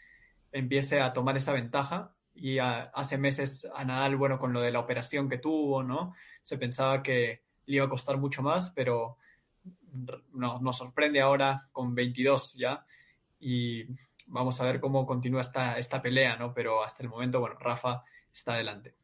empiece 0.53 1.01
a 1.01 1.13
tomar 1.13 1.37
esa 1.37 1.53
ventaja 1.53 2.15
y 2.35 2.59
hace 2.59 3.19
meses 3.19 3.69
a 3.75 3.85
Nadal, 3.85 4.17
bueno, 4.17 4.39
con 4.39 4.53
lo 4.53 4.61
de 4.61 4.73
la 4.73 4.81
operación 4.81 5.29
que 5.29 5.39
tuvo, 5.39 5.83
¿no? 5.83 6.15
Se 6.43 6.57
pensaba 6.57 7.03
que 7.03 7.43
le 7.67 7.77
iba 7.77 7.85
a 7.85 7.91
costar 7.91 8.17
mucho 8.17 8.43
más, 8.43 8.71
pero 8.71 9.19
no, 10.33 10.59
nos 10.61 10.79
sorprende 10.79 11.21
ahora 11.21 11.69
con 11.73 11.95
22 11.95 12.55
ya 12.55 12.85
y 13.39 13.85
vamos 14.27 14.61
a 14.61 14.65
ver 14.65 14.81
cómo 14.81 15.07
continúa 15.07 15.41
esta, 15.41 15.77
esta 15.77 16.01
pelea, 16.01 16.37
¿no? 16.37 16.55
Pero 16.55 16.85
hasta 16.85 17.03
el 17.03 17.09
momento, 17.09 17.41
bueno, 17.41 17.57
Rafa 17.59 18.05
está 18.33 18.55
adelante. 18.55 18.95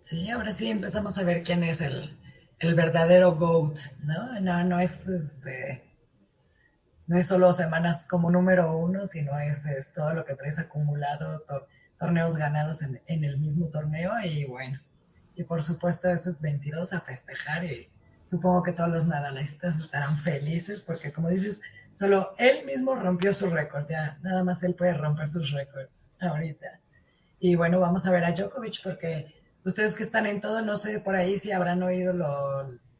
Sí, 0.00 0.30
ahora 0.30 0.52
sí 0.52 0.70
empezamos 0.70 1.18
a 1.18 1.24
ver 1.24 1.42
quién 1.42 1.64
es 1.64 1.80
el, 1.80 2.16
verdadero 2.60 3.34
GOAT, 3.36 3.78
¿no? 4.04 4.40
No, 4.40 4.64
no 4.64 4.80
es 4.80 5.08
este. 5.08 5.85
No 7.06 7.16
es 7.16 7.28
solo 7.28 7.52
semanas 7.52 8.06
como 8.08 8.30
número 8.30 8.76
uno, 8.76 9.06
sino 9.06 9.38
es, 9.38 9.92
todo 9.92 10.14
lo 10.14 10.24
que 10.24 10.34
traes 10.34 10.58
acumulado, 10.58 11.44
torneos 11.98 12.36
ganados 12.36 12.82
en, 12.82 13.00
en, 13.06 13.24
el 13.24 13.38
mismo 13.38 13.66
torneo 13.66 14.12
y 14.24 14.44
bueno. 14.44 14.80
Y 15.34 15.44
por 15.44 15.62
supuesto, 15.62 16.10
esos 16.10 16.40
22 16.40 16.92
a 16.92 17.00
festejar 17.00 17.64
y 17.64 17.88
supongo 18.24 18.62
que 18.62 18.72
todos 18.72 18.90
los 18.90 19.06
nadalistas 19.06 19.78
estarán 19.78 20.18
felices 20.18 20.82
porque, 20.82 21.12
como 21.12 21.28
dices, 21.28 21.62
Solo 21.96 22.34
él 22.36 22.66
mismo 22.66 22.94
rompió 22.94 23.32
su 23.32 23.48
récord, 23.48 23.88
ya 23.88 24.18
nada 24.20 24.44
más 24.44 24.62
él 24.62 24.74
puede 24.74 24.92
romper 24.92 25.26
sus 25.28 25.50
récords 25.52 26.12
ahorita. 26.20 26.78
Y 27.40 27.54
bueno, 27.54 27.80
vamos 27.80 28.06
a 28.06 28.10
ver 28.10 28.22
a 28.22 28.32
Djokovic 28.32 28.82
porque 28.82 29.34
ustedes 29.64 29.94
que 29.94 30.02
están 30.02 30.26
en 30.26 30.42
todo, 30.42 30.60
no 30.60 30.76
sé 30.76 31.00
por 31.00 31.16
ahí 31.16 31.38
si 31.38 31.52
habrán 31.52 31.82
oído 31.82 32.12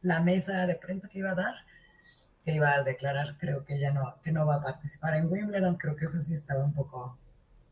la 0.01 0.19
mesa 0.21 0.65
de 0.65 0.73
prensa 0.73 1.09
que 1.09 1.19
iba 1.19 1.33
a 1.33 1.35
dar, 1.35 1.53
que 2.47 2.53
iba 2.53 2.73
a 2.73 2.83
declarar, 2.83 3.35
creo 3.37 3.65
que 3.65 3.77
ya 3.77 3.91
no, 3.91 4.15
que 4.23 4.31
no 4.31 4.45
va 4.45 4.55
a 4.55 4.61
participar 4.61 5.15
en 5.15 5.29
Wimbledon, 5.29 5.75
creo 5.75 5.97
que 5.97 6.05
eso 6.05 6.17
sí 6.17 6.33
estaba 6.33 6.63
un 6.63 6.73
poco 6.73 7.17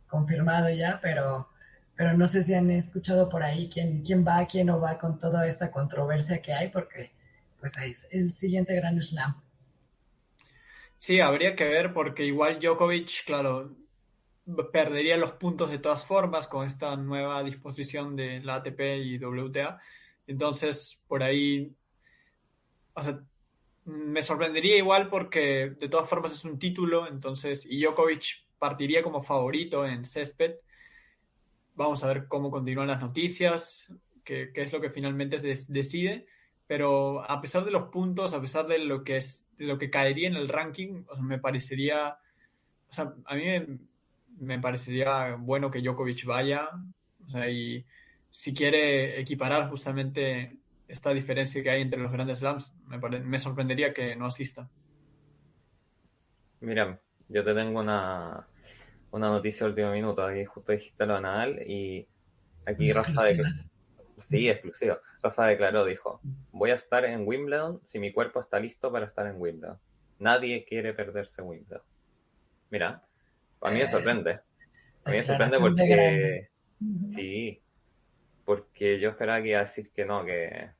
confirmado 0.05 0.69
ya, 0.69 0.99
pero, 1.01 1.47
pero 1.95 2.17
no 2.17 2.28
sé 2.28 2.43
si 2.43 2.55
han 2.55 2.69
escuchado 2.69 3.30
por 3.30 3.41
ahí 3.41 3.69
quién, 3.73 4.03
quién 4.03 4.28
va, 4.28 4.45
quién 4.45 4.67
no 4.67 4.82
va 4.82 4.97
con 4.97 5.17
toda 5.17 5.47
esta 5.47 5.71
controversia 5.71 6.41
que 6.41 6.51
hay, 6.51 6.67
porque 6.67 7.13
pues 7.57 7.78
ahí 7.78 7.91
es 7.91 8.05
el 8.11 8.34
siguiente 8.34 8.76
gran 8.76 9.01
slam. 9.01 9.41
Sí, 10.97 11.21
habría 11.21 11.55
que 11.55 11.63
ver 11.63 11.93
porque 11.93 12.26
igual 12.26 12.59
Djokovic, 12.59 13.23
claro, 13.26 13.73
perdería 14.73 15.15
los 15.15 15.32
puntos 15.32 15.71
de 15.71 15.80
todas 15.80 16.03
formas 16.03 16.47
con 16.47 16.65
esta 16.65 16.97
nueva 16.97 17.41
disposición 17.43 18.17
de 18.17 18.41
la 18.41 18.55
ATP 18.55 18.82
y 19.05 19.23
WTA. 19.23 19.80
Entonces, 20.28 21.01
por 21.07 21.23
ahí, 21.23 21.73
o 22.93 23.01
sea, 23.01 23.21
me 23.86 24.21
sorprendería 24.21 24.77
igual 24.77 25.09
porque 25.09 25.69
de 25.79 25.89
todas 25.89 26.09
formas 26.09 26.31
es 26.31 26.43
un 26.45 26.59
título, 26.59 27.07
entonces, 27.07 27.65
y 27.69 27.81
Djokovic 27.81 28.45
partiría 28.59 29.01
como 29.01 29.21
favorito 29.21 29.86
en 29.86 30.05
césped. 30.05 30.55
Vamos 31.75 32.03
a 32.03 32.07
ver 32.07 32.27
cómo 32.27 32.51
continúan 32.51 32.88
las 32.88 33.01
noticias, 33.01 33.93
qué, 34.23 34.51
es 34.53 34.73
lo 34.73 34.81
que 34.81 34.89
finalmente 34.89 35.38
se 35.38 35.71
decide 35.71 36.27
pero 36.67 37.29
a 37.29 37.41
pesar 37.41 37.63
de 37.63 37.71
los 37.71 37.89
puntos, 37.89 38.33
a 38.33 38.41
pesar 38.41 38.67
de 38.67 38.79
lo 38.79 39.03
que 39.03 39.17
es 39.17 39.45
de 39.57 39.65
lo 39.65 39.77
que 39.77 39.89
caería 39.89 40.27
en 40.27 40.36
el 40.36 40.49
ranking, 40.49 41.03
me 41.21 41.39
parecería, 41.39 42.17
o 42.89 42.93
sea, 42.93 43.13
a 43.25 43.36
mí 43.36 43.43
me, 44.39 44.59
parecería 44.59 45.36
bueno 45.36 45.71
que 45.71 45.81
Djokovic 45.81 46.25
vaya, 46.25 46.69
y 47.49 47.86
si 48.29 48.53
quiere 48.53 49.19
equiparar 49.19 49.69
justamente 49.69 50.57
esta 50.88 51.11
diferencia 51.11 51.61
que 51.63 51.69
hay 51.69 51.81
entre 51.81 51.99
los 51.99 52.11
grandes 52.11 52.39
slams, 52.39 52.73
me, 52.88 52.97
me 52.99 53.39
sorprendería 53.39 53.93
que 53.93 54.15
no 54.15 54.25
asista. 54.25 54.69
Mira, 56.59 56.99
yo 57.29 57.43
te 57.43 57.53
tengo 57.53 57.79
una, 57.79 58.47
una 59.11 59.29
noticia 59.29 59.65
de 59.65 59.71
último 59.71 59.91
minuto, 59.91 60.25
aquí 60.25 60.45
justo 60.45 60.71
dijiste 60.71 61.05
lo 61.05 61.15
de 61.15 61.21
Nadal 61.21 61.61
y 61.67 62.07
aquí 62.65 62.91
Rafa 62.91 63.23
de 63.23 63.43
Sí, 64.19 64.49
exclusivo. 64.49 64.97
Rafa 65.21 65.47
declaró, 65.47 65.86
dijo, 65.86 66.21
voy 66.51 66.71
a 66.71 66.75
estar 66.75 67.03
en 67.05 67.27
Wimbledon 67.27 67.81
si 67.83 67.99
mi 67.99 68.13
cuerpo 68.13 68.39
está 68.39 68.59
listo 68.59 68.91
para 68.91 69.05
estar 69.05 69.27
en 69.27 69.39
Wimbledon. 69.39 69.77
Nadie 70.19 70.63
quiere 70.63 70.93
perderse 70.93 71.41
Wimbledon. 71.41 71.81
Mira, 72.69 73.03
a 73.61 73.71
mí 73.71 73.79
me 73.79 73.88
sorprende. 73.88 74.39
A 75.03 75.11
mí 75.11 75.17
me 75.17 75.23
sorprende 75.23 75.57
porque... 75.59 76.49
Sí, 77.09 77.61
porque 78.45 78.99
yo 78.99 79.09
esperaba 79.09 79.41
que 79.41 79.49
iba 79.49 79.59
a 79.59 79.63
decir 79.63 79.91
que 79.91 80.05
no, 80.05 80.23
que, 80.23 80.71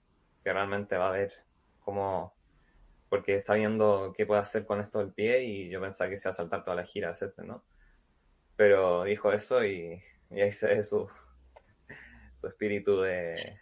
realmente 0.54 0.98
va 0.98 1.10
a 1.10 1.12
ver 1.12 1.34
cómo... 1.82 2.34
Porque 3.10 3.36
está 3.36 3.54
viendo 3.54 4.14
qué 4.16 4.26
puede 4.26 4.42
hacer 4.42 4.66
con 4.66 4.82
esto 4.82 5.00
del 5.00 5.14
pie 5.14 5.44
y 5.44 5.70
yo 5.70 5.80
pensaba 5.80 6.10
que 6.10 6.18
se 6.18 6.28
iba 6.28 6.32
a 6.32 6.36
saltar 6.36 6.64
toda 6.64 6.76
la 6.76 6.86
gira, 6.86 7.12
etc., 7.12 7.38
¿no? 7.46 7.64
Pero 8.56 9.04
dijo 9.04 9.32
eso 9.32 9.64
y, 9.64 10.02
y 10.32 10.42
ahí 10.42 10.52
se 10.52 10.68
ve 10.68 10.84
su, 10.84 11.08
su 12.38 12.48
espíritu 12.48 13.02
de... 13.02 13.60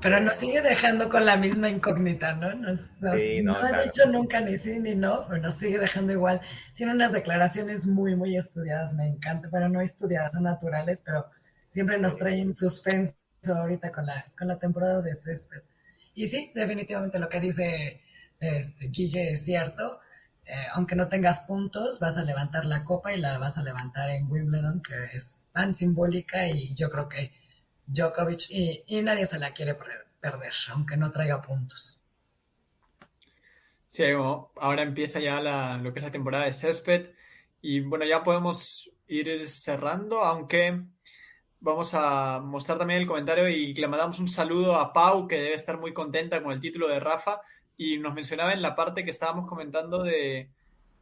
Pero 0.00 0.18
nos 0.18 0.38
sigue 0.38 0.62
dejando 0.62 1.10
con 1.10 1.26
la 1.26 1.36
misma 1.36 1.68
incógnita, 1.68 2.34
¿no? 2.34 2.54
Nos, 2.54 3.00
no, 3.02 3.12
ha 3.56 3.82
dicho 3.82 4.06
nunca 4.10 4.40
ni 4.40 4.56
sí 4.56 4.78
ni 4.78 4.94
no, 4.94 5.26
pero 5.28 5.42
nos 5.42 5.56
sigue 5.56 5.78
dejando 5.78 6.12
igual. 6.12 6.40
Tiene 6.74 6.94
unas 6.94 7.12
declaraciones 7.12 7.86
muy, 7.86 8.16
muy 8.16 8.34
estudiadas, 8.36 8.94
me 8.94 9.06
encanta, 9.06 9.48
pero 9.52 9.68
no 9.68 9.82
estudiadas, 9.82 10.32
son 10.32 10.44
naturales, 10.44 11.02
pero 11.04 11.26
siempre 11.68 11.98
nos 11.98 12.16
traen 12.16 12.54
suspenso 12.54 13.14
ahorita 13.54 13.92
con 13.92 14.06
la, 14.06 14.24
con 14.38 14.48
la 14.48 14.58
temporada 14.58 15.02
de 15.02 15.14
césped. 15.14 15.62
Y 16.20 16.26
sí, 16.26 16.52
definitivamente 16.54 17.18
lo 17.18 17.30
que 17.30 17.40
dice 17.40 18.02
este, 18.40 18.88
Guille 18.88 19.32
es 19.32 19.42
cierto. 19.42 20.00
Eh, 20.44 20.52
aunque 20.74 20.94
no 20.94 21.08
tengas 21.08 21.40
puntos, 21.40 21.98
vas 21.98 22.18
a 22.18 22.24
levantar 22.24 22.66
la 22.66 22.84
copa 22.84 23.14
y 23.14 23.18
la 23.18 23.38
vas 23.38 23.56
a 23.56 23.62
levantar 23.62 24.10
en 24.10 24.30
Wimbledon, 24.30 24.82
que 24.82 25.16
es 25.16 25.48
tan 25.52 25.74
simbólica 25.74 26.46
y 26.46 26.74
yo 26.74 26.90
creo 26.90 27.08
que 27.08 27.32
Djokovic 27.86 28.50
y, 28.50 29.00
nadie 29.00 29.24
se 29.24 29.38
la 29.38 29.52
quiere 29.52 29.74
perder, 29.74 30.52
aunque 30.68 30.98
no 30.98 31.10
traiga 31.10 31.40
puntos. 31.40 32.02
Sí, 33.88 34.04
ahora 34.10 34.82
empieza 34.82 35.20
ya 35.20 35.40
lo 35.78 35.90
que 35.94 36.00
es 36.00 36.04
la 36.04 36.12
temporada 36.12 36.44
de 36.44 36.52
césped 36.52 37.12
y 37.62 37.80
bueno, 37.80 38.04
ya 38.04 38.22
podemos 38.22 38.90
ir 39.06 39.48
cerrando, 39.48 40.20
aunque 40.20 40.84
vamos 41.60 41.92
a 41.94 42.40
mostrar 42.40 42.78
también 42.78 43.00
el 43.00 43.06
comentario 43.06 43.48
y 43.48 43.74
le 43.74 43.88
mandamos 43.88 44.18
un 44.18 44.28
saludo 44.28 44.76
a 44.76 44.92
Pau, 44.92 45.28
que 45.28 45.36
debe 45.36 45.54
estar 45.54 45.78
muy 45.78 45.92
contenta 45.92 46.42
con 46.42 46.52
el 46.52 46.60
título 46.60 46.88
de 46.88 47.00
Rafa, 47.00 47.40
y 47.76 47.98
nos 47.98 48.14
mencionaba 48.14 48.52
en 48.52 48.62
la 48.62 48.74
parte 48.74 49.04
que 49.04 49.10
estábamos 49.10 49.48
comentando 49.48 50.02
de 50.02 50.50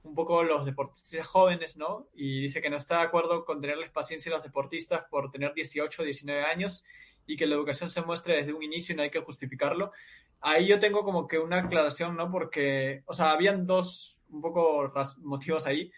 un 0.04 0.14
poco 0.14 0.42
los 0.42 0.64
deportistas 0.64 1.26
jóvenes, 1.26 1.76
¿no? 1.76 2.06
Y 2.14 2.40
dice 2.40 2.60
que 2.62 2.70
no 2.70 2.76
está 2.76 2.98
de 2.98 3.02
acuerdo 3.02 3.44
con 3.44 3.60
tenerles 3.60 3.90
paciencia 3.90 4.30
a 4.32 4.36
los 4.36 4.44
deportistas 4.44 5.04
por 5.10 5.30
tener 5.30 5.54
18 5.54 6.02
o 6.02 6.04
19 6.04 6.42
años 6.44 6.84
y 7.26 7.36
que 7.36 7.46
la 7.46 7.56
educación 7.56 7.90
se 7.90 8.02
muestre 8.02 8.36
desde 8.36 8.52
un 8.52 8.62
inicio 8.62 8.92
y 8.92 8.96
no 8.96 9.02
hay 9.02 9.10
que 9.10 9.20
justificarlo. 9.20 9.92
Ahí 10.40 10.66
yo 10.66 10.78
tengo 10.78 11.02
como 11.02 11.26
que 11.26 11.38
una 11.38 11.58
aclaración, 11.58 12.16
¿no? 12.16 12.30
Porque, 12.30 13.02
o 13.06 13.12
sea, 13.12 13.32
habían 13.32 13.66
dos 13.66 14.20
un 14.30 14.40
poco 14.40 14.92
motivos 15.18 15.66
ahí. 15.66 15.90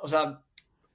O 0.00 0.08
sea, 0.08 0.40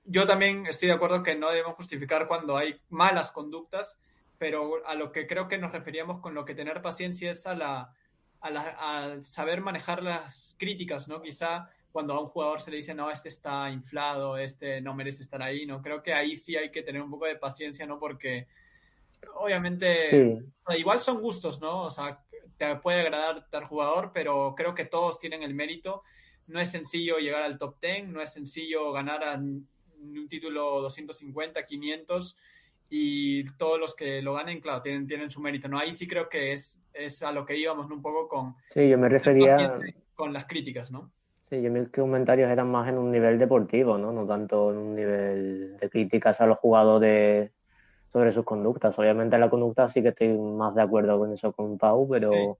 yo 0.09 0.25
también 0.25 0.65
estoy 0.65 0.87
de 0.87 0.95
acuerdo 0.95 1.21
que 1.21 1.35
no 1.35 1.51
debemos 1.51 1.75
justificar 1.75 2.27
cuando 2.27 2.57
hay 2.57 2.81
malas 2.89 3.31
conductas, 3.31 3.99
pero 4.39 4.85
a 4.85 4.95
lo 4.95 5.11
que 5.11 5.27
creo 5.27 5.47
que 5.47 5.59
nos 5.59 5.71
referíamos 5.71 6.19
con 6.19 6.33
lo 6.33 6.45
que 6.45 6.55
tener 6.55 6.81
paciencia 6.81 7.29
es 7.29 7.45
a 7.45 7.53
la, 7.53 7.93
a, 8.41 8.49
la, 8.49 9.21
saber 9.21 9.61
manejar 9.61 10.01
las 10.01 10.55
críticas, 10.57 11.07
¿no? 11.07 11.21
Quizá 11.21 11.69
cuando 11.91 12.13
a 12.13 12.21
un 12.21 12.27
jugador 12.27 12.59
se 12.61 12.71
le 12.71 12.77
dice, 12.77 12.95
no, 12.95 13.11
este 13.11 13.29
está 13.29 13.69
inflado, 13.69 14.37
este 14.37 14.81
no 14.81 14.95
merece 14.95 15.21
estar 15.21 15.43
ahí, 15.43 15.67
¿no? 15.67 15.81
Creo 15.81 16.01
que 16.01 16.13
ahí 16.13 16.35
sí 16.35 16.55
hay 16.55 16.71
que 16.71 16.81
tener 16.81 17.01
un 17.01 17.11
poco 17.11 17.25
de 17.25 17.35
paciencia, 17.35 17.85
¿no? 17.85 17.99
Porque 17.99 18.47
obviamente, 19.35 20.41
igual 20.75 20.99
son 20.99 21.21
gustos, 21.21 21.61
¿no? 21.61 21.83
O 21.83 21.91
sea, 21.91 22.23
te 22.57 22.75
puede 22.77 23.01
agradar 23.01 23.47
tal 23.51 23.65
jugador, 23.65 24.11
pero 24.13 24.55
creo 24.55 24.73
que 24.73 24.85
todos 24.85 25.19
tienen 25.19 25.43
el 25.43 25.53
mérito. 25.53 26.03
No 26.47 26.59
es 26.59 26.71
sencillo 26.71 27.17
llegar 27.17 27.43
al 27.43 27.59
top 27.59 27.79
10, 27.79 28.07
no 28.07 28.21
es 28.21 28.33
sencillo 28.33 28.91
ganar 28.91 29.23
un 30.01 30.27
título 30.27 30.81
250, 30.81 31.65
500 31.65 32.37
y 32.89 33.45
todos 33.51 33.79
los 33.79 33.95
que 33.95 34.21
lo 34.21 34.33
ganen, 34.33 34.61
claro, 34.61 34.81
tienen, 34.81 35.07
tienen 35.07 35.29
su 35.29 35.41
mérito, 35.41 35.67
¿no? 35.67 35.77
Ahí 35.77 35.91
sí 35.91 36.07
creo 36.07 36.27
que 36.27 36.53
es, 36.53 36.79
es 36.93 37.21
a 37.23 37.31
lo 37.31 37.45
que 37.45 37.57
íbamos, 37.57 37.89
Un 37.89 38.01
poco 38.01 38.27
con... 38.27 38.55
Sí, 38.73 38.89
yo 38.89 38.97
me 38.97 39.09
refería... 39.09 39.79
Con 40.15 40.33
las 40.33 40.45
críticas, 40.45 40.91
¿no? 40.91 41.11
Sí, 41.49 41.61
yo 41.61 41.71
mis 41.71 41.89
comentarios 41.89 42.49
eran 42.51 42.69
más 42.69 42.87
en 42.89 42.97
un 42.97 43.11
nivel 43.11 43.39
deportivo, 43.39 43.97
¿no? 43.97 44.11
No 44.11 44.27
tanto 44.27 44.71
en 44.71 44.77
un 44.77 44.95
nivel 44.95 45.77
de 45.77 45.89
críticas 45.89 46.41
a 46.41 46.45
los 46.45 46.57
jugadores 46.57 47.51
sobre 48.11 48.31
sus 48.31 48.43
conductas. 48.43 48.97
Obviamente 48.99 49.37
la 49.37 49.49
conducta 49.49 49.87
sí 49.87 50.01
que 50.01 50.09
estoy 50.09 50.37
más 50.37 50.75
de 50.75 50.81
acuerdo 50.81 51.17
con 51.17 51.33
eso 51.33 51.51
con 51.53 51.77
Pau, 51.77 52.07
pero 52.07 52.59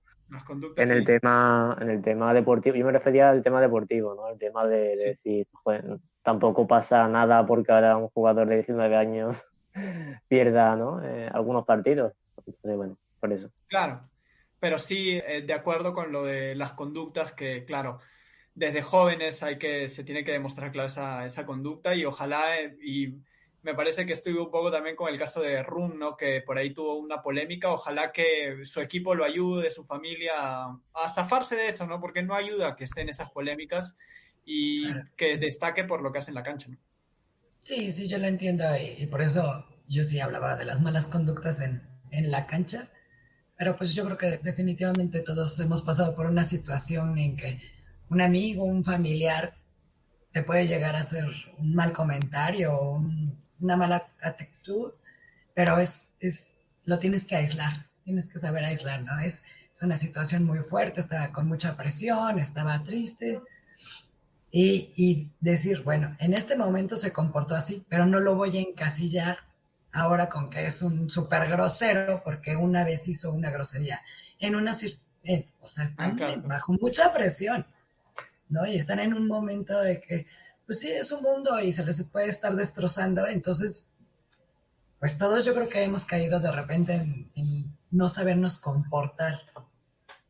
en 0.76 0.90
el 0.90 1.04
tema 1.04 1.76
en 1.80 1.90
el 1.90 2.02
tema 2.02 2.32
deportivo, 2.34 2.76
yo 2.76 2.86
me 2.86 2.92
refería 2.92 3.30
al 3.30 3.42
tema 3.42 3.60
deportivo, 3.60 4.14
¿no? 4.14 4.28
El 4.28 4.38
tema 4.38 4.66
de, 4.66 4.96
decir, 4.96 5.46
pues, 5.62 5.82
tampoco 6.22 6.66
pasa 6.66 7.08
nada 7.08 7.46
porque 7.46 7.72
ahora 7.72 7.96
un 7.96 8.08
jugador 8.08 8.48
de 8.48 8.56
19 8.56 8.96
años 8.96 9.36
pierda, 10.28 10.76
¿no? 10.76 11.02
Eh, 11.02 11.28
algunos 11.32 11.64
partidos. 11.64 12.12
Entonces, 12.46 12.76
bueno, 12.76 12.96
por 13.18 13.32
eso. 13.32 13.50
Claro, 13.66 14.08
pero 14.58 14.78
sí 14.78 15.20
eh, 15.26 15.42
de 15.42 15.52
acuerdo 15.52 15.94
con 15.94 16.12
lo 16.12 16.24
de 16.24 16.54
las 16.54 16.72
conductas 16.72 17.32
que, 17.32 17.64
claro, 17.64 17.98
desde 18.54 18.82
jóvenes 18.82 19.42
hay 19.42 19.58
que 19.58 19.88
se 19.88 20.04
tiene 20.04 20.24
que 20.24 20.32
demostrar 20.32 20.70
claro 20.72 20.86
esa, 20.86 21.24
esa 21.24 21.46
conducta 21.46 21.94
y 21.94 22.04
ojalá 22.04 22.60
eh, 22.60 22.76
y 22.82 23.14
me 23.62 23.74
parece 23.74 24.06
que 24.06 24.12
estuve 24.12 24.40
un 24.40 24.50
poco 24.50 24.70
también 24.70 24.96
con 24.96 25.12
el 25.12 25.18
caso 25.18 25.40
de 25.40 25.62
Run, 25.62 25.98
¿no? 25.98 26.16
Que 26.16 26.40
por 26.40 26.56
ahí 26.56 26.72
tuvo 26.72 26.96
una 26.96 27.22
polémica. 27.22 27.70
Ojalá 27.70 28.12
que 28.12 28.64
su 28.64 28.80
equipo 28.80 29.14
lo 29.14 29.24
ayude, 29.24 29.70
su 29.70 29.84
familia, 29.84 30.32
a, 30.94 31.08
zafarse 31.08 31.56
de 31.56 31.68
eso, 31.68 31.86
¿no? 31.86 32.00
Porque 32.00 32.22
no 32.22 32.34
ayuda 32.34 32.76
que 32.76 32.84
estén 32.84 33.08
esas 33.08 33.30
polémicas 33.30 33.96
y 34.44 34.86
que 35.16 35.36
destaque 35.36 35.84
por 35.84 36.02
lo 36.02 36.12
que 36.12 36.20
hace 36.20 36.30
en 36.30 36.36
la 36.36 36.42
cancha, 36.42 36.68
¿no? 36.68 36.78
Sí, 37.62 37.92
sí, 37.92 38.08
yo 38.08 38.18
lo 38.18 38.26
entiendo 38.26 38.64
y, 38.76 39.06
por 39.06 39.20
eso 39.20 39.66
yo 39.86 40.04
sí 40.04 40.18
hablaba 40.18 40.56
de 40.56 40.64
las 40.64 40.80
malas 40.80 41.06
conductas 41.06 41.60
en, 41.60 41.82
en 42.10 42.30
la 42.30 42.46
cancha. 42.46 42.88
Pero 43.58 43.76
pues 43.76 43.92
yo 43.94 44.06
creo 44.06 44.16
que 44.16 44.38
definitivamente 44.38 45.20
todos 45.20 45.60
hemos 45.60 45.82
pasado 45.82 46.14
por 46.14 46.24
una 46.24 46.44
situación 46.44 47.18
en 47.18 47.36
que 47.36 47.60
un 48.08 48.22
amigo, 48.22 48.64
un 48.64 48.82
familiar 48.82 49.54
te 50.32 50.42
puede 50.42 50.66
llegar 50.66 50.96
a 50.96 51.00
hacer 51.00 51.26
un 51.58 51.74
mal 51.74 51.92
comentario 51.92 52.72
o 52.72 52.96
un, 52.96 53.29
una 53.60 53.76
mala 53.76 54.08
actitud, 54.22 54.92
pero 55.54 55.78
es, 55.78 56.10
es, 56.20 56.56
lo 56.84 56.98
tienes 56.98 57.24
que 57.24 57.36
aislar, 57.36 57.86
tienes 58.04 58.28
que 58.28 58.38
saber 58.38 58.64
aislar, 58.64 59.02
¿no? 59.02 59.18
Es, 59.18 59.42
es 59.72 59.82
una 59.82 59.98
situación 59.98 60.44
muy 60.44 60.60
fuerte, 60.60 61.00
estaba 61.00 61.32
con 61.32 61.48
mucha 61.48 61.76
presión, 61.76 62.38
estaba 62.38 62.82
triste. 62.84 63.40
Y, 64.52 64.92
y, 64.96 65.30
decir, 65.40 65.82
bueno, 65.84 66.16
en 66.18 66.34
este 66.34 66.56
momento 66.56 66.96
se 66.96 67.12
comportó 67.12 67.54
así, 67.54 67.84
pero 67.88 68.04
no 68.06 68.18
lo 68.18 68.34
voy 68.34 68.58
a 68.58 68.60
encasillar 68.60 69.38
ahora 69.92 70.28
con 70.28 70.50
que 70.50 70.66
es 70.66 70.82
un 70.82 71.08
súper 71.08 71.48
grosero, 71.48 72.22
porque 72.24 72.56
una 72.56 72.84
vez 72.84 73.06
hizo 73.08 73.32
una 73.32 73.50
grosería. 73.50 74.00
En 74.40 74.56
una, 74.56 74.76
eh, 75.24 75.46
o 75.60 75.68
sea, 75.68 75.84
están 75.84 76.20
ah, 76.22 76.42
bajo 76.44 76.72
mucha 76.80 77.12
presión, 77.12 77.66
¿no? 78.48 78.66
Y 78.66 78.76
están 78.76 78.98
en 78.98 79.14
un 79.14 79.26
momento 79.26 79.78
de 79.80 80.00
que 80.00 80.26
pues 80.70 80.78
sí, 80.78 80.92
es 80.92 81.10
un 81.10 81.24
mundo 81.24 81.58
y 81.58 81.72
se 81.72 81.84
les 81.84 82.00
puede 82.04 82.28
estar 82.28 82.54
destrozando. 82.54 83.26
Entonces, 83.26 83.88
pues 85.00 85.18
todos 85.18 85.44
yo 85.44 85.52
creo 85.52 85.68
que 85.68 85.82
hemos 85.82 86.04
caído 86.04 86.38
de 86.38 86.52
repente 86.52 86.94
en, 87.34 87.76
no 87.90 88.08
sabernos 88.08 88.58
comportar, 88.58 89.40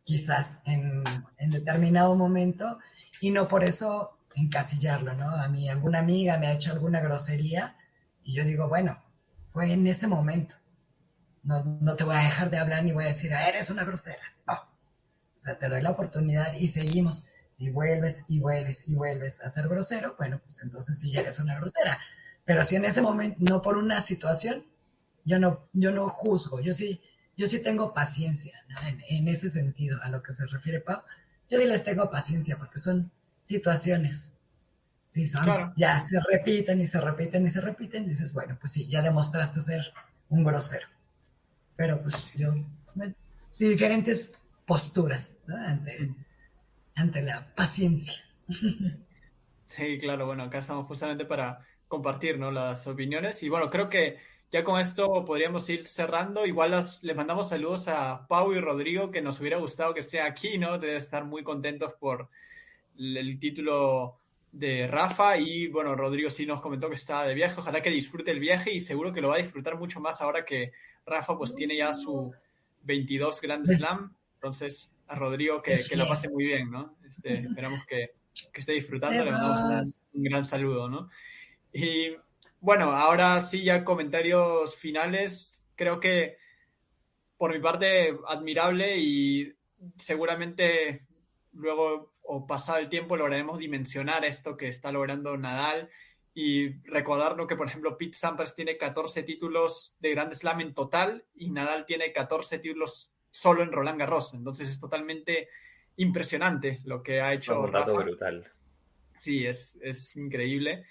quizás 0.03 0.63
en, 0.65 1.05
determinado 1.51 2.15
momento, 2.15 2.79
y 3.21 3.33
no 3.33 3.49
por 3.49 3.65
eso 3.65 4.17
encasillarlo, 4.35 5.13
¿no? 5.13 5.29
A 5.29 5.47
mí 5.49 5.69
alguna 5.69 5.99
amiga 5.99 6.39
me 6.39 6.47
ha 6.47 6.55
hecho 6.55 6.73
alguna 6.73 7.01
grosería 7.01 7.77
y 8.25 8.33
yo 8.33 8.43
digo, 8.43 8.67
bueno, 8.67 8.99
fue 9.53 9.71
en 9.75 9.87
ese 9.87 10.07
momento. 10.07 10.55
No, 11.43 11.63
no 11.65 11.97
te 11.97 12.05
voy 12.05 12.17
a 12.17 12.25
dejar 12.25 12.49
de 12.49 12.57
hablar 12.57 12.83
ni 12.83 12.93
voy 12.93 13.05
a 13.05 13.09
decir, 13.09 13.35
ah, 13.35 13.47
eres 13.47 13.69
una 13.69 13.85
grosera. 13.85 14.23
No. 14.47 14.55
O 14.55 14.59
sea, 15.35 15.59
te 15.59 15.69
doy 15.69 15.83
la 15.83 15.91
oportunidad 15.91 16.55
y 16.55 16.69
seguimos. 16.69 17.27
Si 17.51 17.71
vuelves 17.71 18.25
y 18.29 18.39
vuelves 18.39 18.89
y 18.89 18.95
vuelves 18.95 19.41
a 19.41 19.51
ser 19.51 19.69
grosero, 19.69 20.15
bueno, 20.19 20.41
pues 20.43 20.63
entonces 20.63 20.99
sí 20.99 21.11
ya 21.11 21.21
eres 21.21 21.39
una 21.41 21.57
grosera. 21.57 21.99
Pero 22.45 22.65
si 22.65 22.77
en 22.77 22.85
ese 22.85 23.03
momento, 23.03 23.39
no 23.41 23.61
por 23.63 23.77
una 23.77 24.01
situación, 24.01 24.65
yo 25.25 25.39
no, 25.39 25.69
yo 25.73 25.93
no 25.93 26.09
juzgo, 26.09 26.61
yo 26.61 26.75
sí, 26.75 27.01
yo 27.37 27.47
sí 27.47 27.63
tengo 27.63 27.95
paciencia 27.95 28.55
en, 29.09 29.29
ese 29.29 29.51
sentido, 29.51 29.99
a 30.03 30.09
lo 30.09 30.23
que 30.23 30.33
se 30.33 30.47
refiere 30.47 30.81
Pau. 30.81 31.03
Yo 31.49 31.59
sí 31.59 31.67
les 31.67 31.85
tengo 31.85 32.11
paciencia 32.11 32.57
porque 32.57 32.79
son 32.79 33.11
situaciones. 33.43 34.35
Sí, 35.07 35.27
son, 35.27 35.73
ya 35.77 36.01
se 36.01 36.21
repiten 36.21 36.81
y 36.81 36.87
se 36.87 37.01
repiten 37.01 37.47
y 37.47 37.51
se 37.51 37.61
repiten, 37.61 38.07
dices, 38.07 38.33
bueno, 38.33 38.57
pues 38.61 38.73
sí, 38.73 38.87
ya 38.89 39.03
demostraste 39.03 39.61
ser 39.61 39.93
un 40.29 40.45
grosero. 40.45 40.87
Pero 41.77 42.01
pues 42.03 42.33
yo, 42.35 42.55
diferentes 43.59 44.35
posturas 44.67 45.37
¿no? 45.47 45.57
ante, 45.57 46.15
ante 47.01 47.23
la 47.23 47.55
paciencia. 47.55 48.25
Sí, 49.67 49.99
claro, 49.99 50.27
bueno, 50.27 50.43
acá 50.43 50.59
estamos 50.59 50.87
justamente 50.87 51.25
para 51.25 51.65
compartir 51.87 52.39
las 52.39 52.87
opiniones 52.87 53.43
y 53.43 53.49
bueno, 53.49 53.69
creo 53.69 53.89
que 53.89 54.19
ya 54.51 54.65
con 54.65 54.81
esto 54.81 55.25
podríamos 55.25 55.69
ir 55.71 55.85
cerrando. 55.85 56.45
Igual 56.45 56.73
les 56.73 57.17
mandamos 57.17 57.49
saludos 57.49 57.87
a 57.87 58.27
Pau 58.27 58.53
y 58.53 58.61
Rodrigo, 58.61 59.11
que 59.11 59.23
nos 59.23 59.39
hubiera 59.39 59.59
gustado 59.59 59.95
que 59.95 60.01
esté 60.01 60.21
aquí, 60.21 60.59
¿no? 60.59 60.79
Debe 60.79 60.97
estar 60.97 61.25
muy 61.25 61.45
contentos 61.45 61.93
por 62.01 62.29
el 62.99 63.39
título 63.39 64.19
de 64.53 64.89
Rafa 64.89 65.39
y 65.39 65.69
bueno, 65.69 65.95
Rodrigo 65.95 66.31
sí 66.31 66.45
nos 66.45 66.61
comentó 66.61 66.89
que 66.89 66.97
está 66.97 67.23
de 67.23 67.35
viaje, 67.35 67.55
ojalá 67.59 67.81
que 67.81 67.91
disfrute 67.91 68.33
el 68.33 68.41
viaje 68.41 68.73
y 68.73 68.81
seguro 68.81 69.13
que 69.13 69.21
lo 69.21 69.29
va 69.29 69.37
a 69.37 69.39
disfrutar 69.39 69.79
mucho 69.79 70.01
más 70.01 70.21
ahora 70.21 70.45
que 70.45 70.73
Rafa 71.07 71.39
pues 71.39 71.55
tiene 71.55 71.77
ya 71.77 71.93
su 71.93 72.33
22 72.83 73.41
Grand 73.41 73.67
Slam, 73.67 74.13
entonces 74.35 74.97
a 75.11 75.17
Rodrigo 75.17 75.61
que, 75.61 75.77
que 75.89 75.97
lo 75.97 76.07
pase 76.07 76.29
muy 76.29 76.45
bien, 76.45 76.71
¿no? 76.71 76.97
Este, 77.07 77.41
esperamos 77.41 77.85
que, 77.85 78.13
que, 78.53 78.61
esté 78.61 78.73
disfrutando, 78.73 79.25
le 79.25 79.33
mandamos 79.33 80.07
un, 80.13 80.23
gran 80.23 80.45
saludo, 80.45 80.89
¿no? 80.89 81.11
Y 81.73 82.15
bueno, 82.61 82.93
ahora 82.93 83.41
sí 83.41 83.65
ya 83.65 83.85
comentarios 83.85 84.77
finales, 84.77 85.67
creo 85.75 85.99
que 85.99 86.37
por 87.37 87.53
mi 87.53 87.59
parte 87.59 88.17
admirable 88.29 88.99
y 88.99 89.53
seguramente 89.97 91.07
luego 91.55 92.15
o 92.23 92.47
pasado 92.47 92.79
el 92.79 92.89
tiempo 92.89 93.17
lograremos 93.17 93.59
dimensionar 93.59 94.25
esto 94.25 94.57
que 94.57 94.69
está 94.69 94.93
logrando 94.93 95.37
Nadal 95.37 95.91
y 96.35 96.69
recordarlo 96.83 97.49
que, 97.49 97.57
por 97.57 97.67
ejemplo, 97.67 97.99
Pete 97.99 98.17
Sampras 98.17 98.55
tiene 98.55 98.77
14 98.77 99.25
títulos 99.25 99.97
de 99.99 100.11
Grand 100.11 100.33
Slam 100.33 100.61
en 100.61 100.75
total 100.75 101.25
y 101.35 101.51
Nadal 101.51 101.85
tiene 101.85 102.13
14 102.13 102.61
títulos 102.61 103.13
solo 103.31 103.63
en 103.63 103.73
Roland 103.73 103.99
Garros. 103.99 104.35
Entonces 104.35 104.69
es 104.69 104.81
totalmente 104.81 105.49
impresionante 105.97 106.81
lo 106.85 107.03
que 107.03 107.21
ha 107.21 107.33
hecho. 107.33 107.61
Un 107.61 107.73
rato 107.73 107.97
brutal. 107.97 108.51
Sí, 109.19 109.47
es, 109.47 109.79
es 109.83 110.17
increíble. 110.17 110.85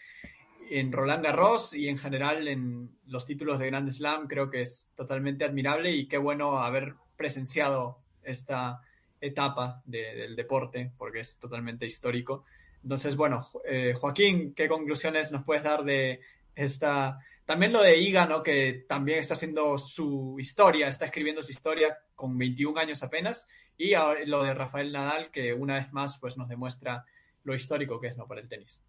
En 0.70 0.92
Roland 0.92 1.24
Garros 1.24 1.74
y 1.74 1.88
en 1.88 1.98
general 1.98 2.48
en 2.48 2.92
los 3.08 3.26
títulos 3.26 3.58
de 3.58 3.68
Grand 3.68 3.90
Slam 3.90 4.28
creo 4.28 4.50
que 4.50 4.62
es 4.62 4.90
totalmente 4.96 5.44
admirable 5.44 5.92
y 5.92 6.08
qué 6.08 6.18
bueno 6.18 6.60
haber 6.60 6.94
presenciado 7.18 8.00
esta 8.24 8.82
etapa 9.20 9.82
del 9.86 10.36
deporte 10.36 10.92
porque 10.98 11.22
es 11.22 11.38
totalmente 11.38 11.86
histórico. 11.86 12.46
Entonces, 12.84 13.16
bueno, 13.16 13.48
eh, 13.66 13.94
Joaquín, 13.96 14.54
¿qué 14.54 14.68
conclusiones 14.70 15.32
nos 15.32 15.44
puedes 15.44 15.64
dar 15.64 15.84
de 15.84 16.22
esta 16.56 17.20
también 17.50 17.74
lo 17.74 17.82
de 17.82 17.98
Iga, 17.98 18.28
¿no? 18.28 18.44
Que 18.44 18.86
también 18.88 19.18
está 19.18 19.34
haciendo 19.34 19.80
su 19.80 20.36
historia, 20.38 20.88
está 20.88 21.06
escribiendo 21.06 21.42
su 21.42 21.50
historia 21.50 21.98
con 22.14 22.38
21 22.38 22.80
años 22.80 23.02
apenas. 23.02 23.48
y 23.76 23.96
lo 24.28 24.44
de 24.44 24.54
Rafael 24.54 24.92
Nadal, 24.92 25.32
que 25.32 25.52
una 25.52 25.74
vez 25.74 25.92
más 25.92 26.20
pues, 26.20 26.38
nos 26.38 26.48
demuestra 26.48 27.04
lo 27.46 27.56
histórico 27.56 28.00
que 28.00 28.10
es 28.10 28.16
¿no? 28.16 28.28
para 28.28 28.42
el 28.42 28.48
tenis. 28.48 28.84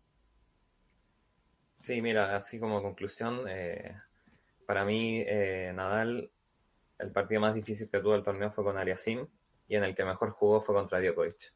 Sí, 1.77 2.03
mira, 2.03 2.37
así 2.37 2.61
como 2.61 2.83
conclusión, 2.83 3.47
eh, 3.49 3.97
para 4.67 4.85
mí 4.85 5.25
eh, 5.27 5.73
Nadal, 5.75 6.31
el 6.99 7.13
partido 7.13 7.41
más 7.41 7.55
difícil 7.55 7.89
que 7.89 8.01
tuvo 8.01 8.15
el 8.15 8.23
torneo 8.23 8.51
fue 8.51 8.63
con 8.63 8.77
Ariasim 8.77 9.27
y 9.69 9.77
en 9.77 9.85
el 9.85 9.95
que 9.95 10.05
mejor 10.05 10.33
jugó 10.33 10.61
fue 10.61 10.75
contra 10.75 11.01
Djokovic. 11.01 11.55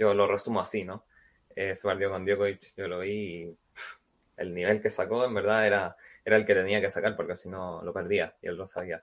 Yo 0.00 0.12
lo 0.12 0.26
resumo 0.26 0.60
así, 0.60 0.82
¿no? 0.82 1.04
Eh, 1.54 1.76
partido 1.80 2.10
con 2.10 2.24
Djokovic 2.24 2.74
yo 2.76 2.88
lo 2.88 2.98
vi 2.98 3.12
y 3.12 3.58
el 4.36 4.52
nivel 4.52 4.82
que 4.82 4.90
sacó 4.90 5.24
en 5.24 5.34
verdad 5.34 5.64
era, 5.64 5.96
era 6.24 6.36
el 6.36 6.46
que 6.46 6.54
tenía 6.54 6.80
que 6.80 6.90
sacar 6.90 7.16
porque 7.16 7.36
si 7.36 7.48
no 7.48 7.82
lo 7.82 7.92
perdía 7.92 8.34
y 8.42 8.48
él 8.48 8.56
lo 8.56 8.66
sabía. 8.66 9.02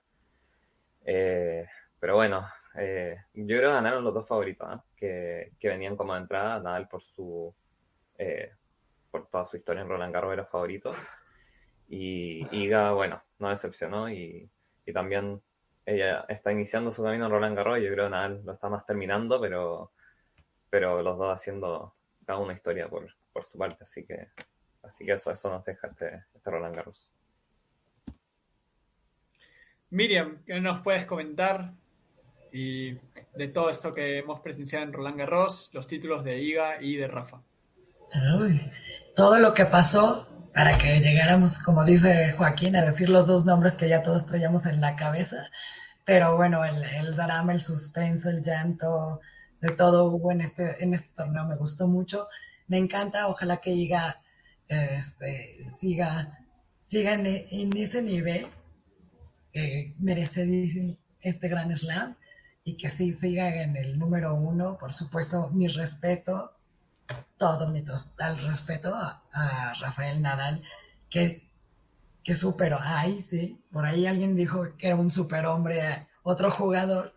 pero 1.04 2.16
bueno, 2.16 2.46
eh, 2.74 3.16
yo 3.34 3.56
creo 3.58 3.70
que 3.70 3.74
ganaron 3.74 4.04
los 4.04 4.14
dos 4.14 4.26
favoritos, 4.26 4.66
¿ah? 4.68 4.82
que, 4.96 5.52
venían 5.62 5.96
como 5.96 6.14
de 6.14 6.20
entrada. 6.20 6.60
Nadal 6.60 6.88
por 6.88 7.02
su 7.02 7.54
eh, 8.18 8.52
por 9.10 9.28
toda 9.28 9.44
su 9.44 9.56
historia 9.56 9.82
en 9.82 9.88
Roland 9.88 10.12
Garros 10.14 10.32
era 10.32 10.46
favorito. 10.46 10.92
Y 11.88 12.46
Iga, 12.56 12.92
bueno, 12.92 13.22
no 13.38 13.50
decepcionó. 13.50 14.10
Y, 14.10 14.50
también 14.92 15.40
ella 15.86 16.26
está 16.28 16.52
iniciando 16.52 16.90
su 16.90 17.02
camino 17.02 17.26
en 17.26 17.30
Roland 17.32 17.56
Garros. 17.56 17.78
Y 17.78 17.84
yo 17.84 17.92
creo 17.92 18.06
que 18.06 18.10
Nadal 18.10 18.42
lo 18.44 18.52
está 18.52 18.68
más 18.68 18.86
terminando, 18.86 19.40
pero, 19.40 19.92
pero 20.70 21.02
los 21.02 21.18
dos 21.18 21.32
haciendo 21.32 21.94
cada 22.26 22.38
una 22.38 22.54
historia 22.54 22.88
por, 22.88 23.12
su 23.44 23.58
parte. 23.58 23.84
Así 23.84 24.04
que, 24.04 24.28
así 24.82 25.04
que 25.04 25.12
eso, 25.12 25.30
eso 25.30 25.50
nos 25.50 25.64
deja 25.64 25.88
este, 25.88 26.24
este 26.34 26.50
Roland 26.50 26.74
Garros. 26.74 27.08
Miriam, 29.92 30.42
¿qué 30.46 30.58
nos 30.60 30.82
puedes 30.82 31.06
comentar 31.06 31.74
y 32.50 32.92
de 33.36 33.48
todo 33.48 33.70
esto 33.70 33.94
que 33.94 34.18
hemos 34.18 34.40
presenciado 34.40 34.84
en 34.84 34.92
Roland 34.92 35.18
Garros, 35.18 35.70
los 35.72 35.86
títulos 35.86 36.24
de 36.24 36.42
Iga 36.42 36.82
y 36.82 36.96
de 36.96 37.06
Rafa. 37.08 37.42
todo 39.14 39.38
lo 39.38 39.54
que 39.54 39.66
pasó 39.66 40.26
para 40.52 40.76
que 40.78 40.98
llegáramos, 41.00 41.58
como 41.58 41.84
dice 41.84 42.32
Joaquín, 42.32 42.74
a 42.76 42.84
decir 42.84 43.08
los 43.08 43.26
dos 43.26 43.44
nombres 43.44 43.74
que 43.74 43.88
ya 43.88 44.02
todos 44.02 44.26
traíamos 44.26 44.66
en 44.66 44.80
la 44.80 44.96
cabeza. 44.96 45.50
Pero 46.04 46.36
bueno, 46.36 46.64
el, 46.64 46.82
el 46.82 47.14
drama, 47.14 47.52
el 47.52 47.60
suspenso, 47.60 48.30
el 48.30 48.42
llanto, 48.42 49.20
de 49.60 49.70
todo 49.70 50.06
hubo 50.06 50.32
en 50.32 50.40
este, 50.40 50.82
en 50.82 50.94
este 50.94 51.14
torneo, 51.14 51.46
me 51.46 51.56
gustó 51.56 51.86
mucho. 51.86 52.28
Me 52.66 52.78
encanta, 52.78 53.28
ojalá 53.28 53.58
que 53.58 53.70
Iga 53.70 54.20
este, 54.68 55.70
siga, 55.70 56.38
siga 56.80 57.12
en, 57.12 57.76
ese 57.76 58.02
nivel 58.02 58.46
que 59.52 59.94
merece 59.98 60.96
este 61.20 61.48
gran 61.48 61.76
slam 61.76 62.16
y 62.64 62.76
que 62.76 62.88
sí 62.88 63.12
siga 63.12 63.62
en 63.62 63.76
el 63.76 63.98
número 63.98 64.34
uno. 64.34 64.78
Por 64.78 64.92
supuesto, 64.92 65.48
mi 65.50 65.68
respeto, 65.68 66.52
todo 67.36 67.68
mi 67.68 67.82
total 67.82 68.38
respeto 68.38 68.94
a, 68.94 69.74
Rafael 69.80 70.22
Nadal, 70.22 70.62
que, 71.10 71.48
que 72.24 72.34
superó. 72.34 72.78
Ay, 72.80 73.20
sí, 73.20 73.60
por 73.72 73.84
ahí 73.84 74.06
alguien 74.06 74.36
dijo 74.36 74.76
que 74.76 74.88
era 74.88 74.96
un 74.96 75.10
superhombre, 75.10 76.08
otro 76.22 76.50
jugador, 76.50 77.14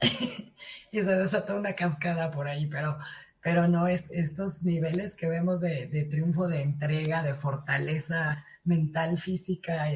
y 0.92 1.02
se 1.02 1.16
desató 1.16 1.56
una 1.56 1.74
cascada 1.74 2.30
por 2.32 2.48
ahí, 2.48 2.66
pero, 2.66 2.98
pero 3.40 3.68
no, 3.68 3.86
es, 3.86 4.10
estos 4.10 4.64
niveles 4.64 5.14
que 5.14 5.28
vemos 5.28 5.60
de, 5.60 5.86
de 5.86 6.04
triunfo, 6.04 6.48
de 6.48 6.62
entrega, 6.62 7.22
de 7.22 7.34
fortaleza 7.34 8.44
mental, 8.64 9.18
física, 9.18 9.88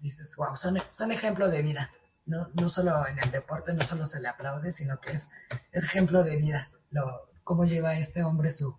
dices, 0.00 0.36
wow, 0.36 0.56
son, 0.56 0.78
son 0.90 1.12
ejemplo 1.12 1.48
de 1.48 1.62
vida. 1.62 1.90
¿no? 2.26 2.48
no 2.54 2.68
solo 2.68 3.06
en 3.06 3.18
el 3.18 3.30
deporte, 3.30 3.74
no 3.74 3.82
solo 3.82 4.06
se 4.06 4.20
le 4.20 4.28
aplaude, 4.28 4.72
sino 4.72 5.00
que 5.00 5.12
es, 5.12 5.30
ejemplo 5.72 6.22
de 6.22 6.36
vida, 6.36 6.70
lo, 6.90 7.26
cómo 7.44 7.64
lleva 7.64 7.94
este 7.94 8.22
hombre 8.22 8.50
su, 8.50 8.78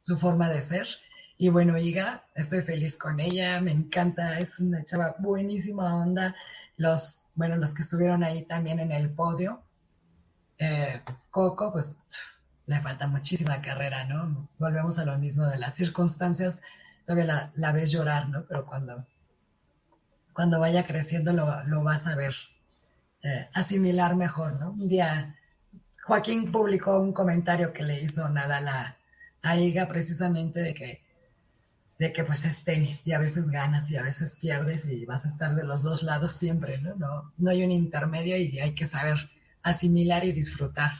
su 0.00 0.16
forma 0.16 0.48
de 0.48 0.62
ser. 0.62 0.86
Y 1.36 1.48
bueno, 1.48 1.76
Iga, 1.76 2.24
estoy 2.34 2.62
feliz 2.62 2.96
con 2.96 3.18
ella, 3.18 3.60
me 3.60 3.72
encanta, 3.72 4.38
es 4.38 4.60
una 4.60 4.84
chava 4.84 5.16
buenísima 5.18 5.96
onda. 5.96 6.36
Los, 6.76 7.24
bueno, 7.34 7.56
los 7.56 7.74
que 7.74 7.82
estuvieron 7.82 8.22
ahí 8.22 8.44
también 8.44 8.78
en 8.78 8.92
el 8.92 9.12
podio. 9.12 9.64
Eh, 10.58 11.02
Coco, 11.30 11.72
pues 11.72 11.96
le 12.66 12.80
falta 12.80 13.08
muchísima 13.08 13.60
carrera, 13.60 14.04
¿no? 14.04 14.48
Volvemos 14.58 14.98
a 14.98 15.04
lo 15.04 15.18
mismo 15.18 15.46
de 15.46 15.58
las 15.58 15.74
circunstancias, 15.74 16.60
todavía 17.04 17.24
la, 17.24 17.52
la 17.56 17.72
ves 17.72 17.90
llorar, 17.90 18.28
¿no? 18.28 18.46
Pero 18.46 18.64
cuando, 18.64 19.04
cuando 20.32 20.60
vaya 20.60 20.86
creciendo 20.86 21.32
lo, 21.32 21.64
lo 21.64 21.82
vas 21.82 22.06
a 22.06 22.16
ver 22.16 22.34
eh, 23.22 23.48
asimilar 23.54 24.16
mejor, 24.16 24.58
¿no? 24.58 24.70
Un 24.72 24.88
día 24.88 25.36
Joaquín 26.04 26.50
publicó 26.50 26.98
un 26.98 27.12
comentario 27.12 27.72
que 27.72 27.84
le 27.84 28.00
hizo 28.00 28.28
Nadal 28.28 28.68
a, 28.68 28.98
a 29.42 29.56
Iga 29.56 29.86
precisamente 29.86 30.60
de 30.60 30.74
que, 30.74 31.02
de 31.98 32.12
que 32.12 32.24
pues 32.24 32.44
es 32.44 32.64
tenis 32.64 33.06
y 33.06 33.12
a 33.12 33.18
veces 33.18 33.50
ganas 33.50 33.90
y 33.90 33.96
a 33.96 34.02
veces 34.02 34.36
pierdes 34.36 34.86
y 34.86 35.06
vas 35.06 35.24
a 35.24 35.28
estar 35.28 35.54
de 35.54 35.62
los 35.64 35.82
dos 35.82 36.02
lados 36.02 36.32
siempre, 36.32 36.78
¿no? 36.78 36.96
No, 36.96 37.32
no 37.38 37.50
hay 37.50 37.64
un 37.64 37.70
intermedio 37.70 38.36
y 38.36 38.58
hay 38.58 38.74
que 38.74 38.86
saber 38.86 39.30
asimilar 39.62 40.24
y 40.24 40.32
disfrutar 40.32 40.90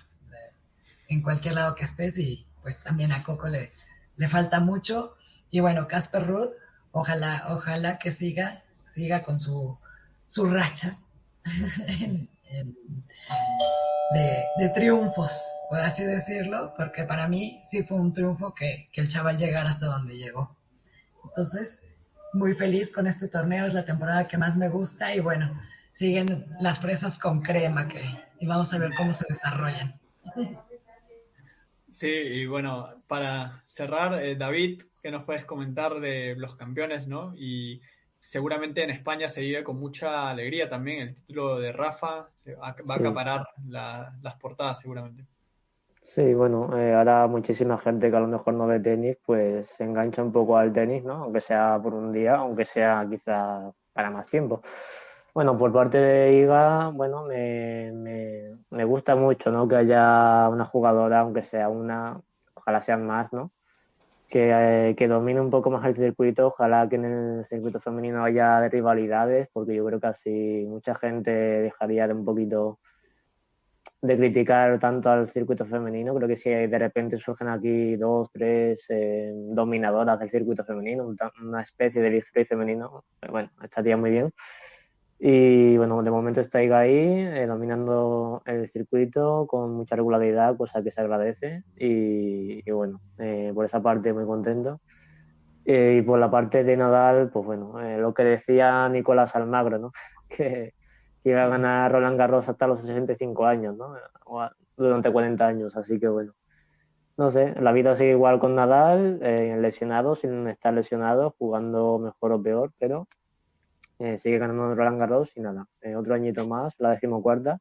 en 1.09 1.23
cualquier 1.23 1.55
lado 1.55 1.75
que 1.75 1.85
estés 1.85 2.19
y 2.19 2.47
pues 2.63 2.79
también 2.79 3.13
a 3.13 3.23
Coco 3.23 3.49
le, 3.49 3.73
le 4.17 4.29
falta 4.29 4.61
mucho 4.61 5.17
y 5.51 5.61
bueno, 5.61 5.89
Casper 5.89 6.27
Ruth, 6.27 6.53
ojalá, 6.93 7.47
ojalá 7.51 7.99
que 7.99 8.11
siga, 8.11 8.63
siga 8.93 9.23
con 9.23 9.41
su, 9.41 9.79
su 10.27 10.45
racha 10.47 10.99
de, 14.59 14.69
triunfos, 14.75 15.33
por 15.71 15.81
así 15.81 16.05
decirlo, 16.05 16.75
porque 16.77 17.05
para 17.05 17.27
mí 17.27 17.59
sí 17.63 17.83
fue 17.83 17.97
un 17.97 18.13
triunfo 18.13 18.55
que, 18.55 18.91
el 18.93 19.09
chaval 19.09 19.39
llegara 19.39 19.71
hasta 19.71 19.87
donde 19.87 20.17
llegó. 20.17 20.55
Entonces, 21.25 21.87
muy 22.35 22.53
feliz 22.53 22.93
con 22.93 23.07
este 23.07 23.29
torneo, 23.29 23.65
es 23.65 23.73
la 23.73 23.87
temporada 23.87 24.29
que 24.29 24.37
más 24.37 24.57
me 24.57 24.69
gusta 24.69 25.15
y 25.15 25.21
bueno, 25.21 25.59
siguen 25.91 26.47
las 26.61 26.81
fresas 26.81 27.19
con 27.19 27.41
crema 27.41 27.89
que, 27.89 28.03
y 28.41 28.47
vamos 28.47 28.75
a 28.75 28.79
ver 28.79 28.93
cómo 28.95 29.15
se 29.15 29.25
desarrollan. 29.29 29.99
Sí, 31.89 32.11
y 32.11 32.47
bueno, 32.47 33.03
para 33.07 33.65
cerrar, 33.67 34.23
eh, 34.23 34.37
David, 34.37 34.83
¿qué 35.03 35.11
nos 35.11 35.25
puedes 35.25 35.47
comentar 35.47 36.01
de 36.01 36.35
los 36.37 36.57
campeones, 36.57 37.07
no? 37.07 37.35
Y 37.37 37.81
seguramente 38.23 38.85
en 38.85 38.91
España 38.91 39.27
se 39.29 39.41
vive 39.41 39.65
con 39.65 39.79
mucha 39.79 40.31
alegría 40.31 40.69
también. 40.69 41.01
El 41.01 41.15
título 41.15 41.59
de 41.59 41.73
Rafa 41.73 42.29
va 42.59 42.69
a 42.69 42.95
acaparar 42.95 43.49
las 43.69 44.35
portadas 44.41 44.81
seguramente. 44.81 45.27
Sí, 46.01 46.35
bueno, 46.35 46.77
eh, 46.77 46.95
ahora 46.95 47.27
muchísima 47.27 47.79
gente 47.79 48.11
que 48.11 48.17
a 48.17 48.21
lo 48.21 48.27
mejor 48.27 48.55
no 48.55 48.67
ve 48.67 48.81
tenis, 48.81 49.17
pues 49.25 49.69
se 49.77 49.85
engancha 49.85 50.23
un 50.23 50.33
poco 50.33 50.57
al 50.57 50.73
tenis, 50.73 51.05
¿no? 51.05 51.25
Aunque 51.25 51.41
sea 51.41 51.79
por 51.83 51.95
un 51.95 52.13
día, 52.13 52.37
aunque 52.37 52.65
sea 52.65 53.07
quizá 53.09 53.73
para 53.93 54.11
más 54.11 54.27
tiempo. 54.27 54.63
Bueno, 55.35 55.57
por 55.57 55.73
parte 55.73 55.99
de 55.99 56.33
IGA, 56.43 56.89
bueno, 56.89 57.25
me, 57.25 57.93
me, 57.93 58.57
me 58.71 58.85
gusta 58.85 59.15
mucho, 59.17 59.51
¿no? 59.51 59.69
Que 59.69 59.77
haya 59.77 60.49
una 60.49 60.65
jugadora, 60.67 61.21
aunque 61.21 61.43
sea 61.43 61.69
una, 61.69 62.21
ojalá 62.55 62.83
sean 62.83 63.07
más, 63.07 63.33
¿no? 63.33 63.53
Que, 64.33 64.95
que, 64.97 65.09
domine 65.09 65.41
un 65.43 65.51
poco 65.51 65.71
más 65.71 65.85
el 65.85 65.95
circuito. 65.95 66.47
Ojalá 66.49 66.89
que 66.89 66.97
en 66.97 67.05
el 67.05 67.45
circuito 67.45 67.81
femenino 67.81 68.25
haya 68.25 68.67
rivalidades, 68.69 69.49
porque 69.53 69.75
yo 69.75 69.85
creo 69.85 70.01
que 70.01 70.07
así 70.07 70.65
mucha 70.67 70.95
gente 70.95 71.31
dejaría 71.31 72.09
de 72.09 72.15
un 72.15 72.25
poquito 72.25 72.79
de 74.01 74.17
criticar 74.17 74.79
tanto 74.79 75.11
al 75.11 75.29
circuito 75.29 75.67
femenino. 75.67 76.15
Creo 76.15 76.29
que 76.29 76.37
si 76.37 76.49
de 76.49 76.79
repente 76.79 77.19
surgen 77.19 77.49
aquí 77.49 77.97
dos, 77.97 78.31
tres 78.33 78.87
eh, 78.89 79.33
dominadoras 79.35 80.19
del 80.19 80.31
circuito 80.31 80.65
femenino, 80.65 81.15
una 81.43 81.61
especie 81.61 82.01
de 82.01 82.09
Big 82.09 82.25
femenino, 82.49 83.05
bueno, 83.31 83.51
estaría 83.63 83.99
muy 83.99 84.11
bien. 84.13 84.33
Y 85.25 85.77
bueno, 85.77 86.03
de 86.03 86.11
momento 86.11 86.41
está 86.41 86.59
ahí 86.59 86.69
eh, 86.69 87.47
dominando 87.47 88.43
el 88.45 88.67
circuito 88.67 89.47
con 89.47 89.73
mucha 89.73 89.95
regularidad, 89.95 90.57
cosa 90.57 90.83
que 90.83 90.91
se 90.91 91.01
agradece. 91.01 91.63
Y, 91.77 92.69
bueno, 92.73 93.01
eh, 93.19 93.53
por 93.55 93.65
esa 93.65 93.81
parte 93.81 94.13
muy 94.13 94.27
contento. 94.27 94.81
Eh, 95.65 95.99
y 96.01 96.03
por 96.03 96.19
la 96.19 96.29
parte 96.29 96.65
de 96.65 96.77
Nadal, 96.77 97.31
pues 97.31 97.47
bueno, 97.47 97.75
lo 97.99 98.13
que 98.15 98.25
decía 98.25 98.89
Nicolás 98.89 99.37
Almagro, 99.37 99.79
¿no? 99.79 99.93
que, 100.29 100.75
iba 101.23 101.45
a 101.45 101.49
ganar 101.49 101.93
Roland 101.93 102.19
Garros 102.19 102.49
hasta 102.49 102.67
los 102.67 102.81
65 102.81 103.47
años, 103.47 103.77
¿no? 103.77 103.95
O 104.27 104.45
durante 104.77 105.13
40 105.13 105.47
años, 105.47 105.77
así 105.77 106.01
que 106.01 106.09
bueno. 106.09 106.33
No 107.17 107.31
sé, 107.31 107.55
la 107.61 107.71
vida 107.71 107.95
sigue 107.95 108.11
igual 108.11 108.41
con 108.41 108.57
Nadal, 108.57 109.21
lesionado, 109.21 110.17
sin 110.17 110.49
estar 110.49 110.75
lesionado, 110.75 111.37
jugando 111.39 112.01
mejor 112.01 112.33
o 112.33 112.43
peor, 112.43 112.73
pero 112.81 113.07
eh, 114.03 114.19
sigue 114.19 114.39
ganando 114.39 114.75
Roland 114.75 114.99
Garros 114.99 115.31
y 115.37 115.41
nada, 115.41 115.67
eh, 115.81 115.95
otro 115.95 116.15
añito 116.15 116.45
más, 116.45 116.75
la 116.79 116.91
decimocuarta, 116.91 117.61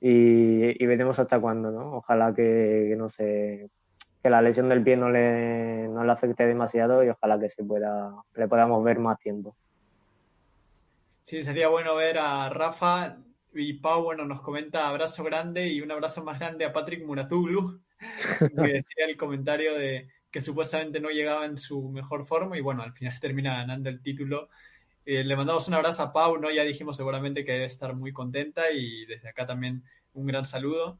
y, 0.00 0.82
y 0.82 0.86
veremos 0.86 1.18
hasta 1.18 1.40
cuándo, 1.40 1.70
¿no? 1.70 1.96
Ojalá 1.96 2.34
que, 2.34 2.94
no 2.98 3.08
sé, 3.08 3.70
que 4.22 4.28
la 4.28 4.42
lesión 4.42 4.68
del 4.68 4.84
pie 4.84 4.98
no 4.98 5.08
le, 5.08 5.88
no 5.88 6.04
le 6.04 6.12
afecte 6.12 6.46
demasiado 6.46 7.02
y 7.02 7.08
ojalá 7.08 7.40
que 7.40 7.48
se 7.48 7.64
pueda, 7.64 8.12
le 8.34 8.48
podamos 8.48 8.84
ver 8.84 8.98
más 8.98 9.18
tiempo. 9.18 9.56
Sí, 11.24 11.42
sería 11.42 11.68
bueno 11.68 11.96
ver 11.96 12.18
a 12.18 12.50
Rafa 12.50 13.16
y 13.54 13.72
Pau, 13.74 14.04
bueno, 14.04 14.26
nos 14.26 14.42
comenta 14.42 14.88
abrazo 14.90 15.24
grande 15.24 15.68
y 15.68 15.80
un 15.80 15.90
abrazo 15.90 16.22
más 16.22 16.38
grande 16.38 16.66
a 16.66 16.72
Patrick 16.74 17.02
Muratuglu, 17.02 17.80
que 18.38 18.72
decía 18.72 19.06
el 19.06 19.16
comentario 19.16 19.74
de 19.74 20.10
que 20.30 20.42
supuestamente 20.42 21.00
no 21.00 21.08
llegaba 21.08 21.46
en 21.46 21.56
su 21.56 21.88
mejor 21.88 22.26
forma 22.26 22.58
y 22.58 22.60
bueno, 22.60 22.82
al 22.82 22.92
final 22.92 23.18
termina 23.18 23.56
ganando 23.56 23.88
el 23.88 24.02
título. 24.02 24.50
Eh, 25.08 25.22
le 25.22 25.36
mandamos 25.36 25.68
un 25.68 25.74
abrazo 25.74 26.02
a 26.02 26.12
Pau, 26.12 26.36
¿no? 26.36 26.50
Ya 26.50 26.64
dijimos 26.64 26.96
seguramente 26.96 27.44
que 27.44 27.52
debe 27.52 27.66
estar 27.66 27.94
muy 27.94 28.12
contenta 28.12 28.72
y 28.72 29.06
desde 29.06 29.28
acá 29.28 29.46
también 29.46 29.84
un 30.14 30.26
gran 30.26 30.44
saludo. 30.44 30.98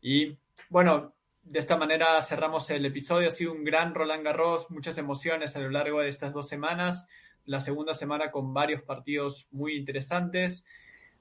Y 0.00 0.36
bueno, 0.68 1.14
de 1.44 1.60
esta 1.60 1.76
manera 1.76 2.20
cerramos 2.20 2.68
el 2.70 2.84
episodio. 2.84 3.28
Ha 3.28 3.30
sido 3.30 3.52
un 3.52 3.62
gran 3.62 3.94
Roland 3.94 4.24
Garros, 4.24 4.72
muchas 4.72 4.98
emociones 4.98 5.54
a 5.54 5.60
lo 5.60 5.70
largo 5.70 6.00
de 6.00 6.08
estas 6.08 6.32
dos 6.32 6.48
semanas. 6.48 7.08
La 7.44 7.60
segunda 7.60 7.94
semana 7.94 8.32
con 8.32 8.52
varios 8.52 8.82
partidos 8.82 9.46
muy 9.52 9.76
interesantes, 9.76 10.66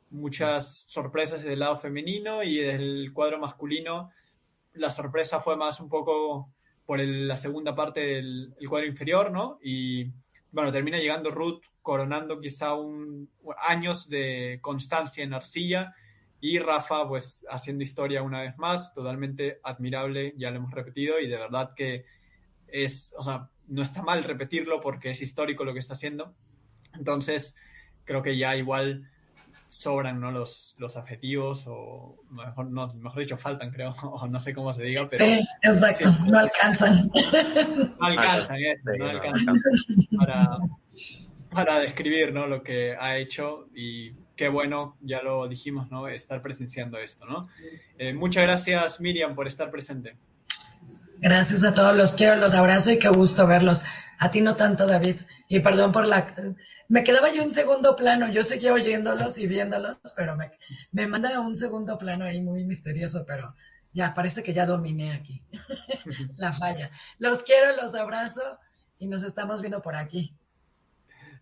muchas 0.10 0.86
sorpresas 0.88 1.44
del 1.44 1.60
lado 1.60 1.78
femenino 1.78 2.42
y 2.42 2.58
del 2.58 3.12
cuadro 3.14 3.38
masculino. 3.38 4.10
La 4.74 4.90
sorpresa 4.90 5.40
fue 5.40 5.56
más 5.56 5.80
un 5.80 5.88
poco 5.88 6.52
por 6.84 7.00
la 7.00 7.38
segunda 7.38 7.76
parte 7.76 8.00
del 8.00 8.56
cuadro 8.68 8.88
inferior, 8.88 9.30
¿no? 9.30 9.60
Y 9.62 10.12
bueno, 10.52 10.72
termina 10.72 10.98
llegando 10.98 11.32
Ruth 11.32 11.64
coronando 11.82 12.40
quizá 12.40 12.74
un, 12.76 13.30
años 13.68 14.10
de 14.10 14.60
constancia 14.62 15.24
en 15.24 15.34
arcilla 15.34 15.96
y 16.40 16.60
Rafa 16.60 17.08
pues 17.08 17.46
haciendo 17.50 17.84
historia 17.84 18.22
una 18.22 18.42
vez 18.42 18.58
más, 18.58 18.94
totalmente 18.94 19.60
admirable, 19.64 20.34
ya 20.38 20.52
lo 20.52 20.58
hemos 20.58 20.72
repetido 20.72 21.20
y 21.20 21.28
de 21.28 21.38
verdad 21.38 21.72
que 21.76 22.06
es, 22.68 23.14
o 23.18 23.24
sea, 23.24 23.50
no 23.68 23.82
está 23.82 24.02
mal 24.04 24.24
repetirlo 24.24 24.82
porque 24.82 25.12
es 25.12 25.22
histórico 25.22 25.66
lo 25.66 25.74
que 25.74 25.80
está 25.80 25.94
haciendo. 25.94 26.36
Entonces, 26.94 27.58
creo 28.04 28.22
que 28.22 28.38
ya 28.38 28.56
igual 28.56 29.10
sobran 29.68 30.20
¿no? 30.20 30.32
los, 30.32 30.76
los 30.78 30.98
adjetivos 30.98 31.66
o 31.68 32.24
mejor, 32.32 32.68
no, 32.68 32.88
mejor 32.96 33.20
dicho 33.20 33.38
faltan 33.38 33.72
creo 33.72 33.92
o 34.04 34.28
no 34.28 34.40
sé 34.40 34.54
cómo 34.54 34.74
se 34.74 34.84
diga 34.84 35.06
pero 35.10 35.26
sí 35.26 35.48
exacto 35.62 36.10
no 36.26 36.40
alcanzan 36.40 37.10
no 38.00 38.06
alcanzan, 38.06 38.58
no 38.98 39.10
alcanzan 39.10 39.62
para, 40.18 40.58
para 41.52 41.80
describir 41.80 42.34
¿no? 42.34 42.48
lo 42.48 42.64
que 42.64 42.96
ha 42.96 43.18
hecho 43.18 43.68
y 43.76 44.14
qué 44.38 44.48
bueno, 44.48 44.96
ya 45.02 45.22
lo 45.22 45.48
dijimos, 45.50 45.92
¿no? 45.92 46.08
Estar 46.08 46.42
presenciando 46.42 46.98
esto, 47.00 47.26
¿no? 47.26 47.50
Eh, 47.98 48.14
muchas 48.14 48.44
gracias, 48.44 49.02
Miriam, 49.02 49.36
por 49.36 49.48
estar 49.48 49.70
presente. 49.70 50.16
Gracias 51.18 51.64
a 51.64 51.74
todos, 51.74 51.98
los 51.98 52.14
quiero, 52.14 52.36
los 52.36 52.54
abrazo 52.54 52.92
y 52.92 53.00
qué 53.00 53.10
gusto 53.10 53.48
verlos. 53.48 53.84
A 54.20 54.30
ti 54.30 54.42
no 54.42 54.56
tanto, 54.56 54.86
David. 54.86 55.16
Y 55.50 55.60
perdón 55.60 55.92
por 55.92 56.06
la... 56.06 56.32
Me 56.90 57.04
quedaba 57.04 57.32
yo 57.34 57.42
en 57.44 57.52
segundo 57.52 57.96
plano, 57.96 58.32
yo 58.32 58.44
seguía 58.44 58.74
oyéndolos 58.74 59.38
y 59.38 59.48
viéndolos, 59.48 59.98
pero 60.16 60.36
me, 60.36 60.52
me 60.92 61.08
manda 61.08 61.36
a 61.36 61.42
un 61.42 61.56
segundo 61.56 61.98
plano 61.98 62.26
ahí 62.26 62.42
muy 62.42 62.64
misterioso, 62.64 63.26
pero 63.28 63.54
ya 63.92 64.14
parece 64.14 64.44
que 64.44 64.54
ya 64.54 64.66
dominé 64.66 65.14
aquí 65.14 65.42
la 66.38 66.52
falla. 66.52 66.90
Los 67.20 67.44
quiero, 67.44 67.76
los 67.76 67.96
abrazo 67.96 68.60
y 69.00 69.08
nos 69.08 69.24
estamos 69.24 69.62
viendo 69.62 69.82
por 69.82 69.96
aquí. 69.96 70.36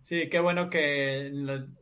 Sí, 0.01 0.29
qué 0.29 0.39
bueno 0.39 0.69
que 0.69 1.31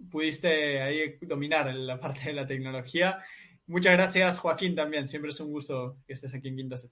pudiste 0.10 0.82
ahí 0.82 1.18
dominar 1.22 1.74
la 1.74 2.00
parte 2.00 2.22
de 2.24 2.34
la 2.34 2.48
tecnología. 2.48 3.22
Muchas 3.68 3.94
gracias, 3.94 4.40
Joaquín, 4.40 4.76
también. 4.76 5.08
Siempre 5.08 5.32
es 5.32 5.40
un 5.40 5.52
gusto 5.52 5.98
que 6.08 6.14
estés 6.14 6.34
aquí 6.34 6.48
en 6.48 6.56
Quinta 6.56 6.78
Set. 6.78 6.92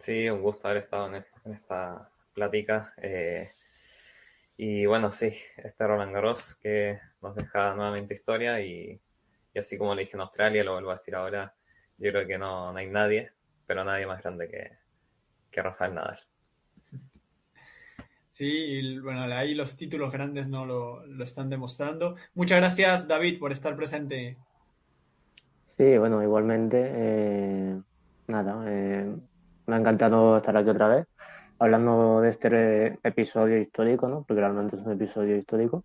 Sí, 0.00 0.28
un 0.30 0.40
gusto 0.40 0.66
haber 0.68 0.84
estado 0.84 1.14
en, 1.14 1.24
esta 1.52 2.10
plática. 2.32 2.94
Eh, 2.96 3.50
y 4.60 4.86
bueno, 4.86 5.12
sí, 5.12 5.32
este 5.56 5.86
Roland 5.86 6.12
Garros 6.12 6.56
que 6.56 6.98
nos 7.22 7.36
deja 7.36 7.74
nuevamente 7.74 8.14
historia 8.14 8.60
y, 8.60 9.00
así 9.56 9.78
como 9.78 9.94
le 9.94 10.02
dije 10.02 10.16
en 10.16 10.22
Australia, 10.22 10.64
lo 10.64 10.72
vuelvo 10.72 10.90
a 10.90 10.96
decir 10.96 11.14
ahora, 11.14 11.54
yo 11.96 12.10
creo 12.10 12.26
que 12.26 12.38
no, 12.38 12.76
hay 12.76 12.88
nadie, 12.88 13.30
pero 13.66 13.84
nadie 13.84 14.04
más 14.04 14.20
grande 14.20 14.48
que, 14.48 14.72
que 15.52 15.62
Rafael 15.62 15.94
Nadal. 15.94 16.20
Sí, 18.32 18.46
y 18.46 18.98
bueno, 18.98 19.22
ahí 19.32 19.54
los 19.54 19.76
títulos 19.76 20.12
grandes 20.12 20.48
no 20.48 20.66
lo, 20.66 21.04
están 21.22 21.50
demostrando. 21.50 22.16
Muchas 22.34 22.58
gracias, 22.58 23.06
David, 23.06 23.38
por 23.38 23.52
estar 23.52 23.76
presente. 23.76 24.36
Sí, 25.68 25.98
bueno, 25.98 26.20
igualmente, 26.20 26.90
eh, 26.94 27.80
nada, 28.26 28.64
eh, 28.66 29.16
me 29.66 29.74
ha 29.76 29.78
encantado 29.78 30.36
estar 30.36 30.56
aquí 30.56 30.68
otra 30.68 30.88
vez, 30.88 31.06
hablando 31.58 32.20
de 32.20 32.30
este 32.30 32.98
episodio 33.02 33.58
histórico, 33.58 34.08
¿no? 34.08 34.24
Porque 34.26 34.40
realmente 34.40 34.76
es 34.76 34.82
un 34.82 34.92
episodio 34.92 35.36
histórico. 35.36 35.84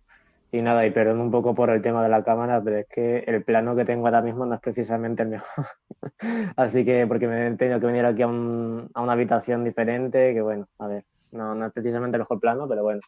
Y 0.52 0.62
nada, 0.62 0.86
y 0.86 0.92
perdón 0.92 1.20
un 1.20 1.32
poco 1.32 1.54
por 1.54 1.70
el 1.70 1.82
tema 1.82 2.02
de 2.02 2.08
la 2.08 2.22
cámara, 2.22 2.62
pero 2.62 2.78
es 2.78 2.86
que 2.86 3.24
el 3.26 3.42
plano 3.42 3.74
que 3.74 3.84
tengo 3.84 4.06
ahora 4.06 4.22
mismo 4.22 4.46
no 4.46 4.54
es 4.54 4.60
precisamente 4.60 5.24
el 5.24 5.30
mejor. 5.30 5.66
Así 6.56 6.84
que, 6.84 7.06
porque 7.08 7.26
me 7.26 7.48
he 7.48 7.56
tenido 7.56 7.80
que 7.80 7.86
venir 7.86 8.04
aquí 8.06 8.22
a, 8.22 8.28
un, 8.28 8.88
a 8.94 9.02
una 9.02 9.14
habitación 9.14 9.64
diferente, 9.64 10.32
que 10.32 10.42
bueno, 10.42 10.68
a 10.78 10.86
ver, 10.86 11.04
no, 11.32 11.54
no 11.54 11.66
es 11.66 11.72
precisamente 11.72 12.16
el 12.16 12.20
mejor 12.20 12.40
plano, 12.40 12.68
pero 12.68 12.82
bueno. 12.84 13.00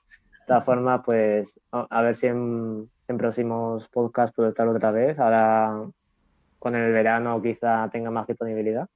De 0.46 0.46
todas 0.46 0.64
formas, 0.64 1.00
pues 1.04 1.60
a 1.72 2.02
ver 2.02 2.14
si 2.16 2.28
en, 2.28 2.88
próximos 3.16 3.88
podcasts 3.88 4.34
puedo 4.34 4.48
estar 4.48 4.68
otra 4.68 4.90
vez. 4.90 5.18
Ahora 5.18 5.84
con 6.58 6.74
el 6.74 6.92
verano 6.92 7.40
quizá 7.42 7.88
tenga 7.90 8.10
más 8.10 8.26
disponibilidad. 8.26 8.88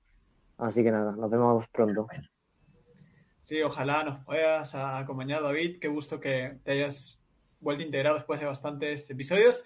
Así 0.59 0.83
que 0.83 0.91
nada, 0.91 1.13
nos 1.13 1.31
vemos 1.31 1.67
pronto. 1.69 2.07
Sí, 3.51 3.61
ojalá 3.63 4.05
nos 4.05 4.25
puedas 4.25 4.77
acompañar, 4.77 5.43
David. 5.43 5.81
Qué 5.81 5.89
gusto 5.89 6.21
que 6.21 6.61
te 6.63 6.71
hayas 6.71 7.21
vuelto 7.59 7.83
a 7.83 7.87
integrar 7.87 8.15
después 8.15 8.39
de 8.39 8.47
bastantes 8.47 9.11
episodios. 9.11 9.65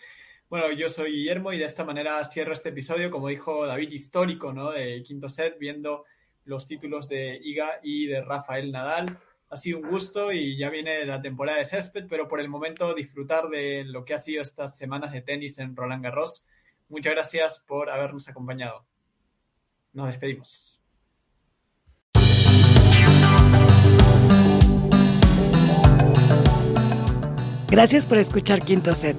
Bueno, 0.48 0.72
yo 0.72 0.88
soy 0.88 1.12
Guillermo 1.12 1.52
y 1.52 1.58
de 1.58 1.66
esta 1.66 1.84
manera 1.84 2.24
cierro 2.24 2.54
este 2.54 2.70
episodio, 2.70 3.10
como 3.10 3.28
dijo 3.28 3.66
David, 3.66 3.90
histórico, 3.90 4.54
¿no? 4.54 4.70
De 4.70 5.02
quinto 5.02 5.28
set, 5.28 5.58
viendo 5.58 6.06
los 6.46 6.66
títulos 6.66 7.10
de 7.10 7.38
Iga 7.44 7.80
y 7.82 8.06
de 8.06 8.22
Rafael 8.22 8.72
Nadal 8.72 9.18
ha 9.50 9.56
sido 9.58 9.80
un 9.80 9.90
gusto 9.90 10.32
y 10.32 10.56
ya 10.56 10.70
viene 10.70 11.04
la 11.04 11.20
temporada 11.20 11.58
de 11.58 11.66
césped, 11.66 12.06
pero 12.08 12.26
por 12.26 12.40
el 12.40 12.48
momento 12.48 12.94
disfrutar 12.94 13.50
de 13.50 13.84
lo 13.84 14.06
que 14.06 14.14
ha 14.14 14.18
sido 14.18 14.40
estas 14.40 14.78
semanas 14.78 15.12
de 15.12 15.20
tenis 15.20 15.58
en 15.58 15.76
Roland 15.76 16.02
Garros. 16.02 16.46
Muchas 16.88 17.12
gracias 17.12 17.58
por 17.58 17.90
habernos 17.90 18.30
acompañado. 18.30 18.86
Nos 19.92 20.08
despedimos. 20.08 20.73
Gracias 27.74 28.06
por 28.06 28.18
escuchar 28.18 28.60
Quinto 28.60 28.94
Set. 28.94 29.16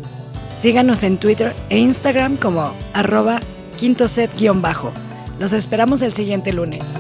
Síganos 0.55 1.03
en 1.03 1.17
Twitter 1.17 1.53
e 1.69 1.77
Instagram 1.77 2.37
como 2.37 2.73
arroba 2.93 3.41
quinto 3.75 4.07
set-bajo. 4.07 4.93
Los 5.39 5.51
esperamos 5.51 6.01
el 6.01 6.13
siguiente 6.13 6.53
lunes. 6.53 6.93